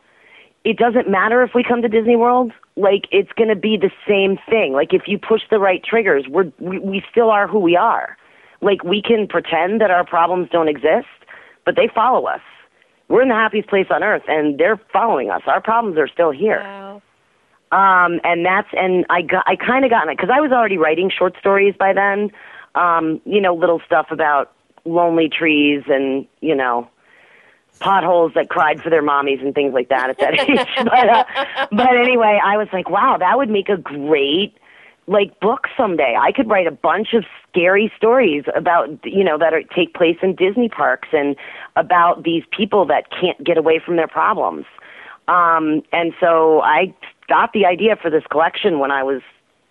it 0.64 0.76
doesn't 0.76 1.08
matter 1.08 1.42
if 1.42 1.54
we 1.54 1.62
come 1.62 1.82
to 1.82 1.88
Disney 1.88 2.16
World. 2.16 2.52
Like, 2.76 3.06
it's 3.10 3.32
going 3.32 3.48
to 3.48 3.56
be 3.56 3.76
the 3.76 3.90
same 4.08 4.38
thing. 4.48 4.72
Like, 4.72 4.94
if 4.94 5.02
you 5.06 5.18
push 5.18 5.42
the 5.50 5.58
right 5.58 5.82
triggers, 5.84 6.26
we're, 6.28 6.50
we, 6.58 6.78
we 6.78 7.04
still 7.10 7.30
are 7.30 7.46
who 7.46 7.58
we 7.58 7.76
are. 7.76 8.16
Like, 8.62 8.84
we 8.84 9.02
can 9.02 9.26
pretend 9.26 9.80
that 9.80 9.90
our 9.90 10.04
problems 10.04 10.48
don't 10.50 10.68
exist, 10.68 11.08
but 11.64 11.76
they 11.76 11.88
follow 11.94 12.26
us. 12.26 12.40
We're 13.10 13.22
in 13.22 13.28
the 13.28 13.34
happiest 13.34 13.68
place 13.68 13.88
on 13.90 14.04
earth, 14.04 14.22
and 14.28 14.56
they're 14.56 14.80
following 14.92 15.30
us. 15.30 15.42
Our 15.46 15.60
problems 15.60 15.98
are 15.98 16.06
still 16.06 16.30
here. 16.30 16.60
Wow. 16.60 17.02
Um, 17.72 18.20
and 18.22 18.46
that's 18.46 18.68
and 18.72 19.04
I 19.10 19.22
got 19.22 19.44
I 19.46 19.56
kind 19.56 19.84
of 19.84 19.90
got 19.90 20.08
it 20.08 20.16
because 20.16 20.30
I 20.32 20.40
was 20.40 20.52
already 20.52 20.78
writing 20.78 21.10
short 21.10 21.34
stories 21.38 21.74
by 21.76 21.92
then. 21.92 22.30
Um, 22.76 23.20
you 23.24 23.40
know, 23.40 23.52
little 23.54 23.82
stuff 23.84 24.06
about 24.10 24.52
lonely 24.84 25.28
trees 25.28 25.82
and 25.88 26.26
you 26.40 26.54
know 26.54 26.88
potholes 27.80 28.32
that 28.34 28.48
cried 28.48 28.80
for 28.80 28.90
their 28.90 29.02
mommies 29.02 29.40
and 29.42 29.54
things 29.54 29.72
like 29.74 29.88
that 29.88 30.10
at 30.10 30.18
that 30.18 30.34
age. 30.48 30.66
but 30.76 31.08
uh, 31.08 31.24
but 31.72 31.96
anyway, 31.96 32.40
I 32.42 32.56
was 32.56 32.68
like, 32.72 32.88
wow, 32.88 33.16
that 33.18 33.36
would 33.36 33.50
make 33.50 33.68
a 33.68 33.76
great 33.76 34.54
like 35.10 35.38
book 35.40 35.66
someday. 35.76 36.14
I 36.18 36.30
could 36.30 36.48
write 36.48 36.68
a 36.68 36.70
bunch 36.70 37.14
of 37.14 37.24
scary 37.48 37.92
stories 37.96 38.44
about 38.54 38.88
you 39.04 39.24
know 39.24 39.36
that 39.38 39.52
are, 39.52 39.62
take 39.62 39.92
place 39.92 40.16
in 40.22 40.36
Disney 40.36 40.68
parks 40.68 41.08
and 41.12 41.36
about 41.76 42.22
these 42.22 42.44
people 42.56 42.86
that 42.86 43.10
can't 43.10 43.42
get 43.44 43.58
away 43.58 43.80
from 43.84 43.96
their 43.96 44.08
problems. 44.08 44.64
Um, 45.26 45.82
and 45.92 46.12
so 46.20 46.60
I 46.62 46.94
got 47.28 47.52
the 47.52 47.66
idea 47.66 47.96
for 48.00 48.10
this 48.10 48.22
collection 48.30 48.78
when 48.78 48.90
I 48.90 49.02
was, 49.02 49.20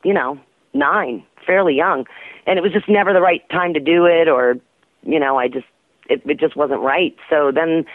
you 0.03 0.13
know, 0.13 0.39
nine, 0.73 1.23
fairly 1.45 1.75
young, 1.75 2.05
and 2.45 2.59
it 2.59 2.61
was 2.61 2.73
just 2.73 2.89
never 2.89 3.13
the 3.13 3.21
right 3.21 3.47
time 3.49 3.73
to 3.73 3.79
do 3.79 4.05
it, 4.05 4.27
or, 4.27 4.55
you 5.03 5.19
know, 5.19 5.37
I 5.37 5.47
just 5.47 5.67
it, 6.09 6.21
it 6.25 6.39
just 6.39 6.57
wasn't 6.57 6.81
right. 6.81 7.15
So 7.29 7.51
then 7.53 7.85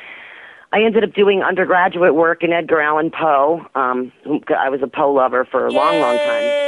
I 0.75 0.83
ended 0.83 1.05
up 1.05 1.14
doing 1.14 1.43
undergraduate 1.43 2.14
work 2.14 2.43
in 2.43 2.53
Edgar 2.53 2.81
Allan 2.81 3.11
Poe. 3.11 3.64
Um, 3.77 4.12
I 4.59 4.68
was 4.68 4.81
a 4.83 4.89
Poe 4.89 5.12
lover 5.12 5.47
for 5.49 5.66
a 5.66 5.70
long, 5.70 6.01
long 6.01 6.18
time 6.18 6.64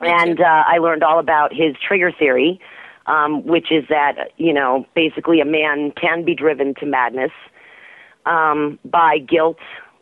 and 0.00 0.40
uh, 0.40 0.64
I 0.66 0.78
learned 0.78 1.02
all 1.02 1.18
about 1.18 1.52
his 1.52 1.74
trigger 1.86 2.12
theory, 2.12 2.60
um, 3.06 3.44
which 3.44 3.70
is 3.70 3.84
that 3.88 4.30
you 4.36 4.52
know 4.52 4.86
basically 4.94 5.40
a 5.40 5.44
man 5.44 5.92
can 5.92 6.24
be 6.24 6.34
driven 6.34 6.74
to 6.76 6.86
madness 6.86 7.32
um, 8.26 8.78
by 8.84 9.18
guilt, 9.18 9.58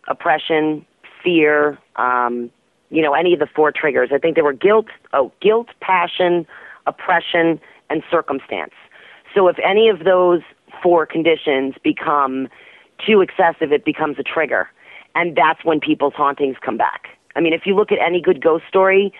oppression, 0.08 0.84
fear, 1.22 1.78
um, 1.96 2.50
you 2.90 3.02
know 3.02 3.14
any 3.14 3.32
of 3.32 3.38
the 3.38 3.48
four 3.54 3.72
triggers. 3.72 4.10
I 4.12 4.18
think 4.18 4.34
there 4.34 4.44
were 4.44 4.52
guilt, 4.52 4.86
oh 5.12 5.32
guilt, 5.40 5.68
passion, 5.80 6.46
oppression, 6.86 7.60
and 7.90 8.02
circumstance. 8.10 8.74
So 9.34 9.48
if 9.48 9.56
any 9.64 9.88
of 9.88 10.00
those 10.00 10.40
four 10.82 11.06
conditions 11.06 11.74
become 11.82 12.48
too 13.04 13.20
excessive, 13.20 13.72
it 13.72 13.84
becomes 13.84 14.18
a 14.18 14.22
trigger, 14.22 14.68
and 15.14 15.36
that's 15.36 15.64
when 15.64 15.80
people's 15.80 16.14
hauntings 16.14 16.56
come 16.60 16.76
back. 16.76 17.08
I 17.34 17.40
mean, 17.40 17.52
if 17.52 17.66
you 17.66 17.74
look 17.74 17.92
at 17.92 17.98
any 17.98 18.20
good 18.20 18.42
ghost 18.42 18.64
story, 18.68 19.12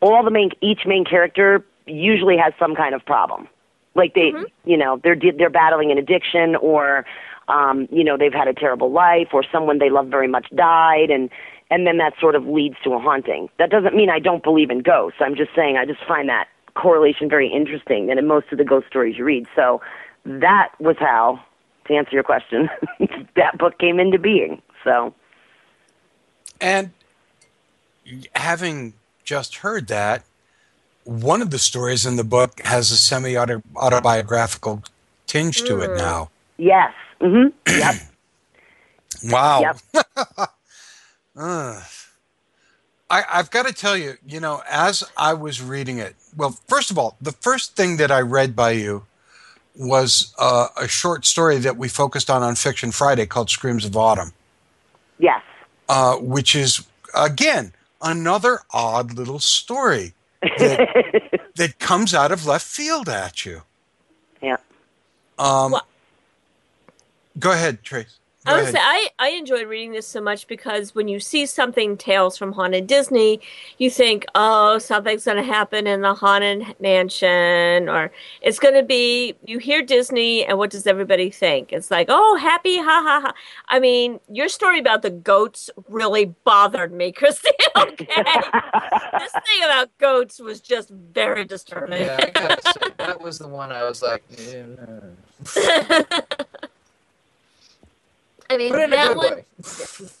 all 0.00 0.22
the 0.24 0.30
main 0.30 0.50
each 0.60 0.80
main 0.86 1.04
character 1.04 1.64
usually 1.86 2.36
has 2.36 2.52
some 2.58 2.74
kind 2.74 2.94
of 2.94 3.04
problem. 3.04 3.48
Like 3.94 4.14
they 4.14 4.32
you 4.64 4.76
know 4.76 5.00
they're 5.02 5.16
they're 5.16 5.50
battling 5.50 5.90
an 5.92 5.98
addiction 5.98 6.56
or 6.56 7.06
um 7.48 7.86
you 7.90 8.02
know 8.02 8.16
they've 8.16 8.32
had 8.32 8.48
a 8.48 8.54
terrible 8.54 8.90
life 8.90 9.28
or 9.32 9.44
someone 9.52 9.78
they 9.78 9.90
love 9.90 10.08
very 10.08 10.28
much 10.28 10.46
died 10.54 11.10
and 11.10 11.30
and 11.70 11.86
then 11.86 11.96
that 11.98 12.12
sort 12.20 12.34
of 12.34 12.46
leads 12.46 12.76
to 12.84 12.92
a 12.92 12.98
haunting. 12.98 13.48
That 13.58 13.70
doesn't 13.70 13.94
mean 13.94 14.10
i 14.10 14.18
don't 14.18 14.42
believe 14.42 14.70
in 14.70 14.80
ghosts. 14.80 15.20
I'm 15.20 15.36
just 15.36 15.54
saying 15.54 15.76
i 15.76 15.84
just 15.86 16.04
find 16.06 16.28
that 16.28 16.48
correlation 16.74 17.28
very 17.28 17.48
interesting 17.48 18.10
and 18.10 18.18
in 18.18 18.26
most 18.26 18.46
of 18.50 18.58
the 18.58 18.64
ghost 18.64 18.86
stories 18.88 19.16
you 19.16 19.24
read. 19.24 19.46
So 19.54 19.80
that 20.24 20.70
was 20.80 20.96
how 20.98 21.40
to 21.86 21.94
answer 21.94 22.10
your 22.12 22.22
question 22.22 22.68
that 23.36 23.56
book 23.58 23.78
came 23.78 23.98
into 24.00 24.18
being 24.18 24.60
so 24.82 25.14
And 26.60 26.90
having 28.34 28.94
just 29.24 29.56
heard 29.56 29.88
that, 29.88 30.24
one 31.04 31.40
of 31.42 31.50
the 31.50 31.58
stories 31.58 32.04
in 32.06 32.16
the 32.16 32.24
book 32.24 32.60
has 32.64 32.90
a 32.90 32.96
semi 32.96 33.36
autobiographical 33.36 34.82
tinge 35.26 35.62
to 35.64 35.80
it 35.80 35.90
now. 35.90 36.30
yes 36.56 36.92
mhm 37.20 37.52
yep 37.68 37.94
Wow. 39.24 39.60
Yep. 39.62 40.04
Ugh. 41.36 41.82
I, 43.10 43.22
I've 43.32 43.50
got 43.50 43.66
to 43.66 43.72
tell 43.72 43.96
you, 43.96 44.14
you 44.26 44.40
know, 44.40 44.62
as 44.68 45.04
I 45.16 45.34
was 45.34 45.62
reading 45.62 45.98
it, 45.98 46.16
well, 46.36 46.58
first 46.68 46.90
of 46.90 46.98
all, 46.98 47.16
the 47.20 47.32
first 47.32 47.76
thing 47.76 47.98
that 47.98 48.10
I 48.10 48.20
read 48.20 48.56
by 48.56 48.72
you 48.72 49.04
was 49.76 50.34
uh, 50.38 50.68
a 50.80 50.86
short 50.88 51.24
story 51.26 51.58
that 51.58 51.76
we 51.76 51.88
focused 51.88 52.30
on 52.30 52.42
on 52.42 52.54
Fiction 52.54 52.92
Friday 52.92 53.26
called 53.26 53.50
Screams 53.50 53.84
of 53.84 53.96
Autumn, 53.96 54.32
yes 55.18 55.42
uh, 55.88 56.16
which 56.16 56.54
is, 56.54 56.86
again, 57.14 57.72
another 58.00 58.60
odd 58.72 59.12
little 59.14 59.38
story 59.38 60.14
that, 60.42 61.40
that 61.56 61.78
comes 61.78 62.14
out 62.14 62.30
of 62.32 62.46
left 62.46 62.66
field 62.66 63.08
at 63.08 63.44
you. 63.44 63.62
yeah 64.42 64.56
Um, 65.38 65.72
Well- 65.72 65.86
go 67.38 67.50
ahead, 67.52 67.82
Trace. 67.82 68.18
Go 68.46 68.52
I 68.52 68.62
would 68.62 68.72
say 68.72 68.78
I, 68.78 69.08
I 69.18 69.28
enjoyed 69.30 69.66
reading 69.66 69.92
this 69.92 70.06
so 70.06 70.20
much 70.20 70.46
because 70.46 70.94
when 70.94 71.08
you 71.08 71.18
see 71.18 71.46
something 71.46 71.96
Tales 71.96 72.36
from 72.36 72.52
Haunted 72.52 72.86
Disney, 72.86 73.40
you 73.78 73.90
think, 73.90 74.26
oh, 74.34 74.76
something's 74.76 75.24
going 75.24 75.38
to 75.38 75.42
happen 75.42 75.86
in 75.86 76.02
the 76.02 76.12
Haunted 76.12 76.76
Mansion, 76.78 77.88
or 77.88 78.12
it's 78.42 78.58
going 78.58 78.74
to 78.74 78.82
be, 78.82 79.34
you 79.46 79.56
hear 79.58 79.80
Disney, 79.80 80.44
and 80.44 80.58
what 80.58 80.68
does 80.68 80.86
everybody 80.86 81.30
think? 81.30 81.72
It's 81.72 81.90
like, 81.90 82.08
oh, 82.10 82.36
happy, 82.36 82.76
ha 82.76 83.02
ha 83.02 83.20
ha. 83.24 83.34
I 83.68 83.80
mean, 83.80 84.20
your 84.30 84.50
story 84.50 84.78
about 84.78 85.00
the 85.00 85.10
goats 85.10 85.70
really 85.88 86.26
bothered 86.44 86.92
me, 86.92 87.12
Christine, 87.16 87.52
okay? 87.74 88.06
this 88.14 89.32
thing 89.32 89.62
about 89.64 89.96
goats 89.96 90.38
was 90.38 90.60
just 90.60 90.90
very 90.90 91.46
disturbing. 91.46 92.02
Yeah, 92.02 92.18
I 92.20 92.30
gotta 92.30 92.62
say, 92.62 92.90
that 92.98 93.22
was 93.22 93.38
the 93.38 93.48
one 93.48 93.72
I 93.72 93.84
was 93.84 94.02
like, 94.02 94.22
yeah, 94.36 94.64
no. 94.66 95.14
I 98.54 98.58
mean, 98.58 98.72
But 98.72 98.80
in 98.80 98.92
a 98.92 98.96
that 98.96 99.16
one, 99.16 99.42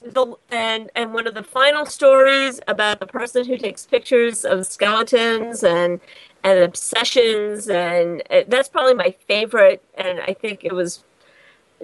the, 0.02 0.36
and 0.50 0.90
and 0.94 1.14
one 1.14 1.26
of 1.26 1.34
the 1.34 1.42
final 1.42 1.86
stories 1.86 2.60
about 2.68 3.00
the 3.00 3.06
person 3.06 3.46
who 3.46 3.56
takes 3.56 3.86
pictures 3.86 4.44
of 4.44 4.66
skeletons 4.66 5.64
and 5.64 6.00
and 6.42 6.58
obsessions, 6.60 7.68
and 7.68 8.22
uh, 8.30 8.42
that's 8.48 8.68
probably 8.68 8.94
my 8.94 9.14
favorite. 9.26 9.82
And 9.96 10.20
I 10.20 10.34
think 10.34 10.64
it 10.64 10.72
was 10.72 11.04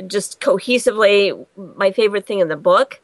just 0.07 0.40
cohesively 0.40 1.46
my 1.57 1.92
favorite 1.92 2.26
thing 2.26 2.40
in 2.40 2.48
the 2.48 2.57
book. 2.57 3.01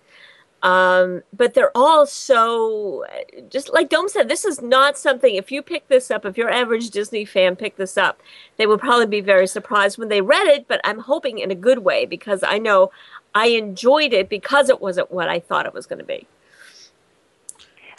Um, 0.63 1.23
but 1.33 1.55
they're 1.55 1.77
all 1.77 2.07
so 2.07 3.05
just 3.51 3.73
like 3.73 3.89
Dome 3.89 4.09
said, 4.09 4.29
this 4.29 4.45
is 4.45 4.61
not 4.63 4.99
something 4.99 5.35
if 5.37 5.53
you 5.53 5.63
pick 5.63 5.87
this 5.89 6.11
up, 6.11 6.25
if 6.25 6.37
your 6.37 6.51
average 6.51 6.91
Disney 6.91 7.25
fan 7.25 7.57
picked 7.57 7.79
this 7.79 7.97
up, 7.97 8.21
they 8.57 8.67
would 8.67 8.81
probably 8.81 9.07
be 9.07 9.21
very 9.21 9.47
surprised 9.47 9.99
when 9.99 10.09
they 10.09 10.23
read 10.23 10.47
it, 10.49 10.67
but 10.67 10.81
I'm 10.83 10.99
hoping 11.01 11.39
in 11.39 11.51
a 11.51 11.55
good 11.55 11.81
way 11.81 12.07
because 12.07 12.43
I 12.43 12.59
know 12.59 12.91
I 13.37 13.47
enjoyed 13.49 14.13
it 14.13 14.29
because 14.29 14.69
it 14.71 14.81
wasn't 14.81 15.13
what 15.13 15.29
I 15.29 15.41
thought 15.41 15.67
it 15.67 15.75
was 15.75 15.87
going 15.87 15.99
to 15.99 16.05
be. 16.05 16.27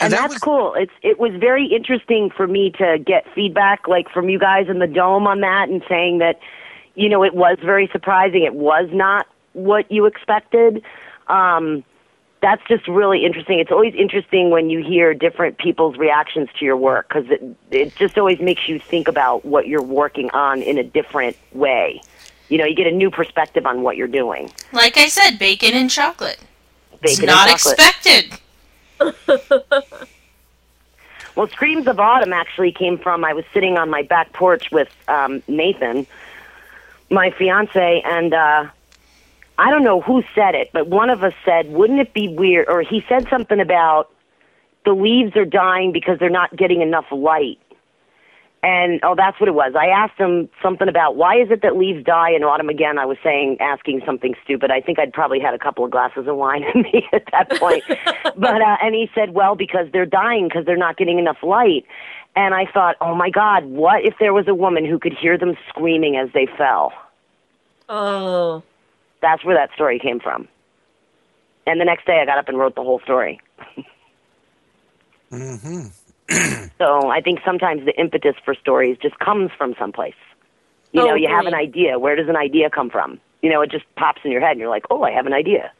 And 0.00 0.12
that 0.12 0.20
that's 0.22 0.34
was- 0.34 0.42
cool. 0.42 0.74
It's 0.74 0.92
it 1.02 1.18
was 1.18 1.32
very 1.36 1.66
interesting 1.66 2.30
for 2.30 2.46
me 2.46 2.70
to 2.72 2.98
get 2.98 3.24
feedback 3.34 3.86
like 3.88 4.08
from 4.10 4.28
you 4.28 4.38
guys 4.38 4.68
in 4.68 4.78
the 4.80 4.86
dome 4.86 5.26
on 5.26 5.40
that 5.40 5.68
and 5.68 5.82
saying 5.88 6.18
that 6.18 6.40
you 6.96 7.08
know 7.08 7.22
it 7.24 7.34
was 7.34 7.56
very 7.62 7.88
surprising. 7.92 8.42
It 8.42 8.54
was 8.54 8.88
not 8.92 9.26
what 9.52 9.90
you 9.90 10.06
expected. 10.06 10.82
Um, 11.28 11.84
that's 12.40 12.62
just 12.68 12.86
really 12.86 13.24
interesting. 13.24 13.58
It's 13.58 13.72
always 13.72 13.94
interesting 13.96 14.50
when 14.50 14.70
you 14.70 14.80
hear 14.84 15.12
different 15.12 15.58
people's 15.58 15.96
reactions 15.98 16.48
to 16.58 16.64
your 16.64 16.76
work 16.76 17.08
because 17.08 17.28
it 17.30 17.42
it 17.70 17.96
just 17.96 18.16
always 18.18 18.40
makes 18.40 18.68
you 18.68 18.78
think 18.78 19.08
about 19.08 19.44
what 19.44 19.66
you're 19.66 19.82
working 19.82 20.30
on 20.30 20.62
in 20.62 20.78
a 20.78 20.84
different 20.84 21.36
way. 21.52 22.00
You 22.48 22.58
know, 22.58 22.64
you 22.64 22.74
get 22.74 22.86
a 22.86 22.92
new 22.92 23.10
perspective 23.10 23.66
on 23.66 23.82
what 23.82 23.96
you're 23.96 24.06
doing. 24.06 24.50
Like 24.72 24.96
I 24.96 25.08
said, 25.08 25.38
bacon 25.38 25.74
and 25.74 25.90
chocolate. 25.90 26.38
it's 27.02 27.18
Bacon 27.18 27.28
and 27.28 27.36
not 27.36 27.50
expected. 27.50 28.38
Well, 31.38 31.46
Screams 31.46 31.86
of 31.86 32.00
Autumn 32.00 32.32
actually 32.32 32.72
came 32.72 32.98
from 32.98 33.24
I 33.24 33.32
was 33.32 33.44
sitting 33.54 33.78
on 33.78 33.88
my 33.88 34.02
back 34.02 34.32
porch 34.32 34.72
with 34.72 34.88
um, 35.06 35.40
Nathan, 35.46 36.04
my 37.10 37.30
fiance, 37.30 38.02
and 38.04 38.34
uh, 38.34 38.66
I 39.56 39.70
don't 39.70 39.84
know 39.84 40.00
who 40.00 40.24
said 40.34 40.56
it, 40.56 40.70
but 40.72 40.88
one 40.88 41.10
of 41.10 41.22
us 41.22 41.34
said, 41.44 41.70
"Wouldn't 41.70 42.00
it 42.00 42.12
be 42.12 42.26
weird?" 42.26 42.68
Or 42.68 42.82
he 42.82 43.04
said 43.08 43.28
something 43.30 43.60
about 43.60 44.10
the 44.84 44.92
leaves 44.92 45.36
are 45.36 45.44
dying 45.44 45.92
because 45.92 46.18
they're 46.18 46.28
not 46.28 46.56
getting 46.56 46.80
enough 46.80 47.06
light. 47.12 47.60
And 48.62 48.98
oh, 49.04 49.14
that's 49.16 49.38
what 49.38 49.48
it 49.48 49.54
was. 49.54 49.74
I 49.78 49.86
asked 49.86 50.18
him 50.18 50.48
something 50.60 50.88
about 50.88 51.14
why 51.14 51.36
is 51.40 51.48
it 51.50 51.62
that 51.62 51.76
leaves 51.76 52.04
die 52.04 52.30
in 52.32 52.42
autumn 52.42 52.68
again. 52.68 52.98
I 52.98 53.06
was 53.06 53.16
saying, 53.22 53.58
asking 53.60 54.02
something 54.04 54.34
stupid. 54.42 54.70
I 54.72 54.80
think 54.80 54.98
I'd 54.98 55.12
probably 55.12 55.38
had 55.38 55.54
a 55.54 55.58
couple 55.58 55.84
of 55.84 55.92
glasses 55.92 56.26
of 56.26 56.36
wine 56.36 56.64
in 56.74 56.82
me 56.92 57.06
at 57.12 57.22
that 57.30 57.50
point. 57.54 57.84
but 58.36 58.60
uh, 58.60 58.76
and 58.82 58.94
he 58.94 59.08
said, 59.14 59.30
well, 59.32 59.54
because 59.54 59.86
they're 59.92 60.06
dying 60.06 60.48
because 60.48 60.66
they're 60.66 60.76
not 60.76 60.96
getting 60.96 61.18
enough 61.18 61.38
light. 61.42 61.84
And 62.34 62.52
I 62.54 62.66
thought, 62.66 62.96
oh 63.00 63.14
my 63.14 63.30
God, 63.30 63.64
what 63.64 64.04
if 64.04 64.14
there 64.18 64.32
was 64.34 64.48
a 64.48 64.54
woman 64.54 64.84
who 64.84 64.98
could 64.98 65.12
hear 65.14 65.38
them 65.38 65.56
screaming 65.68 66.16
as 66.16 66.28
they 66.34 66.46
fell? 66.58 66.92
Oh, 67.88 68.62
That's 69.22 69.44
where 69.44 69.56
that 69.56 69.72
story 69.74 69.98
came 69.98 70.20
from. 70.20 70.48
And 71.66 71.80
the 71.80 71.84
next 71.84 72.06
day, 72.06 72.20
I 72.20 72.24
got 72.26 72.38
up 72.38 72.48
and 72.48 72.58
wrote 72.58 72.74
the 72.74 72.82
whole 72.82 73.00
story. 73.00 73.40
hmm 75.30 75.86
So 76.78 77.10
I 77.10 77.20
think 77.20 77.40
sometimes 77.44 77.84
the 77.84 77.92
impetus 77.98 78.36
for 78.44 78.54
stories 78.54 78.98
just 79.00 79.18
comes 79.18 79.50
from 79.56 79.74
someplace. 79.78 80.14
You 80.92 81.02
know, 81.04 81.10
Oh, 81.12 81.14
you 81.14 81.28
have 81.28 81.46
an 81.46 81.54
idea. 81.54 81.98
Where 81.98 82.14
does 82.16 82.28
an 82.28 82.36
idea 82.36 82.70
come 82.70 82.88
from? 82.90 83.18
You 83.42 83.50
know, 83.50 83.60
it 83.62 83.70
just 83.70 83.84
pops 83.96 84.20
in 84.24 84.30
your 84.30 84.40
head, 84.40 84.52
and 84.52 84.60
you're 84.60 84.68
like, 84.68 84.84
"Oh, 84.90 85.02
I 85.02 85.10
have 85.10 85.26
an 85.26 85.32
idea." 85.32 85.72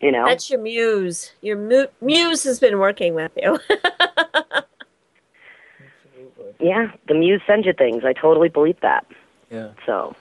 You 0.00 0.10
know, 0.12 0.24
that's 0.26 0.48
your 0.50 0.60
muse. 0.60 1.32
Your 1.42 1.56
mu- 1.58 1.86
muse 2.00 2.42
has 2.44 2.58
been 2.58 2.78
working 2.78 3.14
with 3.14 3.32
you. 3.36 3.58
yeah, 6.60 6.90
the 7.08 7.14
muse 7.14 7.42
sends 7.46 7.66
you 7.66 7.72
things. 7.72 8.04
I 8.04 8.12
totally 8.12 8.48
believe 8.48 8.80
that. 8.80 9.06
Yeah. 9.50 9.68
So, 9.86 10.14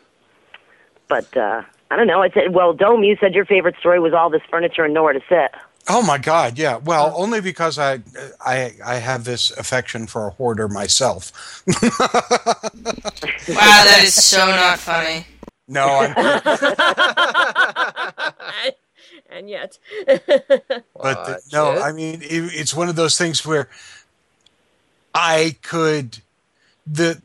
but 1.08 1.36
uh, 1.38 1.62
I 1.92 1.96
don't 1.96 2.08
know. 2.08 2.22
I 2.22 2.30
said, 2.30 2.54
well, 2.54 2.74
Dome, 2.74 3.04
you 3.04 3.16
said 3.20 3.34
your 3.34 3.46
favorite 3.46 3.76
story 3.80 4.00
was 4.00 4.14
all 4.14 4.30
this 4.30 4.42
furniture 4.50 4.84
and 4.84 4.94
nowhere 4.94 5.14
to 5.14 5.22
sit. 5.30 5.52
Oh 5.88 6.04
my 6.04 6.20
God! 6.20 6.58
Yeah. 6.58 6.78
Well, 6.78 7.14
only 7.16 7.42
because 7.42 7.80
I 7.80 8.02
I 8.46 8.74
I 8.86 8.96
have 8.96 9.24
this 9.24 9.50
affection 9.52 10.08
for 10.08 10.28
a 10.28 10.30
hoarder 10.32 10.68
myself. 10.68 11.64
Wow, 13.50 13.56
that 13.84 14.02
is 14.04 14.14
so 14.14 14.46
not 14.46 14.78
funny. 14.78 15.26
No, 15.68 15.88
I'm, 15.88 16.14
and 19.32 19.50
yet. 19.50 19.80
but 20.06 21.26
the- 21.26 21.42
no, 21.52 21.82
I 21.82 21.92
mean 21.92 22.22
it, 22.22 22.52
it's 22.54 22.76
one 22.76 22.90
of 22.90 22.96
those 22.96 23.18
things 23.18 23.46
where 23.46 23.70
I 25.16 25.56
could 25.62 26.20
the 26.86 27.22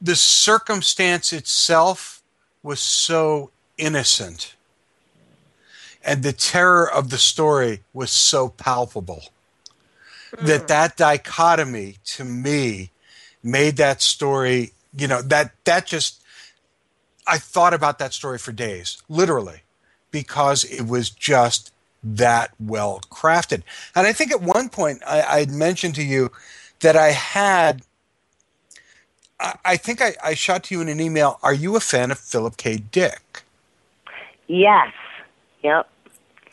the 0.00 0.16
circumstance 0.16 1.32
itself 1.32 2.22
was 2.62 2.80
so 2.80 3.50
innocent 3.78 4.54
and 6.04 6.22
the 6.22 6.32
terror 6.32 6.90
of 6.90 7.10
the 7.10 7.18
story 7.18 7.80
was 7.92 8.10
so 8.10 8.48
palpable 8.48 9.24
that 10.38 10.60
hmm. 10.62 10.66
that 10.66 10.96
dichotomy 10.96 11.96
to 12.04 12.24
me 12.24 12.90
made 13.42 13.76
that 13.76 14.00
story 14.00 14.72
you 14.96 15.06
know 15.06 15.22
that 15.22 15.52
that 15.64 15.86
just 15.86 16.22
i 17.26 17.38
thought 17.38 17.74
about 17.74 17.98
that 17.98 18.12
story 18.12 18.38
for 18.38 18.52
days 18.52 19.02
literally 19.08 19.62
because 20.10 20.64
it 20.64 20.86
was 20.86 21.10
just 21.10 21.72
that 22.04 22.50
well 22.58 23.00
crafted. 23.10 23.62
And 23.94 24.06
i 24.06 24.12
think 24.12 24.32
at 24.32 24.42
one 24.42 24.68
point 24.68 25.02
i 25.06 25.22
i'd 25.22 25.50
mentioned 25.50 25.94
to 25.96 26.02
you 26.02 26.30
that 26.80 26.96
i 26.96 27.08
had 27.08 27.82
i, 29.38 29.54
I 29.64 29.76
think 29.76 30.00
I, 30.00 30.14
I 30.22 30.34
shot 30.34 30.64
to 30.64 30.74
you 30.74 30.80
in 30.80 30.88
an 30.88 31.00
email 31.00 31.38
are 31.42 31.54
you 31.54 31.76
a 31.76 31.80
fan 31.80 32.10
of 32.10 32.18
philip 32.18 32.56
k. 32.56 32.76
Dick? 32.76 33.42
Yes. 34.48 34.92
Yep. 35.62 35.88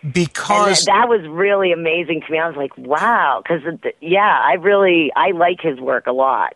And 0.02 0.14
because 0.14 0.86
that, 0.86 0.94
that 0.94 1.10
was 1.10 1.28
really 1.28 1.72
amazing 1.72 2.22
to 2.22 2.32
me. 2.32 2.40
I 2.40 2.48
was 2.48 2.56
like, 2.56 2.78
wow, 2.78 3.42
because 3.44 3.62
yeah, 4.00 4.42
I 4.44 4.54
really 4.54 5.12
I 5.16 5.32
like 5.32 5.62
his 5.62 5.80
work 5.80 6.08
a 6.08 6.14
lot. 6.14 6.56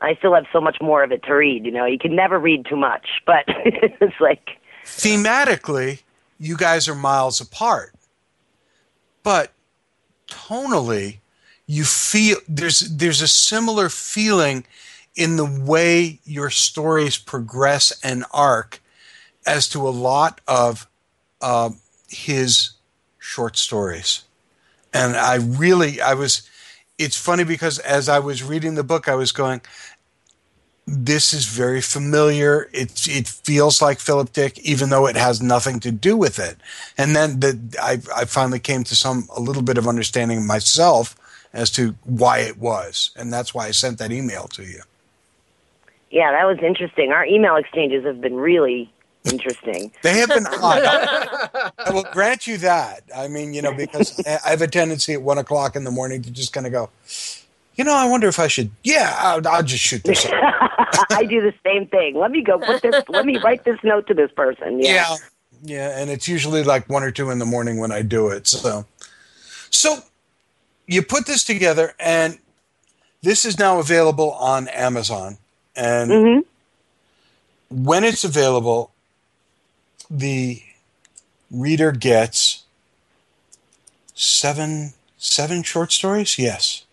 I 0.00 0.16
still 0.16 0.34
have 0.34 0.46
so 0.52 0.60
much 0.60 0.78
more 0.80 1.04
of 1.04 1.12
it 1.12 1.22
to 1.24 1.34
read. 1.34 1.64
You 1.64 1.70
know, 1.70 1.86
you 1.86 1.98
can 1.98 2.16
never 2.16 2.38
read 2.38 2.66
too 2.66 2.76
much, 2.76 3.06
but 3.24 3.44
it's 3.48 4.20
like 4.20 4.58
thematically, 4.84 6.02
you 6.38 6.56
guys 6.56 6.88
are 6.88 6.94
miles 6.94 7.40
apart. 7.40 7.94
But 9.22 9.52
tonally, 10.28 11.18
you 11.66 11.84
feel 11.84 12.38
there's 12.48 12.80
there's 12.80 13.22
a 13.22 13.28
similar 13.28 13.88
feeling 13.88 14.64
in 15.14 15.36
the 15.36 15.44
way 15.44 16.18
your 16.24 16.50
stories 16.50 17.18
progress 17.18 17.92
and 18.02 18.24
arc 18.32 18.82
as 19.46 19.68
to 19.68 19.86
a 19.86 19.90
lot 19.90 20.40
of 20.48 20.88
uh, 21.42 21.70
his 22.08 22.70
short 23.18 23.56
stories. 23.58 24.24
And 24.94 25.16
I 25.16 25.36
really, 25.36 26.00
I 26.00 26.14
was, 26.14 26.48
it's 26.98 27.16
funny 27.16 27.44
because 27.44 27.78
as 27.80 28.08
I 28.08 28.18
was 28.18 28.42
reading 28.42 28.74
the 28.74 28.84
book, 28.84 29.08
I 29.08 29.14
was 29.14 29.32
going, 29.32 29.60
this 30.86 31.32
is 31.32 31.46
very 31.46 31.80
familiar. 31.80 32.68
It 32.72 33.06
it 33.06 33.28
feels 33.28 33.80
like 33.80 34.00
Philip 34.00 34.32
Dick, 34.32 34.58
even 34.60 34.90
though 34.90 35.06
it 35.06 35.16
has 35.16 35.40
nothing 35.40 35.80
to 35.80 35.92
do 35.92 36.16
with 36.16 36.38
it. 36.38 36.56
And 36.98 37.14
then 37.14 37.40
the, 37.40 37.58
I 37.80 38.00
I 38.14 38.24
finally 38.24 38.58
came 38.58 38.84
to 38.84 38.96
some 38.96 39.28
a 39.34 39.40
little 39.40 39.62
bit 39.62 39.78
of 39.78 39.86
understanding 39.86 40.46
myself 40.46 41.14
as 41.52 41.70
to 41.72 41.94
why 42.04 42.38
it 42.38 42.58
was, 42.58 43.12
and 43.16 43.32
that's 43.32 43.54
why 43.54 43.68
I 43.68 43.70
sent 43.70 43.98
that 43.98 44.10
email 44.12 44.48
to 44.48 44.64
you. 44.64 44.82
yeah, 46.12 46.30
that 46.30 46.44
was 46.44 46.58
interesting. 46.62 47.10
Our 47.10 47.24
email 47.24 47.56
exchanges 47.56 48.04
have 48.04 48.20
been 48.20 48.36
really 48.36 48.92
interesting. 49.24 49.92
They 50.02 50.14
have 50.18 50.28
been 50.28 50.46
odd. 50.60 50.82
I 51.78 51.90
will 51.92 52.04
grant 52.12 52.46
you 52.46 52.58
that. 52.58 53.02
I 53.16 53.28
mean, 53.28 53.54
you 53.54 53.62
know, 53.62 53.72
because 53.74 54.20
I 54.26 54.50
have 54.50 54.62
a 54.62 54.66
tendency 54.68 55.12
at 55.14 55.22
one 55.22 55.38
o'clock 55.38 55.76
in 55.76 55.84
the 55.84 55.90
morning 55.90 56.22
to 56.22 56.30
just 56.30 56.52
kind 56.52 56.66
of 56.66 56.72
go, 56.72 56.90
you 57.74 57.84
know, 57.84 57.94
I 57.94 58.06
wonder 58.08 58.28
if 58.28 58.38
I 58.38 58.48
should. 58.48 58.70
Yeah, 58.84 59.14
I'll, 59.18 59.46
I'll 59.48 59.62
just 59.62 59.82
shoot 59.82 60.02
this. 60.04 60.26
I 61.10 61.24
do 61.28 61.40
the 61.40 61.54
same 61.64 61.86
thing. 61.86 62.16
Let 62.16 62.30
me 62.30 62.42
go 62.42 62.58
put 62.58 62.82
this. 62.82 63.02
let 63.08 63.24
me 63.24 63.38
write 63.38 63.64
this 63.64 63.78
note 63.82 64.06
to 64.08 64.14
this 64.14 64.30
person. 64.32 64.80
Yeah. 64.82 64.92
Yeah. 64.94 65.16
Yeah, 65.64 65.98
and 66.00 66.10
it's 66.10 66.26
usually 66.26 66.64
like 66.64 66.88
one 66.88 67.04
or 67.04 67.12
two 67.12 67.30
in 67.30 67.38
the 67.38 67.44
morning 67.46 67.78
when 67.78 67.92
I 67.92 68.02
do 68.02 68.28
it. 68.30 68.48
So, 68.48 68.84
so 69.70 70.00
you 70.88 71.02
put 71.02 71.26
this 71.26 71.44
together, 71.44 71.94
and 72.00 72.36
this 73.22 73.44
is 73.44 73.60
now 73.60 73.78
available 73.78 74.32
on 74.32 74.66
Amazon. 74.68 75.38
And 75.76 76.10
Mm-hmm. 76.10 77.84
when 77.84 78.02
it's 78.04 78.24
available, 78.24 78.91
the 80.12 80.62
reader 81.50 81.90
gets 81.92 82.64
seven 84.14 84.92
seven 85.16 85.62
short 85.62 85.92
stories. 85.92 86.38
Yes. 86.38 86.84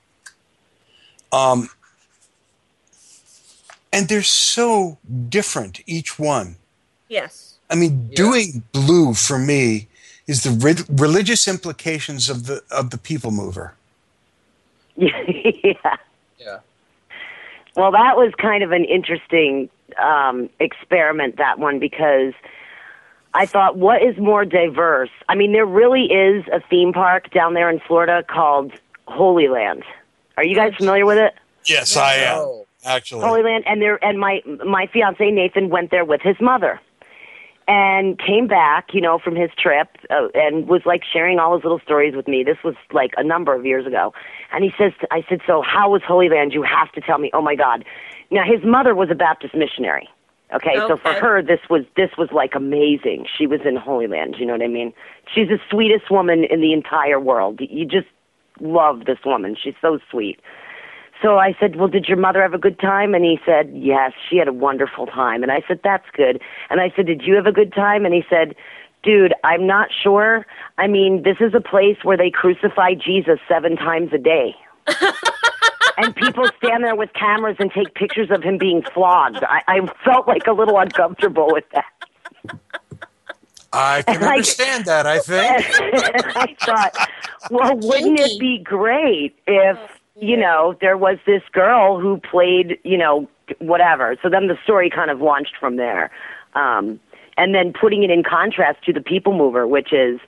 Um, 1.32 1.70
and 3.92 4.08
they're 4.08 4.22
so 4.22 4.98
different 5.28 5.82
each 5.86 6.18
one. 6.18 6.56
Yes. 7.10 7.56
I 7.70 7.76
mean, 7.76 8.10
doing 8.16 8.64
blue 8.72 9.14
for 9.14 9.38
me 9.38 9.88
is 10.28 10.44
the 10.44 10.52
re- 10.52 10.86
religious 10.90 11.48
implications 11.48 12.30
of 12.30 12.46
the 12.46 12.64
of 12.72 12.92
the 12.92 12.98
people 12.98 13.32
mover. 13.32 13.74
yeah. 14.96 15.96
Yeah. 16.38 16.60
Well, 17.76 17.92
that 17.92 18.16
was 18.16 18.34
kind 18.38 18.64
of 18.64 18.72
an 18.72 18.86
interesting 18.86 19.70
um, 19.98 20.50
experiment, 20.60 21.38
that 21.38 21.60
one, 21.60 21.80
because 21.80 22.34
I 23.34 23.46
thought, 23.46 23.78
what 23.78 24.02
is 24.02 24.18
more 24.18 24.44
diverse? 24.44 25.10
I 25.28 25.36
mean, 25.36 25.52
there 25.52 25.66
really 25.66 26.06
is 26.06 26.46
a 26.52 26.60
theme 26.70 26.94
park 26.94 27.32
down 27.32 27.54
there 27.54 27.70
in 27.70 27.80
Florida 27.80 28.24
called 28.28 28.72
Holy 29.08 29.48
Land. 29.48 29.84
Are 30.38 30.44
you 30.44 30.56
guys 30.56 30.74
familiar 30.76 31.06
with 31.06 31.18
it? 31.18 31.36
Yes, 31.66 31.96
I 31.96 32.16
am 32.16 32.64
actually. 32.86 33.22
Holy 33.22 33.44
Land, 33.44 33.66
and 33.68 33.82
there, 33.82 34.04
and 34.04 34.20
my 34.20 34.42
my 34.66 34.88
fiance 34.88 35.30
Nathan 35.30 35.70
went 35.70 35.92
there 35.92 36.06
with 36.06 36.22
his 36.22 36.38
mother, 36.40 36.80
and 37.68 38.18
came 38.18 38.48
back, 38.48 38.94
you 38.94 39.02
know, 39.02 39.20
from 39.20 39.36
his 39.36 39.52
trip, 39.58 39.90
uh, 40.10 40.30
and 40.34 40.68
was 40.68 40.82
like 40.86 41.04
sharing 41.04 41.38
all 41.40 41.56
his 41.56 41.64
little 41.64 41.80
stories 41.80 42.16
with 42.16 42.28
me. 42.28 42.44
This 42.44 42.58
was 42.64 42.76
like 42.92 43.12
a 43.18 43.24
number 43.24 43.54
of 43.54 43.66
years 43.66 43.86
ago, 43.86 44.14
and 44.52 44.64
he 44.64 44.72
says, 44.78 44.94
I 45.12 45.24
said, 45.30 45.42
so 45.46 45.62
how 45.62 45.92
was 45.92 46.02
Holy 46.08 46.30
Land? 46.30 46.54
You 46.54 46.64
have 46.64 46.92
to 46.94 47.02
tell 47.02 47.20
me. 47.20 47.30
Oh 47.34 47.42
my 47.42 47.56
God! 47.56 47.86
Now 48.32 48.44
his 48.44 48.64
mother 48.64 48.96
was 48.96 49.10
a 49.12 49.16
Baptist 49.16 49.54
missionary. 49.54 50.08
Okay, 50.52 50.76
so 50.76 50.98
for 50.98 51.14
her, 51.14 51.44
this 51.44 51.60
was 51.70 51.84
this 51.96 52.10
was 52.18 52.30
like 52.32 52.56
amazing. 52.56 53.28
She 53.38 53.46
was 53.46 53.60
in 53.66 53.76
Holy 53.76 54.08
Land. 54.08 54.36
You 54.40 54.48
know 54.48 54.54
what 54.54 54.64
I 54.64 54.68
mean? 54.68 54.94
She's 55.34 55.48
the 55.48 55.60
sweetest 55.70 56.10
woman 56.10 56.44
in 56.44 56.60
the 56.60 56.74
entire 56.74 57.20
world. 57.20 57.60
You 57.62 57.86
just 57.86 58.08
love 58.60 59.06
this 59.06 59.20
woman. 59.24 59.56
She's 59.62 59.76
so 59.80 60.00
sweet. 60.10 60.40
So 61.22 61.38
I 61.38 61.56
said, 61.60 61.76
Well, 61.76 61.88
did 61.88 62.06
your 62.08 62.18
mother 62.18 62.42
have 62.42 62.54
a 62.54 62.60
good 62.60 62.80
time? 62.80 63.14
And 63.14 63.24
he 63.24 63.40
said, 63.46 63.72
Yes, 63.76 64.14
she 64.30 64.38
had 64.38 64.48
a 64.48 64.54
wonderful 64.54 65.06
time. 65.06 65.44
And 65.44 65.52
I 65.52 65.62
said, 65.68 65.82
That's 65.84 66.08
good. 66.14 66.42
And 66.70 66.82
I 66.82 66.92
said, 66.96 67.06
Did 67.06 67.22
you 67.24 67.36
have 67.36 67.46
a 67.46 67.52
good 67.52 67.74
time? 67.74 68.06
And 68.06 68.14
he 68.14 68.24
said, 68.30 68.56
Dude, 69.04 69.34
I'm 69.44 69.68
not 69.68 69.90
sure. 69.92 70.46
I 70.78 70.88
mean, 70.88 71.24
this 71.24 71.38
is 71.40 71.54
a 71.54 71.62
place 71.62 71.98
where 72.04 72.18
they 72.18 72.32
crucify 72.32 72.94
Jesus 72.96 73.40
seven 73.48 73.76
times 73.76 74.12
a 74.14 74.18
day. 74.18 74.56
and 76.04 76.16
people 76.16 76.46
stand 76.58 76.84
there 76.84 76.96
with 76.96 77.14
cameras 77.14 77.58
and 77.60 77.72
take 77.72 77.94
pictures 77.94 78.30
of 78.32 78.44
him 78.44 78.58
being 78.58 78.82
flogged. 78.94 79.44
I, 79.44 79.62
I 79.68 79.80
felt 80.04 80.28
like 80.28 80.48
a 80.48 80.52
little 80.54 80.78
uncomfortable 80.78 81.50
with 81.52 81.66
that. 81.74 82.60
I 83.72 84.02
can 84.02 84.22
Like- 84.22 84.32
understand 84.32 84.86
that. 84.86 85.06
I 85.06 85.20
think. 85.20 85.66
I 86.36 86.56
thought, 86.60 87.10
well, 87.52 87.76
wouldn't 87.78 88.20
it 88.20 88.40
be 88.40 88.58
great 88.58 89.38
if, 89.46 89.78
you 90.16 90.36
know, 90.38 90.76
there 90.82 90.98
was 90.98 91.18
this 91.26 91.44
girl 91.52 92.00
who 92.00 92.18
played, 92.18 92.80
you 92.84 92.98
know, 92.98 93.28
whatever. 93.60 94.16
So 94.24 94.30
then 94.30 94.48
the 94.48 94.58
story 94.64 94.90
kind 94.90 95.12
of 95.12 95.22
launched 95.22 95.56
from 95.60 95.76
there. 95.76 96.10
Um, 96.56 97.00
and 97.38 97.54
then 97.56 97.72
putting 97.72 98.04
it 98.04 98.10
in 98.10 98.24
contrast 98.24 98.84
to 98.86 98.94
the 98.94 99.02
People 99.02 99.34
Mover, 99.34 99.68
which 99.68 99.94
is, 99.94 100.20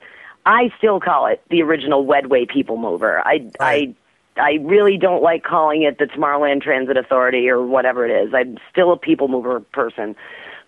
I 0.46 0.70
still 0.78 0.98
call 0.98 1.26
it 1.26 1.42
the 1.50 1.62
original 1.62 2.06
Wedway 2.06 2.48
People 2.48 2.76
Mover. 2.76 3.20
I, 3.26 3.50
I, 3.60 3.94
I 4.36 4.58
really 4.62 4.96
don't 4.96 5.22
like 5.22 5.44
calling 5.44 5.82
it 5.82 5.98
the 5.98 6.06
Tomorrowland 6.06 6.62
Transit 6.62 6.96
Authority 6.96 7.48
or 7.48 7.64
whatever 7.64 8.06
it 8.06 8.10
is. 8.10 8.32
I'm 8.34 8.56
still 8.70 8.92
a 8.92 8.96
People 8.96 9.28
Mover 9.28 9.60
person. 9.60 10.16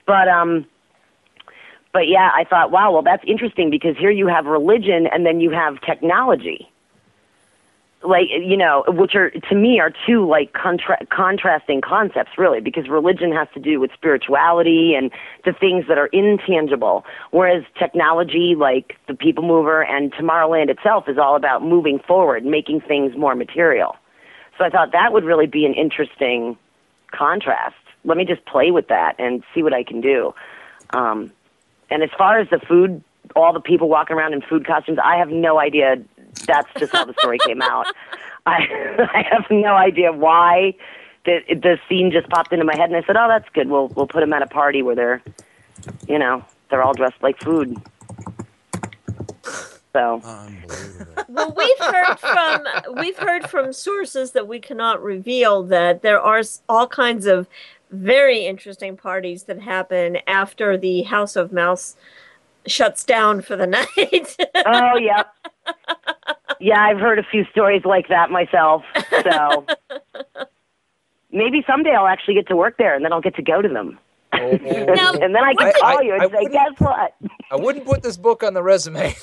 But, 0.06 0.28
um, 0.28 0.66
but 1.92 2.08
yeah, 2.08 2.30
I 2.34 2.44
thought, 2.44 2.70
wow, 2.70 2.92
well, 2.92 3.02
that's 3.02 3.24
interesting 3.26 3.70
because 3.70 3.96
here 3.98 4.10
you 4.10 4.26
have 4.26 4.44
religion 4.46 5.06
and 5.06 5.24
then 5.24 5.40
you 5.40 5.50
have 5.50 5.80
technology. 5.80 6.70
Like, 8.06 8.26
you 8.28 8.56
know, 8.56 8.84
which 8.86 9.14
are, 9.14 9.30
to 9.30 9.54
me, 9.54 9.80
are 9.80 9.90
two, 10.06 10.28
like, 10.28 10.52
contra- 10.52 11.06
contrasting 11.06 11.80
concepts, 11.80 12.32
really, 12.36 12.60
because 12.60 12.86
religion 12.86 13.32
has 13.32 13.48
to 13.54 13.60
do 13.60 13.80
with 13.80 13.92
spirituality 13.94 14.94
and 14.94 15.10
the 15.46 15.54
things 15.54 15.86
that 15.88 15.96
are 15.96 16.08
intangible, 16.08 17.06
whereas 17.30 17.64
technology, 17.78 18.54
like 18.58 18.96
the 19.08 19.14
People 19.14 19.42
Mover 19.44 19.82
and 19.82 20.12
Tomorrowland 20.12 20.68
itself, 20.68 21.08
is 21.08 21.16
all 21.16 21.34
about 21.34 21.62
moving 21.62 21.98
forward, 21.98 22.44
making 22.44 22.82
things 22.82 23.16
more 23.16 23.34
material. 23.34 23.96
So 24.58 24.64
I 24.64 24.68
thought 24.68 24.92
that 24.92 25.12
would 25.14 25.24
really 25.24 25.46
be 25.46 25.64
an 25.64 25.72
interesting 25.72 26.58
contrast. 27.10 27.74
Let 28.04 28.18
me 28.18 28.26
just 28.26 28.44
play 28.44 28.70
with 28.70 28.88
that 28.88 29.14
and 29.18 29.42
see 29.54 29.62
what 29.62 29.72
I 29.72 29.82
can 29.82 30.02
do. 30.02 30.34
Um, 30.90 31.32
and 31.90 32.02
as 32.02 32.10
far 32.18 32.38
as 32.38 32.50
the 32.50 32.58
food, 32.58 33.02
all 33.34 33.54
the 33.54 33.60
people 33.60 33.88
walking 33.88 34.14
around 34.14 34.34
in 34.34 34.42
food 34.42 34.66
costumes, 34.66 34.98
I 35.02 35.16
have 35.16 35.30
no 35.30 35.58
idea. 35.58 35.96
That's 36.46 36.68
just 36.78 36.92
how 36.92 37.04
the 37.04 37.14
story 37.14 37.38
came 37.38 37.62
out. 37.62 37.86
I 38.46 38.66
I 38.98 39.24
have 39.30 39.46
no 39.50 39.74
idea 39.74 40.12
why 40.12 40.74
the 41.24 41.40
the 41.48 41.78
scene 41.88 42.10
just 42.10 42.28
popped 42.28 42.52
into 42.52 42.64
my 42.64 42.76
head, 42.76 42.90
and 42.90 42.96
I 42.96 43.06
said, 43.06 43.16
"Oh, 43.16 43.28
that's 43.28 43.48
good. 43.50 43.68
We'll 43.68 43.88
we'll 43.88 44.06
put 44.06 44.20
them 44.20 44.32
at 44.32 44.42
a 44.42 44.46
party 44.46 44.82
where 44.82 44.94
they're, 44.94 45.22
you 46.08 46.18
know, 46.18 46.44
they're 46.70 46.82
all 46.82 46.94
dressed 46.94 47.22
like 47.22 47.40
food." 47.40 47.76
So 49.94 50.20
well, 51.28 51.54
we've 51.56 51.78
heard 51.78 52.16
from 52.18 52.66
we've 52.96 53.16
heard 53.16 53.48
from 53.48 53.72
sources 53.72 54.32
that 54.32 54.48
we 54.48 54.58
cannot 54.58 55.02
reveal 55.02 55.62
that 55.64 56.02
there 56.02 56.20
are 56.20 56.42
all 56.68 56.88
kinds 56.88 57.26
of 57.26 57.46
very 57.90 58.44
interesting 58.44 58.96
parties 58.96 59.44
that 59.44 59.60
happen 59.60 60.18
after 60.26 60.76
the 60.76 61.02
House 61.02 61.36
of 61.36 61.52
Mouse 61.52 61.94
shuts 62.66 63.04
down 63.04 63.42
for 63.42 63.56
the 63.56 63.66
night. 63.66 64.36
oh, 64.66 64.96
yeah. 64.96 65.24
Yeah, 66.60 66.80
I've 66.80 66.98
heard 67.00 67.18
a 67.18 67.22
few 67.24 67.44
stories 67.50 67.84
like 67.84 68.08
that 68.08 68.30
myself. 68.30 68.84
So 69.10 69.66
maybe 71.32 71.64
someday 71.66 71.90
I'll 71.94 72.06
actually 72.06 72.34
get 72.34 72.48
to 72.48 72.56
work 72.56 72.76
there, 72.78 72.94
and 72.94 73.04
then 73.04 73.12
I'll 73.12 73.20
get 73.20 73.34
to 73.36 73.42
go 73.42 73.60
to 73.62 73.68
them. 73.68 73.98
Oh. 74.32 74.38
and 74.50 75.34
then 75.34 75.36
I 75.44 75.54
can 75.54 75.72
call 75.80 75.98
I- 75.98 76.02
you 76.02 76.14
and 76.14 76.22
I 76.22 76.28
say, 76.28 76.44
"Guess 76.50 76.72
what?" 76.78 77.14
I 77.50 77.56
wouldn't 77.56 77.84
put 77.84 78.02
this 78.02 78.16
book 78.16 78.42
on 78.42 78.54
the 78.54 78.62
resume. 78.62 79.14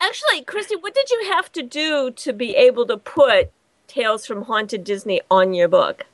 Actually, 0.00 0.44
Kristi, 0.44 0.80
what 0.80 0.94
did 0.94 1.10
you 1.10 1.30
have 1.32 1.50
to 1.52 1.62
do 1.62 2.10
to 2.10 2.32
be 2.32 2.54
able 2.56 2.86
to 2.86 2.96
put 2.96 3.50
Tales 3.86 4.26
from 4.26 4.42
Haunted 4.42 4.84
Disney 4.84 5.20
on 5.30 5.54
your 5.54 5.68
book? 5.68 6.04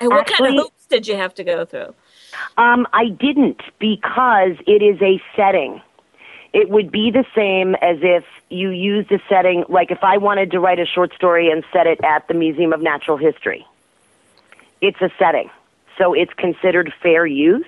And 0.00 0.10
what 0.10 0.26
kind 0.26 0.54
of 0.58 0.64
hoops 0.64 0.86
did 0.86 1.06
you 1.06 1.16
have 1.16 1.34
to 1.36 1.44
go 1.44 1.64
through? 1.64 1.94
Um, 2.58 2.86
I 2.92 3.08
didn't 3.08 3.60
because 3.78 4.56
it 4.66 4.82
is 4.82 5.00
a 5.02 5.20
setting. 5.34 5.80
It 6.52 6.70
would 6.70 6.90
be 6.90 7.10
the 7.10 7.24
same 7.34 7.74
as 7.76 7.98
if 8.00 8.24
you 8.48 8.70
used 8.70 9.12
a 9.12 9.20
setting, 9.28 9.64
like 9.68 9.90
if 9.90 10.02
I 10.02 10.16
wanted 10.16 10.50
to 10.52 10.60
write 10.60 10.78
a 10.78 10.86
short 10.86 11.14
story 11.14 11.50
and 11.50 11.64
set 11.72 11.86
it 11.86 12.00
at 12.02 12.26
the 12.28 12.34
Museum 12.34 12.72
of 12.72 12.80
Natural 12.80 13.16
History. 13.16 13.66
It's 14.80 15.00
a 15.00 15.10
setting, 15.18 15.50
so 15.98 16.14
it's 16.14 16.32
considered 16.34 16.92
fair 17.02 17.26
use. 17.26 17.66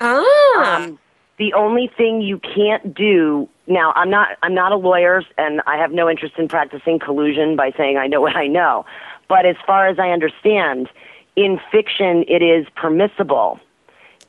Ah. 0.00 0.76
Um, 0.76 0.98
the 1.38 1.52
only 1.54 1.90
thing 1.96 2.20
you 2.20 2.38
can't 2.38 2.94
do 2.94 3.48
now, 3.66 3.92
I'm 3.96 4.10
not 4.10 4.36
I'm 4.42 4.54
not 4.54 4.72
a 4.72 4.76
lawyer, 4.76 5.22
and 5.38 5.60
I 5.66 5.76
have 5.76 5.92
no 5.92 6.08
interest 6.08 6.34
in 6.38 6.48
practicing 6.48 6.98
collusion 6.98 7.56
by 7.56 7.72
saying 7.76 7.96
I 7.96 8.06
know 8.06 8.20
what 8.20 8.36
I 8.36 8.46
know. 8.46 8.84
But 9.28 9.46
as 9.46 9.56
far 9.66 9.88
as 9.88 9.98
I 9.98 10.10
understand, 10.10 10.88
in 11.36 11.60
fiction, 11.70 12.24
it 12.28 12.42
is 12.42 12.66
permissible 12.76 13.60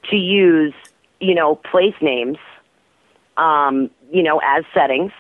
to 0.09 0.15
use, 0.15 0.73
you 1.19 1.33
know, 1.35 1.55
place 1.55 1.95
names, 2.01 2.37
um, 3.37 3.89
you 4.11 4.23
know, 4.23 4.39
as 4.43 4.63
settings. 4.73 5.11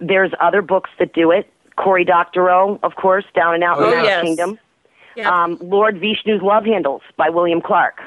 There's 0.00 0.32
other 0.40 0.62
books 0.62 0.90
that 0.98 1.12
do 1.14 1.30
it. 1.30 1.50
Cory 1.76 2.04
Doctorow, 2.04 2.78
of 2.82 2.96
course, 2.96 3.24
Down 3.34 3.54
and 3.54 3.64
Out 3.64 3.78
in 3.78 3.84
Oh, 3.84 3.90
the 3.90 3.96
Mouse 3.96 4.04
yes. 4.06 4.22
Kingdom. 4.22 4.58
Yep. 5.16 5.26
Um, 5.26 5.58
Lord 5.62 5.96
Vishnu's 6.00 6.42
Love 6.42 6.64
Handles 6.64 7.02
by 7.16 7.30
William 7.30 7.60
Clarke. 7.60 8.00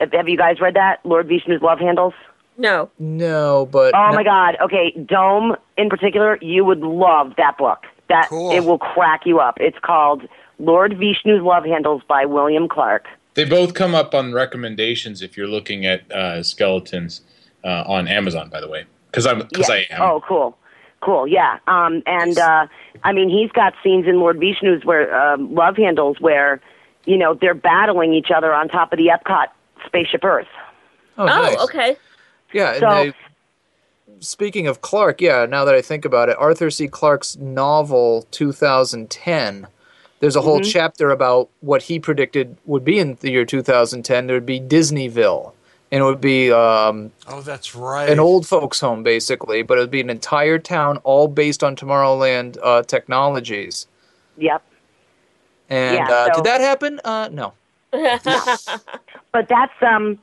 Have, 0.00 0.12
have 0.12 0.28
you 0.28 0.36
guys 0.36 0.60
read 0.60 0.74
that? 0.74 0.98
Lord 1.04 1.28
Vishnu's 1.28 1.62
Love 1.62 1.78
Handles? 1.78 2.14
No. 2.58 2.90
No, 2.98 3.66
but 3.70 3.94
Oh 3.94 4.12
my 4.12 4.24
God. 4.24 4.56
Okay, 4.60 4.90
Dome 5.06 5.56
in 5.78 5.88
particular, 5.88 6.36
you 6.42 6.64
would 6.64 6.80
love 6.80 7.34
that 7.36 7.56
book. 7.56 7.84
That 8.08 8.28
it 8.30 8.64
will 8.64 8.78
crack 8.78 9.24
you 9.24 9.38
up. 9.38 9.56
It's 9.60 9.78
called 9.80 10.28
Lord 10.58 10.92
Vishnu's 10.98 11.42
Love 11.42 11.64
Handles 11.64 12.02
by 12.06 12.26
William 12.26 12.68
Clarke. 12.68 13.06
They 13.34 13.44
both 13.44 13.74
come 13.74 13.94
up 13.94 14.14
on 14.14 14.32
recommendations 14.32 15.22
if 15.22 15.36
you're 15.36 15.46
looking 15.48 15.86
at 15.86 16.10
uh, 16.12 16.42
skeletons 16.42 17.22
uh, 17.64 17.84
on 17.86 18.06
Amazon, 18.08 18.48
by 18.50 18.60
the 18.60 18.68
way. 18.68 18.84
Because 19.10 19.26
I'm 19.26 19.38
because 19.40 19.68
Yeah. 19.68 19.74
I 19.74 19.86
am. 19.90 20.02
Oh, 20.02 20.22
cool, 20.26 20.56
cool. 21.00 21.26
Yeah. 21.26 21.58
Um, 21.66 22.02
and 22.06 22.38
uh, 22.38 22.66
I 23.04 23.12
mean, 23.12 23.28
he's 23.30 23.50
got 23.52 23.72
scenes 23.82 24.06
in 24.06 24.18
Lord 24.20 24.38
Vishnu's 24.38 24.84
where 24.84 25.14
um, 25.18 25.54
love 25.54 25.76
handles 25.76 26.18
where, 26.20 26.60
you 27.04 27.16
know, 27.16 27.34
they're 27.34 27.54
battling 27.54 28.12
each 28.14 28.30
other 28.34 28.52
on 28.54 28.68
top 28.68 28.92
of 28.92 28.98
the 28.98 29.06
Epcot 29.08 29.46
spaceship 29.86 30.24
Earth. 30.24 30.46
Oh, 31.18 31.26
nice. 31.26 31.58
okay. 31.60 31.96
Yeah, 32.52 32.70
and 32.72 32.80
So- 32.80 33.04
they, 33.04 33.12
speaking 34.20 34.66
of 34.66 34.80
Clarke, 34.82 35.20
yeah, 35.20 35.46
now 35.46 35.64
that 35.64 35.74
I 35.74 35.82
think 35.82 36.04
about 36.04 36.28
it, 36.28 36.36
Arthur 36.38 36.70
C. 36.70 36.86
Clarke's 36.88 37.36
novel 37.36 38.26
2010, 38.30 39.66
there's 40.22 40.36
a 40.36 40.40
whole 40.40 40.60
Mhm. 40.60 40.72
chapter 40.72 41.10
about 41.10 41.48
what 41.60 41.82
he 41.82 41.98
predicted 41.98 42.56
would 42.64 42.84
be 42.84 42.98
in 43.00 43.18
the 43.20 43.30
year 43.32 43.44
2010. 43.44 44.28
There 44.28 44.36
would 44.36 44.46
be 44.46 44.60
Disneyville, 44.60 45.52
and 45.90 46.00
it 46.00 46.04
would 46.04 46.20
be 46.20 46.52
um, 46.52 47.10
Oh, 47.28 47.40
that's 47.40 47.74
right. 47.74 48.08
an 48.08 48.20
old 48.20 48.46
folks' 48.46 48.78
home, 48.80 49.02
basically, 49.02 49.62
but 49.62 49.78
it 49.78 49.80
would 49.80 49.90
be 49.90 50.00
an 50.00 50.10
entire 50.10 50.60
town 50.60 50.98
all 51.02 51.26
based 51.26 51.64
on 51.64 51.74
Tomorrowland 51.74 52.56
uh, 52.62 52.82
technologies. 52.84 53.88
Yep. 54.38 54.62
And 55.68 55.96
Yeah, 55.98 56.04
uh, 56.14 56.26
so- 56.28 56.34
did 56.36 56.44
that 56.44 56.60
happen? 56.60 57.00
Uh, 57.04 57.28
no. 57.32 57.52
but 59.32 59.48
that's 59.48 59.82
um 59.82 60.18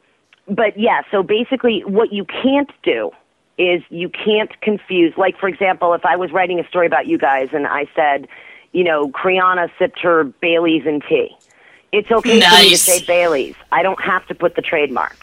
but 0.47 0.75
yeah 0.79 1.01
so 1.11 1.21
basically 1.21 1.81
what 1.85 2.11
you 2.11 2.25
can't 2.25 2.71
do 2.81 3.11
is 3.59 3.83
you 3.89 4.09
can't 4.09 4.59
confuse 4.61 5.13
like 5.17 5.37
for 5.37 5.47
example 5.47 5.93
if 5.93 6.03
i 6.03 6.15
was 6.15 6.31
writing 6.31 6.59
a 6.59 6.67
story 6.67 6.87
about 6.87 7.05
you 7.05 7.17
guys 7.19 7.49
and 7.53 7.67
i 7.67 7.85
said 7.95 8.27
you 8.71 8.83
know 8.83 9.09
Kriana 9.09 9.69
sipped 9.79 9.99
her 9.99 10.23
baileys 10.23 10.85
and 10.85 11.03
tea 11.07 11.35
it's 11.91 12.11
okay 12.11 12.39
for 12.41 12.55
me 12.61 12.69
to 12.69 12.77
say 12.77 13.03
baileys 13.05 13.55
i 13.71 13.81
don't 13.81 14.01
have 14.01 14.25
to 14.27 14.35
put 14.35 14.55
the 14.55 14.61
trademark 14.61 15.17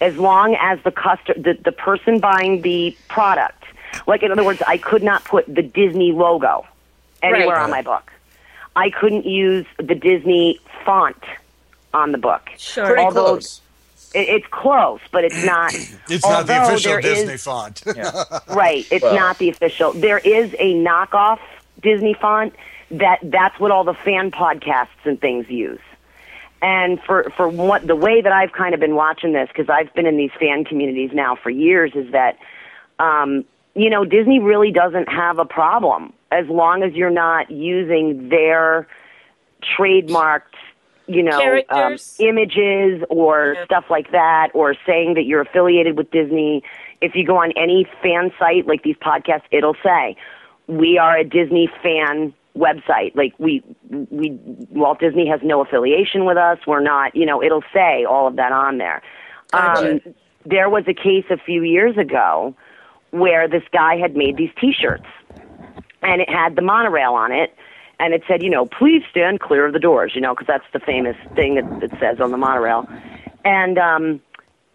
as 0.00 0.16
long 0.16 0.54
as 0.58 0.78
the 0.84 0.90
customer 0.90 1.38
the, 1.38 1.54
the 1.64 1.72
person 1.72 2.18
buying 2.18 2.62
the 2.62 2.96
product 3.08 3.64
like 4.06 4.22
in 4.22 4.32
other 4.32 4.44
words 4.44 4.62
i 4.66 4.76
could 4.78 5.02
not 5.02 5.22
put 5.24 5.44
the 5.54 5.62
disney 5.62 6.12
logo 6.12 6.66
anywhere 7.22 7.56
Right. 7.56 7.62
on 7.64 7.70
my 7.70 7.82
book 7.82 8.10
i 8.74 8.88
couldn't 8.90 9.26
use 9.26 9.66
the 9.76 9.94
disney 9.94 10.58
font 10.84 11.22
on 11.92 12.12
the 12.12 12.18
book 12.18 12.48
Sure. 12.56 12.86
Pretty 12.86 13.02
Although- 13.02 13.24
close. 13.36 13.60
it, 14.14 14.28
it's 14.28 14.46
close, 14.50 15.00
but 15.10 15.24
it's 15.24 15.44
not. 15.44 15.72
It's 16.08 16.24
not 16.24 16.46
the 16.46 16.62
official 16.62 16.90
there 16.92 17.00
is- 17.00 17.18
Disney 17.20 17.36
font. 17.38 17.82
right. 18.48 18.86
It's 18.90 19.02
Well. 19.02 19.14
not 19.14 19.38
the 19.38 19.48
official. 19.50 19.92
There 19.92 20.18
is 20.18 20.54
a 20.58 20.74
knockoff 20.74 21.38
Disney 21.82 22.14
font 22.14 22.54
that 22.92 23.18
that's 23.22 23.58
what 23.58 23.70
all 23.70 23.84
the 23.84 23.94
fan 23.94 24.30
podcasts 24.30 24.88
and 25.04 25.20
things 25.20 25.48
use. 25.48 25.80
And 26.60 27.02
for 27.02 27.24
for 27.36 27.48
what 27.48 27.86
the 27.86 27.96
way 27.96 28.20
that 28.20 28.32
I've 28.32 28.52
kind 28.52 28.74
of 28.74 28.80
been 28.80 28.94
watching 28.94 29.32
this 29.32 29.48
because 29.48 29.68
I've 29.68 29.92
been 29.94 30.06
in 30.06 30.16
these 30.16 30.30
fan 30.38 30.64
communities 30.64 31.10
now 31.12 31.34
for 31.34 31.50
years 31.50 31.92
is 31.94 32.12
that 32.12 32.38
um, 33.00 33.44
you 33.74 33.90
know 33.90 34.04
Disney 34.04 34.38
really 34.38 34.70
doesn't 34.70 35.08
have 35.08 35.38
a 35.38 35.44
problem 35.44 36.12
as 36.30 36.46
long 36.48 36.82
as 36.82 36.92
you're 36.92 37.10
not 37.10 37.50
using 37.50 38.28
their 38.28 38.86
trademarked 39.76 40.54
you 41.08 41.24
know 41.24 41.62
um, 41.70 41.96
images 42.20 43.02
or 43.10 43.56
stuff 43.64 43.86
like 43.90 44.12
that 44.12 44.50
or 44.54 44.76
saying 44.86 45.14
that 45.14 45.24
you're 45.24 45.40
affiliated 45.40 45.96
with 45.96 46.12
Disney. 46.12 46.62
If 47.00 47.16
you 47.16 47.26
go 47.26 47.38
on 47.38 47.52
any 47.56 47.88
fan 48.02 48.30
site 48.38 48.68
like 48.68 48.84
these 48.84 48.96
podcasts 48.96 49.46
it'll 49.50 49.76
say 49.82 50.16
we 50.66 50.98
are 50.98 51.16
a 51.16 51.24
Disney 51.24 51.70
fan 51.82 52.34
website. 52.56 53.14
Like 53.16 53.34
we 53.38 53.62
we 53.90 54.38
Walt 54.70 55.00
Disney 55.00 55.28
has 55.28 55.40
no 55.42 55.62
affiliation 55.62 56.24
with 56.24 56.36
us. 56.36 56.58
We're 56.66 56.80
not 56.80 57.14
you 57.14 57.26
know 57.26 57.42
it'll 57.42 57.64
say 57.72 58.04
all 58.04 58.26
of 58.26 58.36
that 58.36 58.52
on 58.52 58.78
there. 58.78 59.02
Um, 59.54 60.00
there 60.46 60.68
was 60.68 60.84
a 60.86 60.94
case 60.94 61.24
a 61.30 61.36
few 61.36 61.62
years 61.62 61.96
ago 61.96 62.54
where 63.10 63.48
this 63.48 63.62
guy 63.72 63.96
had 63.96 64.16
made 64.16 64.36
these 64.36 64.50
t-shirts 64.58 65.04
and 66.02 66.22
it 66.22 66.30
had 66.30 66.56
the 66.56 66.62
monorail 66.62 67.12
on 67.12 67.30
it 67.30 67.54
and 68.00 68.14
it 68.14 68.22
said 68.26 68.42
you 68.42 68.50
know 68.50 68.66
please 68.66 69.02
stand 69.10 69.40
clear 69.40 69.66
of 69.66 69.72
the 69.72 69.78
doors 69.78 70.12
you 70.14 70.20
know 70.20 70.34
because 70.34 70.46
that's 70.46 70.64
the 70.72 70.80
famous 70.80 71.16
thing 71.34 71.54
that 71.56 71.82
it 71.82 71.90
says 72.00 72.20
on 72.20 72.30
the 72.30 72.38
monorail. 72.38 72.88
And 73.44 73.78
um 73.78 74.20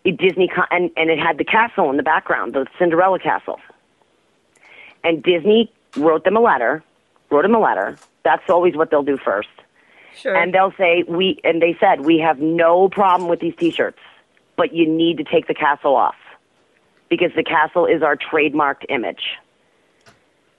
it 0.04 0.18
disney 0.18 0.50
and 0.72 0.92
and 0.96 1.10
it 1.10 1.20
had 1.20 1.38
the 1.38 1.46
castle 1.46 1.90
in 1.90 1.98
the 1.98 2.04
background 2.04 2.54
the 2.54 2.66
cinderella 2.78 3.20
castle. 3.20 3.60
And 5.04 5.24
disney 5.24 5.72
wrote 5.98 6.24
them 6.24 6.38
a 6.38 6.42
letter 6.42 6.84
wrote 7.30 7.44
them 7.44 7.56
a 7.56 7.60
letter. 7.60 7.98
That's 8.24 8.50
always 8.50 8.76
what 8.76 8.92
they'll 8.92 9.04
do 9.04 9.18
first. 9.18 9.50
Sure. 10.16 10.36
and 10.36 10.52
they'll 10.52 10.74
say 10.80 11.04
we 11.08 11.40
and 11.44 11.62
they 11.62 11.78
said 11.80 12.02
we 12.02 12.18
have 12.18 12.40
no 12.40 12.90
problem 12.90 13.30
with 13.30 13.40
these 13.40 13.54
t-shirts 13.56 14.00
but 14.56 14.74
you 14.74 14.88
need 14.88 15.18
to 15.18 15.24
take 15.24 15.46
the 15.46 15.54
castle 15.54 15.96
off 15.96 16.16
because 17.08 17.30
the 17.36 17.44
castle 17.44 17.86
is 17.86 18.02
our 18.02 18.16
trademarked 18.16 18.84
image 18.90 19.38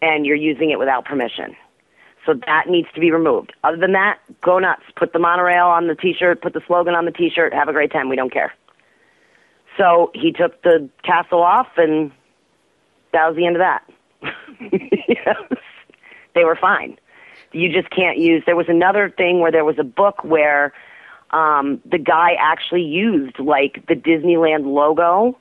and 0.00 0.24
you're 0.24 0.36
using 0.36 0.70
it 0.70 0.78
without 0.78 1.04
permission. 1.04 1.56
So 2.24 2.34
that 2.46 2.68
needs 2.68 2.86
to 2.94 3.00
be 3.00 3.10
removed. 3.10 3.52
Other 3.64 3.78
than 3.78 3.94
that 3.94 4.20
go 4.40 4.60
nuts. 4.60 4.84
Put 4.94 5.12
the 5.12 5.18
monorail 5.18 5.66
on 5.66 5.88
the 5.88 5.96
t-shirt 5.96 6.40
put 6.40 6.52
the 6.52 6.62
slogan 6.64 6.94
on 6.94 7.04
the 7.04 7.10
t-shirt 7.10 7.52
have 7.52 7.66
a 7.66 7.72
great 7.72 7.90
time. 7.90 8.08
We 8.08 8.14
don't 8.14 8.32
care. 8.32 8.54
So 9.76 10.12
he 10.14 10.30
took 10.30 10.62
the 10.62 10.88
castle 11.02 11.42
off 11.42 11.66
and 11.76 12.12
that 13.12 13.26
was 13.26 13.34
the 13.34 13.44
end 13.44 13.56
of 13.56 13.60
that 13.60 13.82
Yes. 14.20 15.36
they 16.34 16.44
were 16.44 16.56
fine 16.56 16.98
you 17.52 17.72
just 17.72 17.90
can't 17.90 18.18
use 18.18 18.42
there 18.46 18.56
was 18.56 18.68
another 18.68 19.10
thing 19.10 19.40
where 19.40 19.52
there 19.52 19.64
was 19.64 19.78
a 19.78 19.84
book 19.84 20.22
where 20.22 20.72
um, 21.30 21.80
the 21.90 21.98
guy 21.98 22.32
actually 22.38 22.82
used 22.82 23.38
like 23.38 23.84
the 23.86 23.94
Disneyland 23.94 24.66
logo 24.66 25.38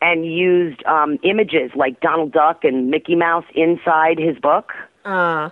and 0.00 0.26
used 0.26 0.84
um, 0.84 1.18
images 1.22 1.70
like 1.74 2.00
Donald 2.00 2.32
Duck 2.32 2.64
and 2.64 2.90
Mickey 2.90 3.16
Mouse 3.16 3.46
inside 3.54 4.18
his 4.18 4.38
book. 4.38 4.72
Uh, 5.04 5.50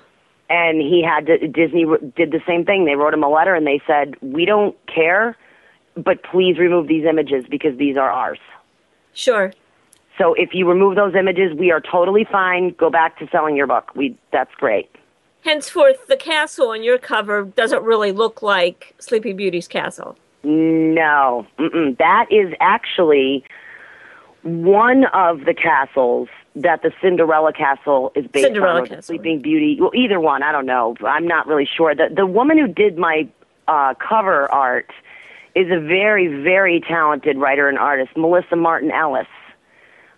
And 0.51 0.83
he 0.83 1.03
had 1.03 1.27
to, 1.27 1.49
Disney 1.49 1.87
did 2.15 2.33
the 2.33 2.43
same 2.47 2.67
thing. 2.67 2.85
They 2.85 2.95
wrote 2.95 3.15
him 3.15 3.23
a 3.23 3.29
letter 3.29 3.55
and 3.55 3.67
they 3.67 3.81
said, 3.87 4.17
"We 4.21 4.45
don't 4.45 4.77
care, 4.87 5.37
but 5.97 6.23
please 6.23 6.59
remove 6.59 6.89
these 6.89 7.07
images 7.07 7.47
because 7.49 7.79
these 7.79 7.97
are 7.97 8.11
ours." 8.11 8.41
sure. 9.15 9.53
So 10.19 10.35
if 10.35 10.51
you 10.53 10.69
remove 10.69 10.97
those 10.97 11.15
images, 11.15 11.57
we 11.57 11.71
are 11.71 11.81
totally 11.81 12.25
fine. 12.31 12.71
Go 12.71 12.91
back 12.91 13.19
to 13.19 13.29
selling 13.31 13.57
your 13.57 13.67
book. 13.67 13.95
We 13.95 14.17
that's 14.31 14.55
great. 14.57 14.91
Henceforth, 15.43 16.07
the 16.07 16.17
castle 16.17 16.69
on 16.69 16.85
your 16.85 16.99
cover 16.99 17.45
doesn't 17.45 17.83
really 17.83 18.13
look 18.13 18.43
like 18.43 18.95
Sleeping 19.01 19.37
Beauty's 19.37 19.67
castle. 19.67 20.17
No, 20.45 21.47
mm-mm. 21.59 21.97
that 21.99 22.27
is 22.31 22.53
actually 22.61 23.45
one 24.43 25.05
of 25.13 25.45
the 25.45 25.55
castles 25.55 26.29
that 26.55 26.83
the 26.83 26.93
Cinderella 27.01 27.53
Castle 27.53 28.13
is 28.15 28.27
based 28.27 28.45
Cinderella 28.45 28.83
on. 28.83 28.87
Castle. 28.87 29.03
Sleeping 29.03 29.41
Beauty. 29.41 29.79
Well, 29.81 29.93
either 29.95 30.21
one. 30.21 30.43
I 30.43 30.53
don't 30.53 30.67
know. 30.67 30.95
I'm 31.05 31.27
not 31.27 31.47
really 31.47 31.69
sure. 31.77 31.95
The 31.95 32.09
the 32.15 32.27
woman 32.27 32.59
who 32.59 32.69
did 32.69 32.99
my 32.99 33.29
uh, 33.69 33.95
cover 33.95 34.51
art 34.53 34.91
is 35.55 35.71
a 35.71 35.81
very 35.81 36.29
very 36.43 36.81
talented 36.81 37.37
writer 37.37 37.69
and 37.69 37.79
artist, 37.79 38.17
Melissa 38.17 38.57
Martin 38.57 38.91
Ellis. 38.91 39.27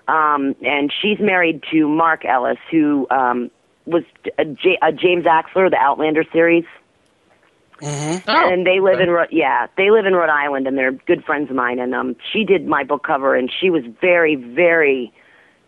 Um, 0.07 0.55
and 0.63 0.93
she's 1.01 1.19
married 1.19 1.63
to 1.73 1.89
Mark 1.89 2.25
Ellis, 2.25 2.59
who 2.71 3.07
um, 3.11 3.51
was 3.87 4.03
a, 4.39 4.45
J- 4.45 4.79
a 4.83 4.93
James 4.93 5.25
Axler, 5.25 5.71
the 5.71 5.79
Outlander 5.79 6.25
series. 6.33 6.65
Mm-hmm. 7.81 8.31
and 8.31 8.65
they 8.65 8.79
live 8.79 9.01
in 9.01 9.11
Rhode, 9.11 9.29
yeah, 9.33 9.67
they 9.77 9.91
live 9.91 10.07
in 10.07 10.15
Rhode 10.15 10.31
Island, 10.31 10.69
and 10.69 10.79
they're 10.79 10.93
good 10.93 11.25
friends 11.25 11.51
of 11.51 11.57
mine. 11.57 11.81
And 11.81 11.95
um, 11.95 12.17
she 12.33 12.45
did 12.45 12.67
my 12.67 12.85
book 12.85 13.03
cover, 13.03 13.35
and 13.35 13.51
she 13.51 13.69
was 13.69 13.83
very, 14.01 14.37
very 14.37 15.13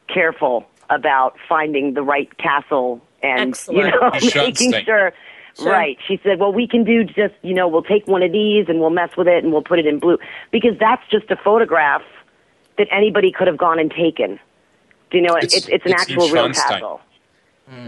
careful 0.07 0.64
about 0.89 1.37
finding 1.49 1.95
the 1.95 2.03
right 2.03 2.34
castle 2.39 3.01
and 3.22 3.51
Excellent. 3.51 3.87
you 3.95 4.01
know 4.01 4.11
You 4.14 4.30
shouldn't 4.30 4.61
making 4.61 4.84
sure. 4.84 5.12
Sure. 5.59 5.72
Right. 5.72 5.97
She 6.07 6.20
said, 6.22 6.39
"Well, 6.39 6.53
we 6.53 6.68
can 6.68 6.84
do 6.84 7.03
just 7.03 7.34
you 7.41 7.55
know 7.55 7.66
we'll 7.66 7.82
take 7.82 8.07
one 8.07 8.22
of 8.22 8.30
these 8.30 8.66
and 8.68 8.78
we'll 8.78 8.91
mess 8.91 9.16
with 9.16 9.26
it 9.26 9.43
and 9.43 9.53
we'll 9.55 9.62
put 9.62 9.78
it 9.78 9.87
in 9.87 9.99
blue 9.99 10.18
because 10.51 10.78
that's 10.78 11.03
just 11.11 11.30
a 11.30 11.37
photograph 11.37 12.03
that 12.79 12.89
anybody 12.91 13.33
could 13.33 13.47
have 13.47 13.57
gone 13.57 13.79
and 13.79 13.91
taken. 13.91 14.39
Do 15.11 15.18
you 15.18 15.22
know? 15.22 15.37
It's- 15.37 15.55
It's 15.55 15.68
it's, 15.68 15.85
an 15.87 15.93
it's 15.93 16.03
actual 16.03 16.29
real 16.31 16.49
Neuschwanstein. 16.49 16.55
castle. 16.55 17.01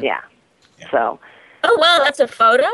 Yeah. 0.00 0.20
So. 0.90 1.18
Oh, 1.64 1.76
wow, 1.80 1.98
that's 2.04 2.20
a 2.20 2.28
photo? 2.28 2.66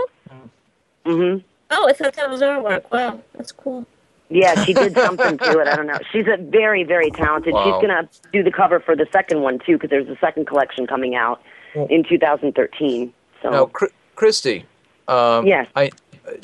Mm-hmm. 1.06 1.38
Oh, 1.70 1.88
I 1.88 1.92
thought 1.92 2.14
that 2.14 2.30
was 2.30 2.40
artwork. 2.42 2.90
Wow, 2.90 3.20
that's 3.34 3.52
cool. 3.52 3.86
Yeah, 4.30 4.62
she 4.64 4.72
did 4.72 4.94
something 5.06 5.38
to 5.38 5.58
it. 5.60 5.68
I 5.68 5.76
don't 5.76 5.86
know. 5.86 5.98
She's 6.12 6.26
a 6.26 6.36
very, 6.38 6.84
very 6.84 7.10
talented. 7.10 7.52
Wow. 7.54 7.64
She's 7.64 7.86
gonna 7.88 8.08
do 8.32 8.42
the 8.42 8.50
cover 8.50 8.80
for 8.80 8.96
the 8.96 9.06
second 9.12 9.42
one 9.42 9.58
too, 9.58 9.74
because 9.76 9.90
there's 9.90 10.08
a 10.08 10.16
second 10.18 10.46
collection 10.46 10.86
coming 10.86 11.14
out 11.14 11.42
in 11.90 12.04
2013. 12.04 13.12
So 13.42 13.50
Now, 13.50 13.66
Chr- 13.66 13.86
Kristi. 14.16 14.64
Um, 15.08 15.46
Yes. 15.46 15.66
I 15.76 15.90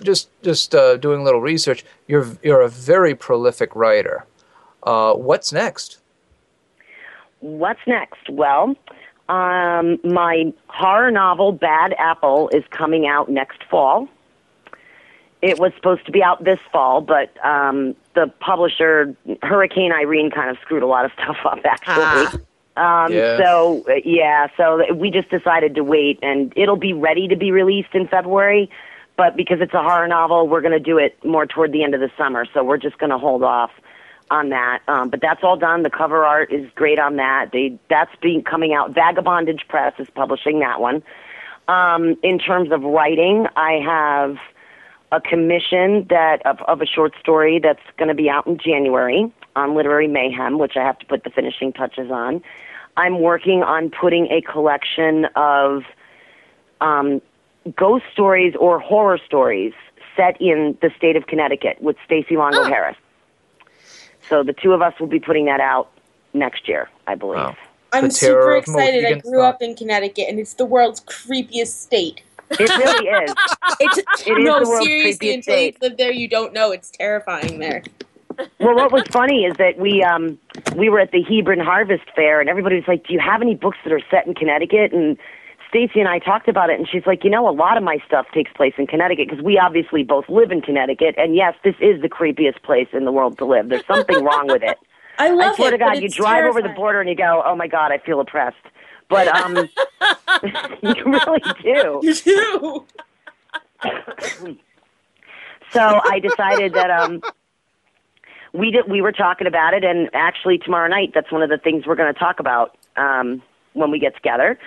just 0.02 0.28
just 0.42 0.74
uh, 0.74 0.96
doing 0.98 1.20
a 1.20 1.24
little 1.24 1.40
research. 1.40 1.84
You're 2.06 2.26
you're 2.42 2.60
a 2.60 2.68
very 2.68 3.14
prolific 3.14 3.74
writer. 3.74 4.24
Uh, 4.82 5.14
what's 5.14 5.52
next? 5.52 6.00
what's 7.40 7.80
next? 7.86 8.28
Well, 8.30 8.76
um, 9.28 9.98
my 10.04 10.52
horror 10.68 11.10
novel 11.10 11.52
Bad 11.52 11.94
Apple 11.98 12.48
is 12.50 12.64
coming 12.70 13.06
out 13.06 13.28
next 13.28 13.64
fall. 13.64 14.08
It 15.42 15.58
was 15.58 15.72
supposed 15.74 16.04
to 16.04 16.12
be 16.12 16.22
out 16.22 16.44
this 16.44 16.58
fall, 16.70 17.00
but 17.00 17.32
um, 17.44 17.96
the 18.14 18.30
publisher 18.40 19.16
Hurricane 19.42 19.90
Irene 19.90 20.30
kind 20.30 20.50
of 20.50 20.58
screwed 20.60 20.82
a 20.82 20.86
lot 20.86 21.04
of 21.04 21.12
stuff 21.14 21.38
up. 21.44 21.60
Actually. 21.64 22.40
Um, 22.76 23.12
Yeah. 23.12 23.38
So 23.38 23.84
yeah, 24.04 24.48
so 24.56 24.94
we 24.94 25.10
just 25.10 25.30
decided 25.30 25.74
to 25.74 25.84
wait, 25.84 26.18
and 26.22 26.52
it'll 26.56 26.76
be 26.76 26.92
ready 26.92 27.26
to 27.28 27.36
be 27.36 27.52
released 27.52 27.94
in 27.94 28.06
February. 28.06 28.70
But 29.16 29.36
because 29.36 29.60
it's 29.60 29.74
a 29.74 29.82
horror 29.82 30.08
novel, 30.08 30.48
we're 30.48 30.62
going 30.62 30.72
to 30.72 30.80
do 30.80 30.96
it 30.96 31.22
more 31.24 31.44
toward 31.46 31.72
the 31.72 31.82
end 31.84 31.94
of 31.94 32.00
the 32.00 32.10
summer. 32.16 32.46
So 32.54 32.64
we're 32.64 32.78
just 32.78 32.96
going 32.96 33.10
to 33.10 33.18
hold 33.18 33.42
off 33.42 33.70
on 34.30 34.50
that. 34.50 34.80
Um, 34.88 35.10
but 35.10 35.20
that's 35.20 35.42
all 35.42 35.56
done. 35.56 35.82
The 35.82 35.90
cover 35.90 36.24
art 36.24 36.52
is 36.52 36.70
great 36.74 36.98
on 36.98 37.16
that. 37.16 37.50
They 37.52 37.78
that's 37.88 38.14
being 38.22 38.42
coming 38.42 38.72
out. 38.72 38.94
Vagabondage 38.94 39.66
Press 39.68 39.94
is 39.98 40.08
publishing 40.14 40.60
that 40.60 40.80
one. 40.80 41.02
Um, 41.68 42.16
in 42.22 42.38
terms 42.38 42.72
of 42.72 42.82
writing, 42.82 43.46
I 43.56 43.80
have 43.84 44.36
a 45.12 45.20
commission 45.20 46.06
that 46.08 46.44
of, 46.46 46.60
of 46.62 46.80
a 46.80 46.86
short 46.86 47.14
story 47.20 47.58
that's 47.58 47.82
going 47.96 48.08
to 48.08 48.14
be 48.14 48.30
out 48.30 48.46
in 48.46 48.58
January 48.58 49.32
on 49.56 49.74
Literary 49.74 50.08
Mayhem, 50.08 50.58
which 50.58 50.76
I 50.76 50.84
have 50.84 50.98
to 51.00 51.06
put 51.06 51.24
the 51.24 51.30
finishing 51.30 51.72
touches 51.72 52.10
on. 52.10 52.42
I'm 52.96 53.20
working 53.20 53.62
on 53.62 53.90
putting 53.90 54.26
a 54.26 54.40
collection 54.42 55.26
of 55.36 55.82
um, 56.80 57.20
ghost 57.76 58.04
stories 58.12 58.54
or 58.58 58.78
horror 58.78 59.18
stories 59.24 59.72
set 60.16 60.40
in 60.40 60.76
the 60.82 60.90
state 60.96 61.16
of 61.16 61.26
Connecticut 61.26 61.80
with 61.80 61.96
Stacey 62.04 62.36
Longo 62.36 62.64
Harris. 62.64 62.96
So 64.30 64.42
the 64.44 64.54
two 64.54 64.72
of 64.72 64.80
us 64.80 64.94
will 64.98 65.08
be 65.08 65.20
putting 65.20 65.44
that 65.46 65.60
out 65.60 65.90
next 66.32 66.68
year, 66.68 66.88
I 67.06 67.16
believe. 67.16 67.36
Wow. 67.36 67.56
I'm 67.92 68.04
The 68.04 68.10
super 68.12 68.56
excited. 68.56 69.04
I 69.04 69.18
grew 69.18 69.42
up 69.42 69.60
in 69.60 69.74
Connecticut, 69.74 70.26
and 70.28 70.38
it's 70.38 70.54
the 70.54 70.64
world's 70.64 71.00
creepiest 71.00 71.76
state. 71.82 72.22
It 72.52 72.60
really 72.60 73.08
is. 73.08 73.34
It's, 73.80 73.98
It 74.26 74.38
is 74.38 74.44
no, 74.44 74.60
the 74.60 74.68
world's 74.68 74.86
seriously, 74.86 75.28
creepiest 75.28 75.34
until 75.34 75.54
you 75.56 75.72
state. 75.72 75.82
live 75.82 75.96
there, 75.96 76.12
you 76.12 76.28
don't 76.28 76.52
know. 76.52 76.70
It's 76.70 76.90
terrifying 76.90 77.58
there. 77.58 77.82
well, 78.60 78.74
what 78.76 78.92
was 78.92 79.02
funny 79.10 79.44
is 79.44 79.56
that 79.56 79.78
we 79.78 80.02
um 80.02 80.38
we 80.76 80.88
were 80.88 81.00
at 81.00 81.10
the 81.12 81.22
Hebron 81.22 81.58
Harvest 81.60 82.04
Fair, 82.14 82.40
and 82.40 82.48
everybody 82.48 82.76
was 82.76 82.86
like, 82.86 83.06
"Do 83.06 83.12
you 83.12 83.20
have 83.20 83.42
any 83.42 83.54
books 83.54 83.78
that 83.84 83.92
are 83.92 84.00
set 84.10 84.26
in 84.26 84.34
Connecticut?" 84.34 84.92
And 84.92 85.16
Stacey 85.70 86.00
and 86.00 86.08
I 86.08 86.18
talked 86.18 86.48
about 86.48 86.68
it, 86.68 86.78
and 86.78 86.88
she's 86.88 87.06
like, 87.06 87.24
"You 87.24 87.30
know, 87.30 87.48
a 87.48 87.54
lot 87.54 87.76
of 87.76 87.82
my 87.82 87.98
stuff 88.06 88.26
takes 88.34 88.52
place 88.52 88.74
in 88.76 88.86
Connecticut 88.86 89.28
because 89.28 89.42
we 89.42 89.56
obviously 89.56 90.02
both 90.02 90.28
live 90.28 90.50
in 90.50 90.60
Connecticut, 90.60 91.14
and 91.16 91.34
yes, 91.34 91.54
this 91.64 91.76
is 91.80 92.02
the 92.02 92.08
creepiest 92.08 92.62
place 92.62 92.88
in 92.92 93.04
the 93.04 93.12
world 93.12 93.38
to 93.38 93.44
live. 93.44 93.68
There's 93.68 93.86
something 93.86 94.22
wrong 94.22 94.48
with 94.48 94.62
it. 94.62 94.76
I 95.18 95.30
love 95.30 95.52
I 95.52 95.56
swear 95.56 95.68
it. 95.68 95.72
to 95.72 95.78
God, 95.78 96.02
you 96.02 96.08
drive 96.08 96.44
over 96.44 96.60
the 96.60 96.70
border 96.70 97.00
and 97.00 97.08
you 97.08 97.16
go, 97.16 97.42
"Oh 97.46 97.54
my 97.54 97.68
God, 97.68 97.92
I 97.92 97.98
feel 97.98 98.20
oppressed." 98.20 98.56
But 99.08 99.28
um, 99.28 99.56
you 100.82 101.04
really 101.04 101.40
do. 101.62 102.00
You 102.02 102.14
do. 102.14 102.86
So 105.72 106.00
I 106.04 106.18
decided 106.18 106.74
that 106.74 106.90
um, 106.90 107.22
we 108.52 108.70
did, 108.72 108.90
we 108.90 109.00
were 109.00 109.12
talking 109.12 109.46
about 109.46 109.74
it, 109.74 109.84
and 109.84 110.10
actually 110.14 110.58
tomorrow 110.58 110.88
night, 110.88 111.12
that's 111.14 111.30
one 111.30 111.42
of 111.42 111.50
the 111.50 111.58
things 111.58 111.86
we're 111.86 111.94
going 111.94 112.12
to 112.12 112.18
talk 112.18 112.40
about 112.40 112.76
um, 112.96 113.42
when 113.74 113.90
we 113.90 113.98
get 113.98 114.14
together. 114.16 114.58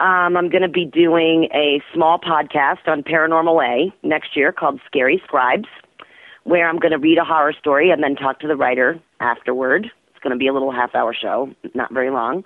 Um, 0.00 0.36
I'm 0.36 0.48
going 0.48 0.62
to 0.62 0.68
be 0.68 0.84
doing 0.84 1.48
a 1.52 1.82
small 1.92 2.20
podcast 2.20 2.86
on 2.86 3.02
Paranormal 3.02 3.64
A 3.66 4.06
next 4.06 4.36
year 4.36 4.52
called 4.52 4.80
Scary 4.86 5.20
Scribes, 5.24 5.68
where 6.44 6.68
I'm 6.68 6.78
going 6.78 6.92
to 6.92 6.98
read 6.98 7.18
a 7.18 7.24
horror 7.24 7.52
story 7.52 7.90
and 7.90 8.02
then 8.02 8.14
talk 8.14 8.38
to 8.40 8.46
the 8.46 8.54
writer 8.54 9.00
afterward. 9.18 9.90
It's 10.10 10.22
going 10.22 10.30
to 10.30 10.38
be 10.38 10.46
a 10.46 10.52
little 10.52 10.70
half 10.70 10.94
hour 10.94 11.12
show, 11.12 11.52
not 11.74 11.92
very 11.92 12.10
long. 12.10 12.44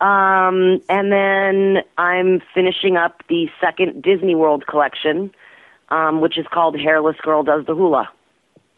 Um, 0.00 0.82
and 0.88 1.12
then 1.12 1.84
I'm 1.98 2.42
finishing 2.52 2.96
up 2.96 3.22
the 3.28 3.48
second 3.60 4.02
Disney 4.02 4.34
World 4.34 4.66
collection, 4.66 5.32
um, 5.90 6.20
which 6.20 6.36
is 6.36 6.46
called 6.52 6.76
Hairless 6.76 7.16
Girl 7.22 7.44
Does 7.44 7.64
the 7.66 7.76
Hula. 7.76 8.10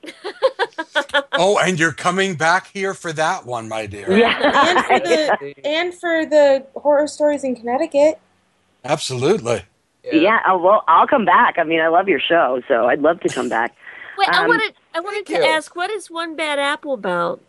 Oh, 1.37 1.59
and 1.59 1.79
you're 1.79 1.93
coming 1.93 2.37
back 2.37 2.69
here 2.69 2.95
for 2.95 3.13
that 3.13 3.45
one, 3.45 3.69
my 3.69 3.87
dear. 3.87 4.17
Yeah. 4.17 4.39
and 4.71 4.85
for 4.85 4.99
the 5.01 5.55
and 5.67 5.95
for 5.95 6.27
the 6.27 6.67
horror 6.77 7.07
stories 7.09 7.43
in 7.45 7.57
Connecticut. 7.57 8.21
Absolutely. 8.85 9.63
Yeah, 10.13 10.41
oh, 10.47 10.59
well, 10.59 10.85
I'll 10.87 11.07
come 11.07 11.25
back. 11.25 11.55
I 11.59 11.65
mean, 11.65 11.81
I 11.81 11.89
love 11.89 12.09
your 12.09 12.21
show, 12.21 12.61
so 12.69 12.87
I'd 12.89 13.01
love 13.01 13.21
to 13.21 13.29
come 13.31 13.49
back. 13.49 13.75
Wait, 14.19 14.29
I 14.29 14.43
Um, 14.43 14.49
wanted 14.49 14.75
I 14.95 15.01
wanted 15.01 15.27
to 15.27 15.33
you. 15.35 15.43
ask, 15.45 15.75
what 15.75 15.91
is 15.91 16.11
one 16.11 16.37
bad 16.37 16.59
apple 16.59 16.93
about? 16.95 17.41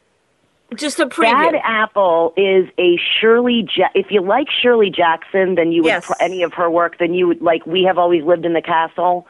Just 0.76 1.00
a 1.00 1.06
preview. 1.06 1.52
Bad 1.52 1.62
Apple 1.64 2.34
is 2.36 2.68
a 2.80 2.98
Shirley. 3.20 3.68
Ja- 3.76 3.90
if 3.94 4.08
you 4.10 4.22
like 4.22 4.48
Shirley 4.50 4.90
Jackson, 4.90 5.54
then 5.56 5.72
you 5.72 5.84
would 5.84 5.90
Yes. 5.90 6.08
pro- 6.08 6.16
any 6.20 6.42
of 6.42 6.54
her 6.54 6.72
work. 6.72 6.98
Then 6.98 7.14
you 7.14 7.28
would 7.28 7.40
like. 7.42 7.66
We 7.68 7.84
have 7.84 8.00
always 8.00 8.24
lived 8.24 8.46
in 8.46 8.54
the 8.54 8.64
castle. 8.64 9.28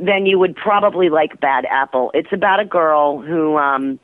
Then 0.00 0.26
you 0.26 0.38
would 0.38 0.56
probably 0.56 1.10
like 1.10 1.40
Bad 1.40 1.66
Apple. 1.66 2.10
It's 2.14 2.32
about 2.32 2.58
a 2.58 2.64
girl 2.64 3.20
who 3.20 3.58
um, 3.58 4.00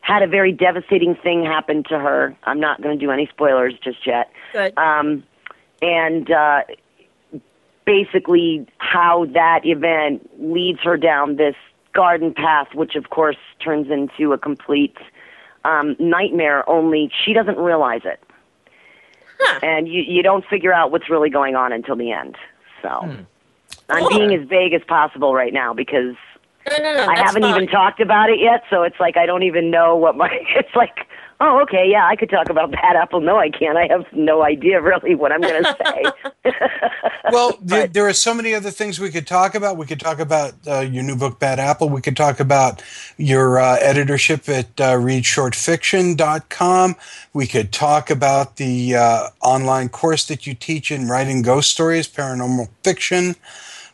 had 0.00 0.22
a 0.22 0.26
very 0.26 0.52
devastating 0.52 1.14
thing 1.14 1.44
happen 1.44 1.84
to 1.84 1.98
her. 1.98 2.34
I'm 2.44 2.58
not 2.58 2.80
going 2.80 2.98
to 2.98 3.04
do 3.04 3.10
any 3.10 3.26
spoilers 3.26 3.74
just 3.82 4.06
yet. 4.06 4.32
Good. 4.52 4.76
Um, 4.78 5.24
and 5.82 6.30
uh, 6.30 6.62
basically, 7.84 8.66
how 8.78 9.26
that 9.34 9.64
event 9.64 10.28
leads 10.40 10.80
her 10.80 10.96
down 10.96 11.36
this 11.36 11.56
garden 11.92 12.32
path, 12.32 12.68
which 12.74 12.94
of 12.94 13.10
course 13.10 13.36
turns 13.62 13.90
into 13.90 14.32
a 14.32 14.38
complete 14.38 14.96
um, 15.64 15.96
nightmare. 15.98 16.68
Only 16.68 17.10
she 17.24 17.32
doesn't 17.32 17.58
realize 17.58 18.02
it, 18.04 18.22
and 19.62 19.88
you 19.88 20.02
you 20.02 20.22
don't 20.22 20.46
figure 20.46 20.72
out 20.72 20.90
what's 20.92 21.10
really 21.10 21.30
going 21.30 21.56
on 21.56 21.72
until 21.72 21.96
the 21.96 22.12
end. 22.12 22.36
So 22.80 22.88
I'm 23.88 24.08
being 24.08 24.32
as 24.34 24.46
vague 24.48 24.72
as 24.72 24.82
possible 24.86 25.34
right 25.34 25.52
now 25.52 25.72
because 25.74 26.14
No, 26.68 26.76
no, 26.78 26.94
no. 26.94 27.06
I 27.06 27.16
haven't 27.18 27.42
fine. 27.42 27.54
even 27.54 27.68
talked 27.68 28.00
about 28.00 28.30
it 28.30 28.40
yet, 28.40 28.62
so 28.70 28.82
it's 28.82 28.98
like 28.98 29.16
I 29.16 29.26
don't 29.26 29.42
even 29.44 29.70
know 29.70 29.94
what 29.96 30.16
my. 30.16 30.28
It's 30.56 30.74
like, 30.74 31.06
oh, 31.40 31.60
okay, 31.62 31.86
yeah, 31.88 32.06
I 32.06 32.16
could 32.16 32.28
talk 32.30 32.48
about 32.50 32.72
Bad 32.72 32.96
Apple. 32.96 33.20
No, 33.20 33.36
I 33.38 33.50
can't. 33.50 33.76
I 33.78 33.86
have 33.88 34.04
no 34.12 34.42
idea 34.42 34.80
really 34.80 35.14
what 35.14 35.30
I'm 35.32 35.40
going 35.40 35.62
to 35.62 35.76
say. 35.84 36.04
Well, 37.32 37.58
there, 37.60 37.88
there 37.88 38.06
are 38.06 38.12
so 38.12 38.32
many 38.32 38.54
other 38.54 38.70
things 38.70 39.00
we 39.00 39.10
could 39.10 39.26
talk 39.26 39.56
about. 39.56 39.76
We 39.76 39.84
could 39.84 39.98
talk 39.98 40.20
about 40.20 40.52
uh, 40.64 40.78
your 40.78 41.02
new 41.02 41.16
book, 41.16 41.40
Bad 41.40 41.58
Apple. 41.58 41.88
We 41.88 42.00
could 42.00 42.16
talk 42.16 42.38
about 42.38 42.84
your 43.16 43.58
uh, 43.58 43.78
editorship 43.80 44.48
at 44.48 44.80
uh, 44.80 44.92
readshortfiction.com. 44.94 46.94
We 47.32 47.48
could 47.48 47.72
talk 47.72 48.10
about 48.10 48.58
the 48.58 48.94
uh, 48.94 49.30
online 49.42 49.88
course 49.88 50.24
that 50.26 50.46
you 50.46 50.54
teach 50.54 50.92
in 50.92 51.08
writing 51.08 51.42
ghost 51.42 51.72
stories, 51.72 52.06
paranormal 52.06 52.68
fiction, 52.84 53.34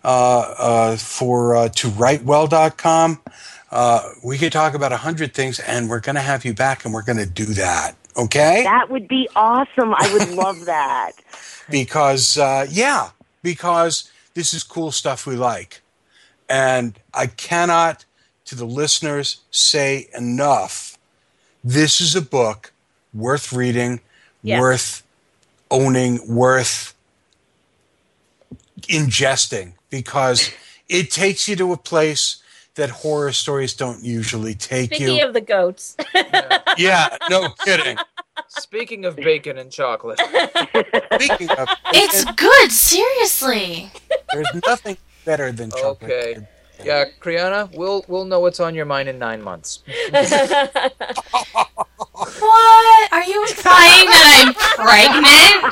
for 0.03 1.57
uh, 1.57 1.69
to 1.69 1.89
writewell.com. 1.89 3.21
Uh, 3.71 4.09
we 4.23 4.37
could 4.37 4.53
talk 4.53 4.75
about 4.75 4.93
a 4.93 4.99
hundred 4.99 5.33
things, 5.35 5.59
and 5.61 5.89
we're 5.89 6.01
going 6.01 6.15
to 6.17 6.21
have 6.21 6.45
you 6.45 6.53
back, 6.53 6.85
and 6.85 6.93
we're 6.93 7.03
going 7.03 7.19
to 7.19 7.27
do 7.27 7.47
that. 7.47 7.97
Okay? 8.17 8.63
that 8.65 8.91
would 8.91 9.09
be 9.09 9.27
awesome. 9.35 9.95
I 9.97 10.13
would 10.13 10.31
love 10.37 10.65
that. 10.67 11.13
because 11.71 12.37
uh, 12.37 12.67
yeah, 12.71 13.11
because 13.43 14.11
this 14.35 14.53
is 14.53 14.63
cool 14.63 14.91
stuff 14.93 15.27
we 15.27 15.35
like, 15.37 15.81
and 16.49 16.99
I 17.15 17.27
cannot 17.29 18.05
to 18.45 18.55
the 18.55 18.67
listeners 18.67 19.41
say 19.51 20.09
enough. 20.17 20.99
This 21.65 22.01
is 22.03 22.15
a 22.15 22.21
book 22.21 22.73
worth 23.15 23.53
reading, 23.53 24.01
Yes. 24.43 24.61
worth 24.61 25.03
owning, 25.71 26.21
worth 26.29 26.95
ingesting 28.83 29.73
because 29.93 30.51
it 30.89 31.13
takes 31.13 31.47
you 31.47 31.55
to 31.55 31.73
a 31.73 31.77
place 31.77 32.43
that 32.75 32.89
horror 32.91 33.31
stories 33.33 33.75
don't 33.75 34.03
usually 34.03 34.55
take 34.55 34.93
Speaking 34.95 35.17
you. 35.19 35.27
of 35.27 35.35
the 35.35 35.41
goats, 35.43 35.95
yeah, 36.79 37.17
no 37.31 37.51
kidding. 37.65 37.97
Speaking 38.49 39.05
of 39.05 39.15
bacon 39.15 39.59
and 39.59 39.71
chocolate, 39.71 40.19
Speaking 41.21 41.51
of, 41.51 41.69
It's 41.93 42.25
good, 42.33 42.73
seriously. 42.73 43.91
there's 44.33 44.49
nothing 44.67 44.97
better 45.27 45.53
than 45.53 45.71
chocolate. 45.71 46.11
okay. 46.11 46.47
Yeah, 46.83 47.05
Kriana, 47.21 47.71
we'll 47.77 48.05
we'll 48.09 48.25
know 48.25 48.41
what's 48.41 48.59
on 48.59 48.75
your 48.75 48.87
mind 48.87 49.09
in 49.09 49.19
nine 49.19 49.41
months. 49.43 49.81
What? 52.15 53.13
Are 53.13 53.25
you 53.25 53.43
implying 53.43 54.07
that 54.11 54.27
I'm 54.45 54.55
pregnant? 54.55 55.63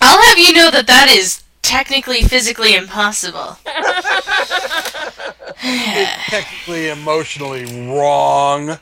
I'll 0.00 0.22
have 0.28 0.38
you 0.38 0.52
know 0.52 0.70
that 0.70 0.86
that 0.86 1.08
is 1.10 1.42
technically 1.62 2.22
physically 2.22 2.74
impossible. 2.74 3.56
technically 6.28 6.88
emotionally 6.88 7.88
wrong. 7.88 8.78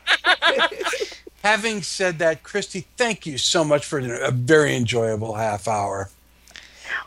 Having 1.43 1.81
said 1.81 2.19
that, 2.19 2.43
Kristi, 2.43 2.85
thank 2.97 3.25
you 3.25 3.37
so 3.37 3.63
much 3.63 3.85
for 3.85 3.99
a 3.99 4.31
very 4.31 4.75
enjoyable 4.75 5.35
half 5.35 5.67
hour. 5.67 6.09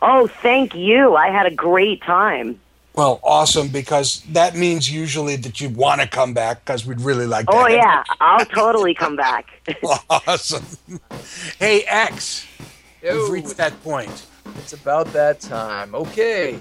Oh, 0.01 0.27
thank 0.27 0.73
you. 0.75 1.15
I 1.15 1.27
had 1.29 1.45
a 1.45 1.53
great 1.53 2.01
time. 2.01 2.59
Well, 2.93 3.21
awesome, 3.23 3.69
because 3.69 4.21
that 4.31 4.55
means 4.55 4.91
usually 4.91 5.37
that 5.37 5.61
you 5.61 5.69
want 5.69 6.01
to 6.01 6.07
come 6.07 6.33
back 6.33 6.65
because 6.65 6.85
we'd 6.85 6.99
really 6.99 7.25
like 7.25 7.45
to. 7.45 7.53
Oh, 7.53 7.61
have 7.61 7.71
yeah. 7.71 8.03
I'll 8.19 8.45
totally 8.45 8.93
come 8.93 9.15
back. 9.15 9.47
Awesome. 10.09 10.65
Hey, 11.57 11.83
X, 11.83 12.45
Yo. 13.01 13.15
we've 13.15 13.29
reached 13.29 13.57
that 13.57 13.81
point. 13.83 14.25
It's 14.57 14.73
about 14.73 15.07
that 15.13 15.39
time. 15.39 15.95
Okay. 15.95 16.59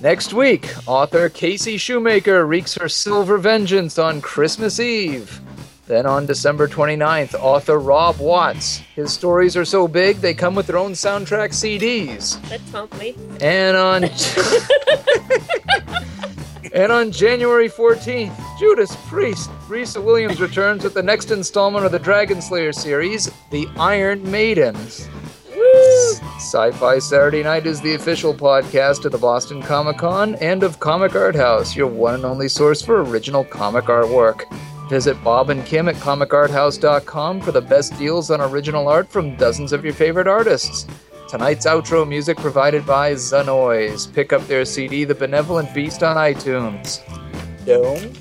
Next 0.00 0.34
week, 0.34 0.68
author 0.86 1.28
Casey 1.28 1.78
Shoemaker 1.78 2.46
wreaks 2.46 2.74
her 2.74 2.88
silver 2.88 3.38
vengeance 3.38 3.98
on 3.98 4.20
Christmas 4.20 4.78
Eve. 4.78 5.40
Then 5.86 6.04
on 6.04 6.26
December 6.26 6.68
29th, 6.68 7.34
author 7.34 7.78
Rob 7.78 8.18
Watts. 8.18 8.78
His 8.94 9.12
stories 9.12 9.56
are 9.56 9.64
so 9.64 9.86
big 9.86 10.16
they 10.16 10.34
come 10.34 10.54
with 10.54 10.66
their 10.66 10.78
own 10.78 10.92
soundtrack 10.92 11.50
CDs. 11.50 12.40
that's 12.48 13.00
me. 13.00 13.14
And 13.40 13.76
on 13.76 14.02
And 16.76 16.92
on 16.92 17.10
January 17.10 17.70
14th, 17.70 18.36
Judas 18.58 18.94
Priest, 19.06 19.48
Risa 19.66 20.02
Williams 20.02 20.42
returns 20.42 20.84
with 20.84 20.92
the 20.92 21.02
next 21.02 21.30
installment 21.30 21.86
of 21.86 21.92
the 21.92 21.98
Dragon 21.98 22.42
Slayer 22.42 22.72
series, 22.72 23.30
The 23.50 23.66
Iron 23.78 24.30
Maidens. 24.30 25.08
Sci 26.36 26.70
Fi 26.72 26.98
Saturday 26.98 27.42
Night 27.42 27.66
is 27.66 27.80
the 27.80 27.94
official 27.94 28.34
podcast 28.34 29.04
of 29.04 29.12
the 29.12 29.18
Boston 29.18 29.62
Comic 29.62 29.98
Con 29.98 30.34
and 30.36 30.62
of 30.62 30.80
Comic 30.80 31.14
Art 31.14 31.34
House, 31.34 31.74
your 31.74 31.86
one 31.86 32.14
and 32.14 32.24
only 32.24 32.48
source 32.48 32.82
for 32.82 33.02
original 33.02 33.44
comic 33.44 33.84
artwork. 33.84 34.44
Visit 34.88 35.22
Bob 35.24 35.50
and 35.50 35.64
Kim 35.66 35.88
at 35.88 35.96
comicarthouse.com 35.96 37.40
for 37.40 37.52
the 37.52 37.60
best 37.60 37.98
deals 37.98 38.30
on 38.30 38.40
original 38.40 38.88
art 38.88 39.08
from 39.08 39.36
dozens 39.36 39.72
of 39.72 39.84
your 39.84 39.94
favorite 39.94 40.28
artists. 40.28 40.86
Tonight's 41.28 41.66
outro 41.66 42.06
music 42.08 42.36
provided 42.36 42.86
by 42.86 43.12
Zanoise. 43.12 44.12
Pick 44.12 44.32
up 44.32 44.46
their 44.46 44.64
CD, 44.64 45.04
The 45.04 45.14
Benevolent 45.14 45.74
Beast, 45.74 46.02
on 46.02 46.16
iTunes. 46.16 47.00
Dome? 47.64 48.12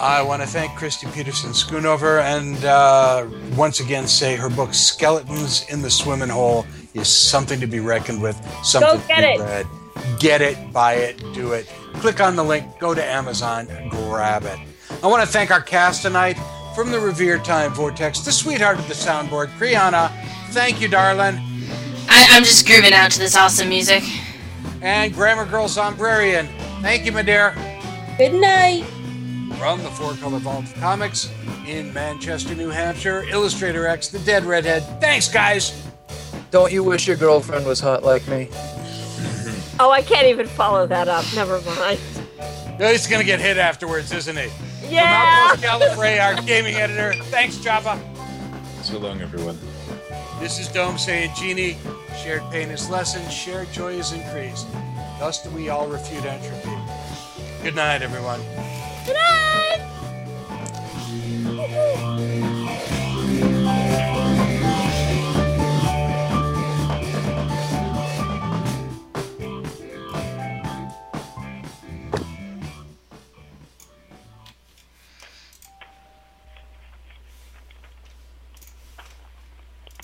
I 0.00 0.20
want 0.20 0.42
to 0.42 0.48
thank 0.48 0.72
Kristi 0.72 1.12
Petersen 1.14 1.50
Schoonover 1.50 2.20
and 2.22 2.64
uh, 2.64 3.24
once 3.56 3.78
again 3.78 4.08
say 4.08 4.34
her 4.34 4.50
book 4.50 4.74
Skeletons 4.74 5.64
in 5.70 5.80
the 5.80 5.90
Swimming 5.90 6.28
Hole 6.28 6.66
is 6.94 7.08
something 7.08 7.60
to 7.60 7.66
be 7.66 7.80
reckoned 7.80 8.22
with, 8.22 8.36
something 8.62 9.00
get 9.08 9.16
to 9.16 9.22
be 9.22 9.32
it. 9.34 9.40
read. 9.40 9.66
Get 10.18 10.40
it, 10.40 10.72
buy 10.72 10.94
it, 10.94 11.18
do 11.34 11.52
it. 11.52 11.66
Click 11.94 12.20
on 12.20 12.36
the 12.36 12.42
link, 12.44 12.66
go 12.78 12.94
to 12.94 13.04
Amazon, 13.04 13.68
grab 13.90 14.44
it. 14.44 14.58
I 15.02 15.06
want 15.06 15.22
to 15.22 15.28
thank 15.28 15.50
our 15.50 15.60
cast 15.60 16.02
tonight 16.02 16.36
from 16.74 16.90
the 16.90 16.98
Revered 17.00 17.44
Time 17.44 17.72
Vortex, 17.72 18.20
the 18.20 18.32
sweetheart 18.32 18.78
of 18.78 18.88
the 18.88 18.94
soundboard, 18.94 19.48
Kriana. 19.58 20.10
Thank 20.50 20.80
you, 20.80 20.88
darling. 20.88 21.36
I, 22.08 22.26
I'm 22.30 22.44
just 22.44 22.66
grooving 22.66 22.92
out 22.92 23.10
to 23.12 23.18
this 23.18 23.36
awesome 23.36 23.68
music. 23.68 24.02
And 24.80 25.12
Grammar 25.14 25.46
Girl 25.46 25.66
Sombrarian. 25.66 26.46
Thank 26.80 27.04
you, 27.04 27.12
my 27.12 27.22
dear. 27.22 27.54
Good 28.18 28.34
night. 28.34 28.84
From 29.58 29.82
the 29.82 29.90
Four 29.90 30.14
Color 30.14 30.38
Vault 30.38 30.64
of 30.64 30.74
Comics 30.74 31.30
in 31.66 31.92
Manchester, 31.92 32.54
New 32.54 32.68
Hampshire, 32.70 33.24
Illustrator 33.30 33.86
X, 33.86 34.08
the 34.08 34.18
Dead 34.20 34.44
Redhead. 34.44 34.82
Thanks, 35.00 35.28
guys. 35.28 35.91
Don't 36.52 36.70
you 36.70 36.84
wish 36.84 37.08
your 37.08 37.16
girlfriend 37.16 37.64
was 37.66 37.80
hot 37.80 38.02
like 38.04 38.28
me? 38.28 38.48
Oh, 39.80 39.90
I 39.90 40.02
can't 40.02 40.26
even 40.26 40.46
follow 40.46 40.86
that 40.86 41.08
up. 41.08 41.24
Never 41.34 41.58
mind. 41.62 41.98
He's 42.78 43.06
gonna 43.06 43.24
get 43.24 43.40
hit 43.40 43.56
afterwards, 43.56 44.12
isn't 44.12 44.36
he? 44.36 44.50
Yeah. 44.86 45.54
From 45.54 45.64
Outpost 45.64 45.96
Gallifrey, 45.96 46.22
our 46.22 46.42
gaming 46.42 46.74
editor. 46.74 47.14
Thanks, 47.24 47.56
Java. 47.56 47.98
So 48.82 48.98
long, 48.98 49.22
everyone. 49.22 49.58
This 50.40 50.58
is 50.58 50.68
Dome 50.68 50.98
saying, 50.98 51.30
Genie, 51.34 51.78
shared 52.22 52.42
pain 52.50 52.68
is 52.68 52.90
lessened, 52.90 53.32
shared 53.32 53.72
joy 53.72 53.94
is 53.94 54.12
increased. 54.12 54.66
Thus 55.18 55.42
do 55.42 55.48
we 55.50 55.70
all 55.70 55.88
refute 55.88 56.26
entropy. 56.26 56.76
Good 57.62 57.74
night, 57.74 58.02
everyone. 58.02 58.40
Good 59.06 59.16
night. 59.16 59.52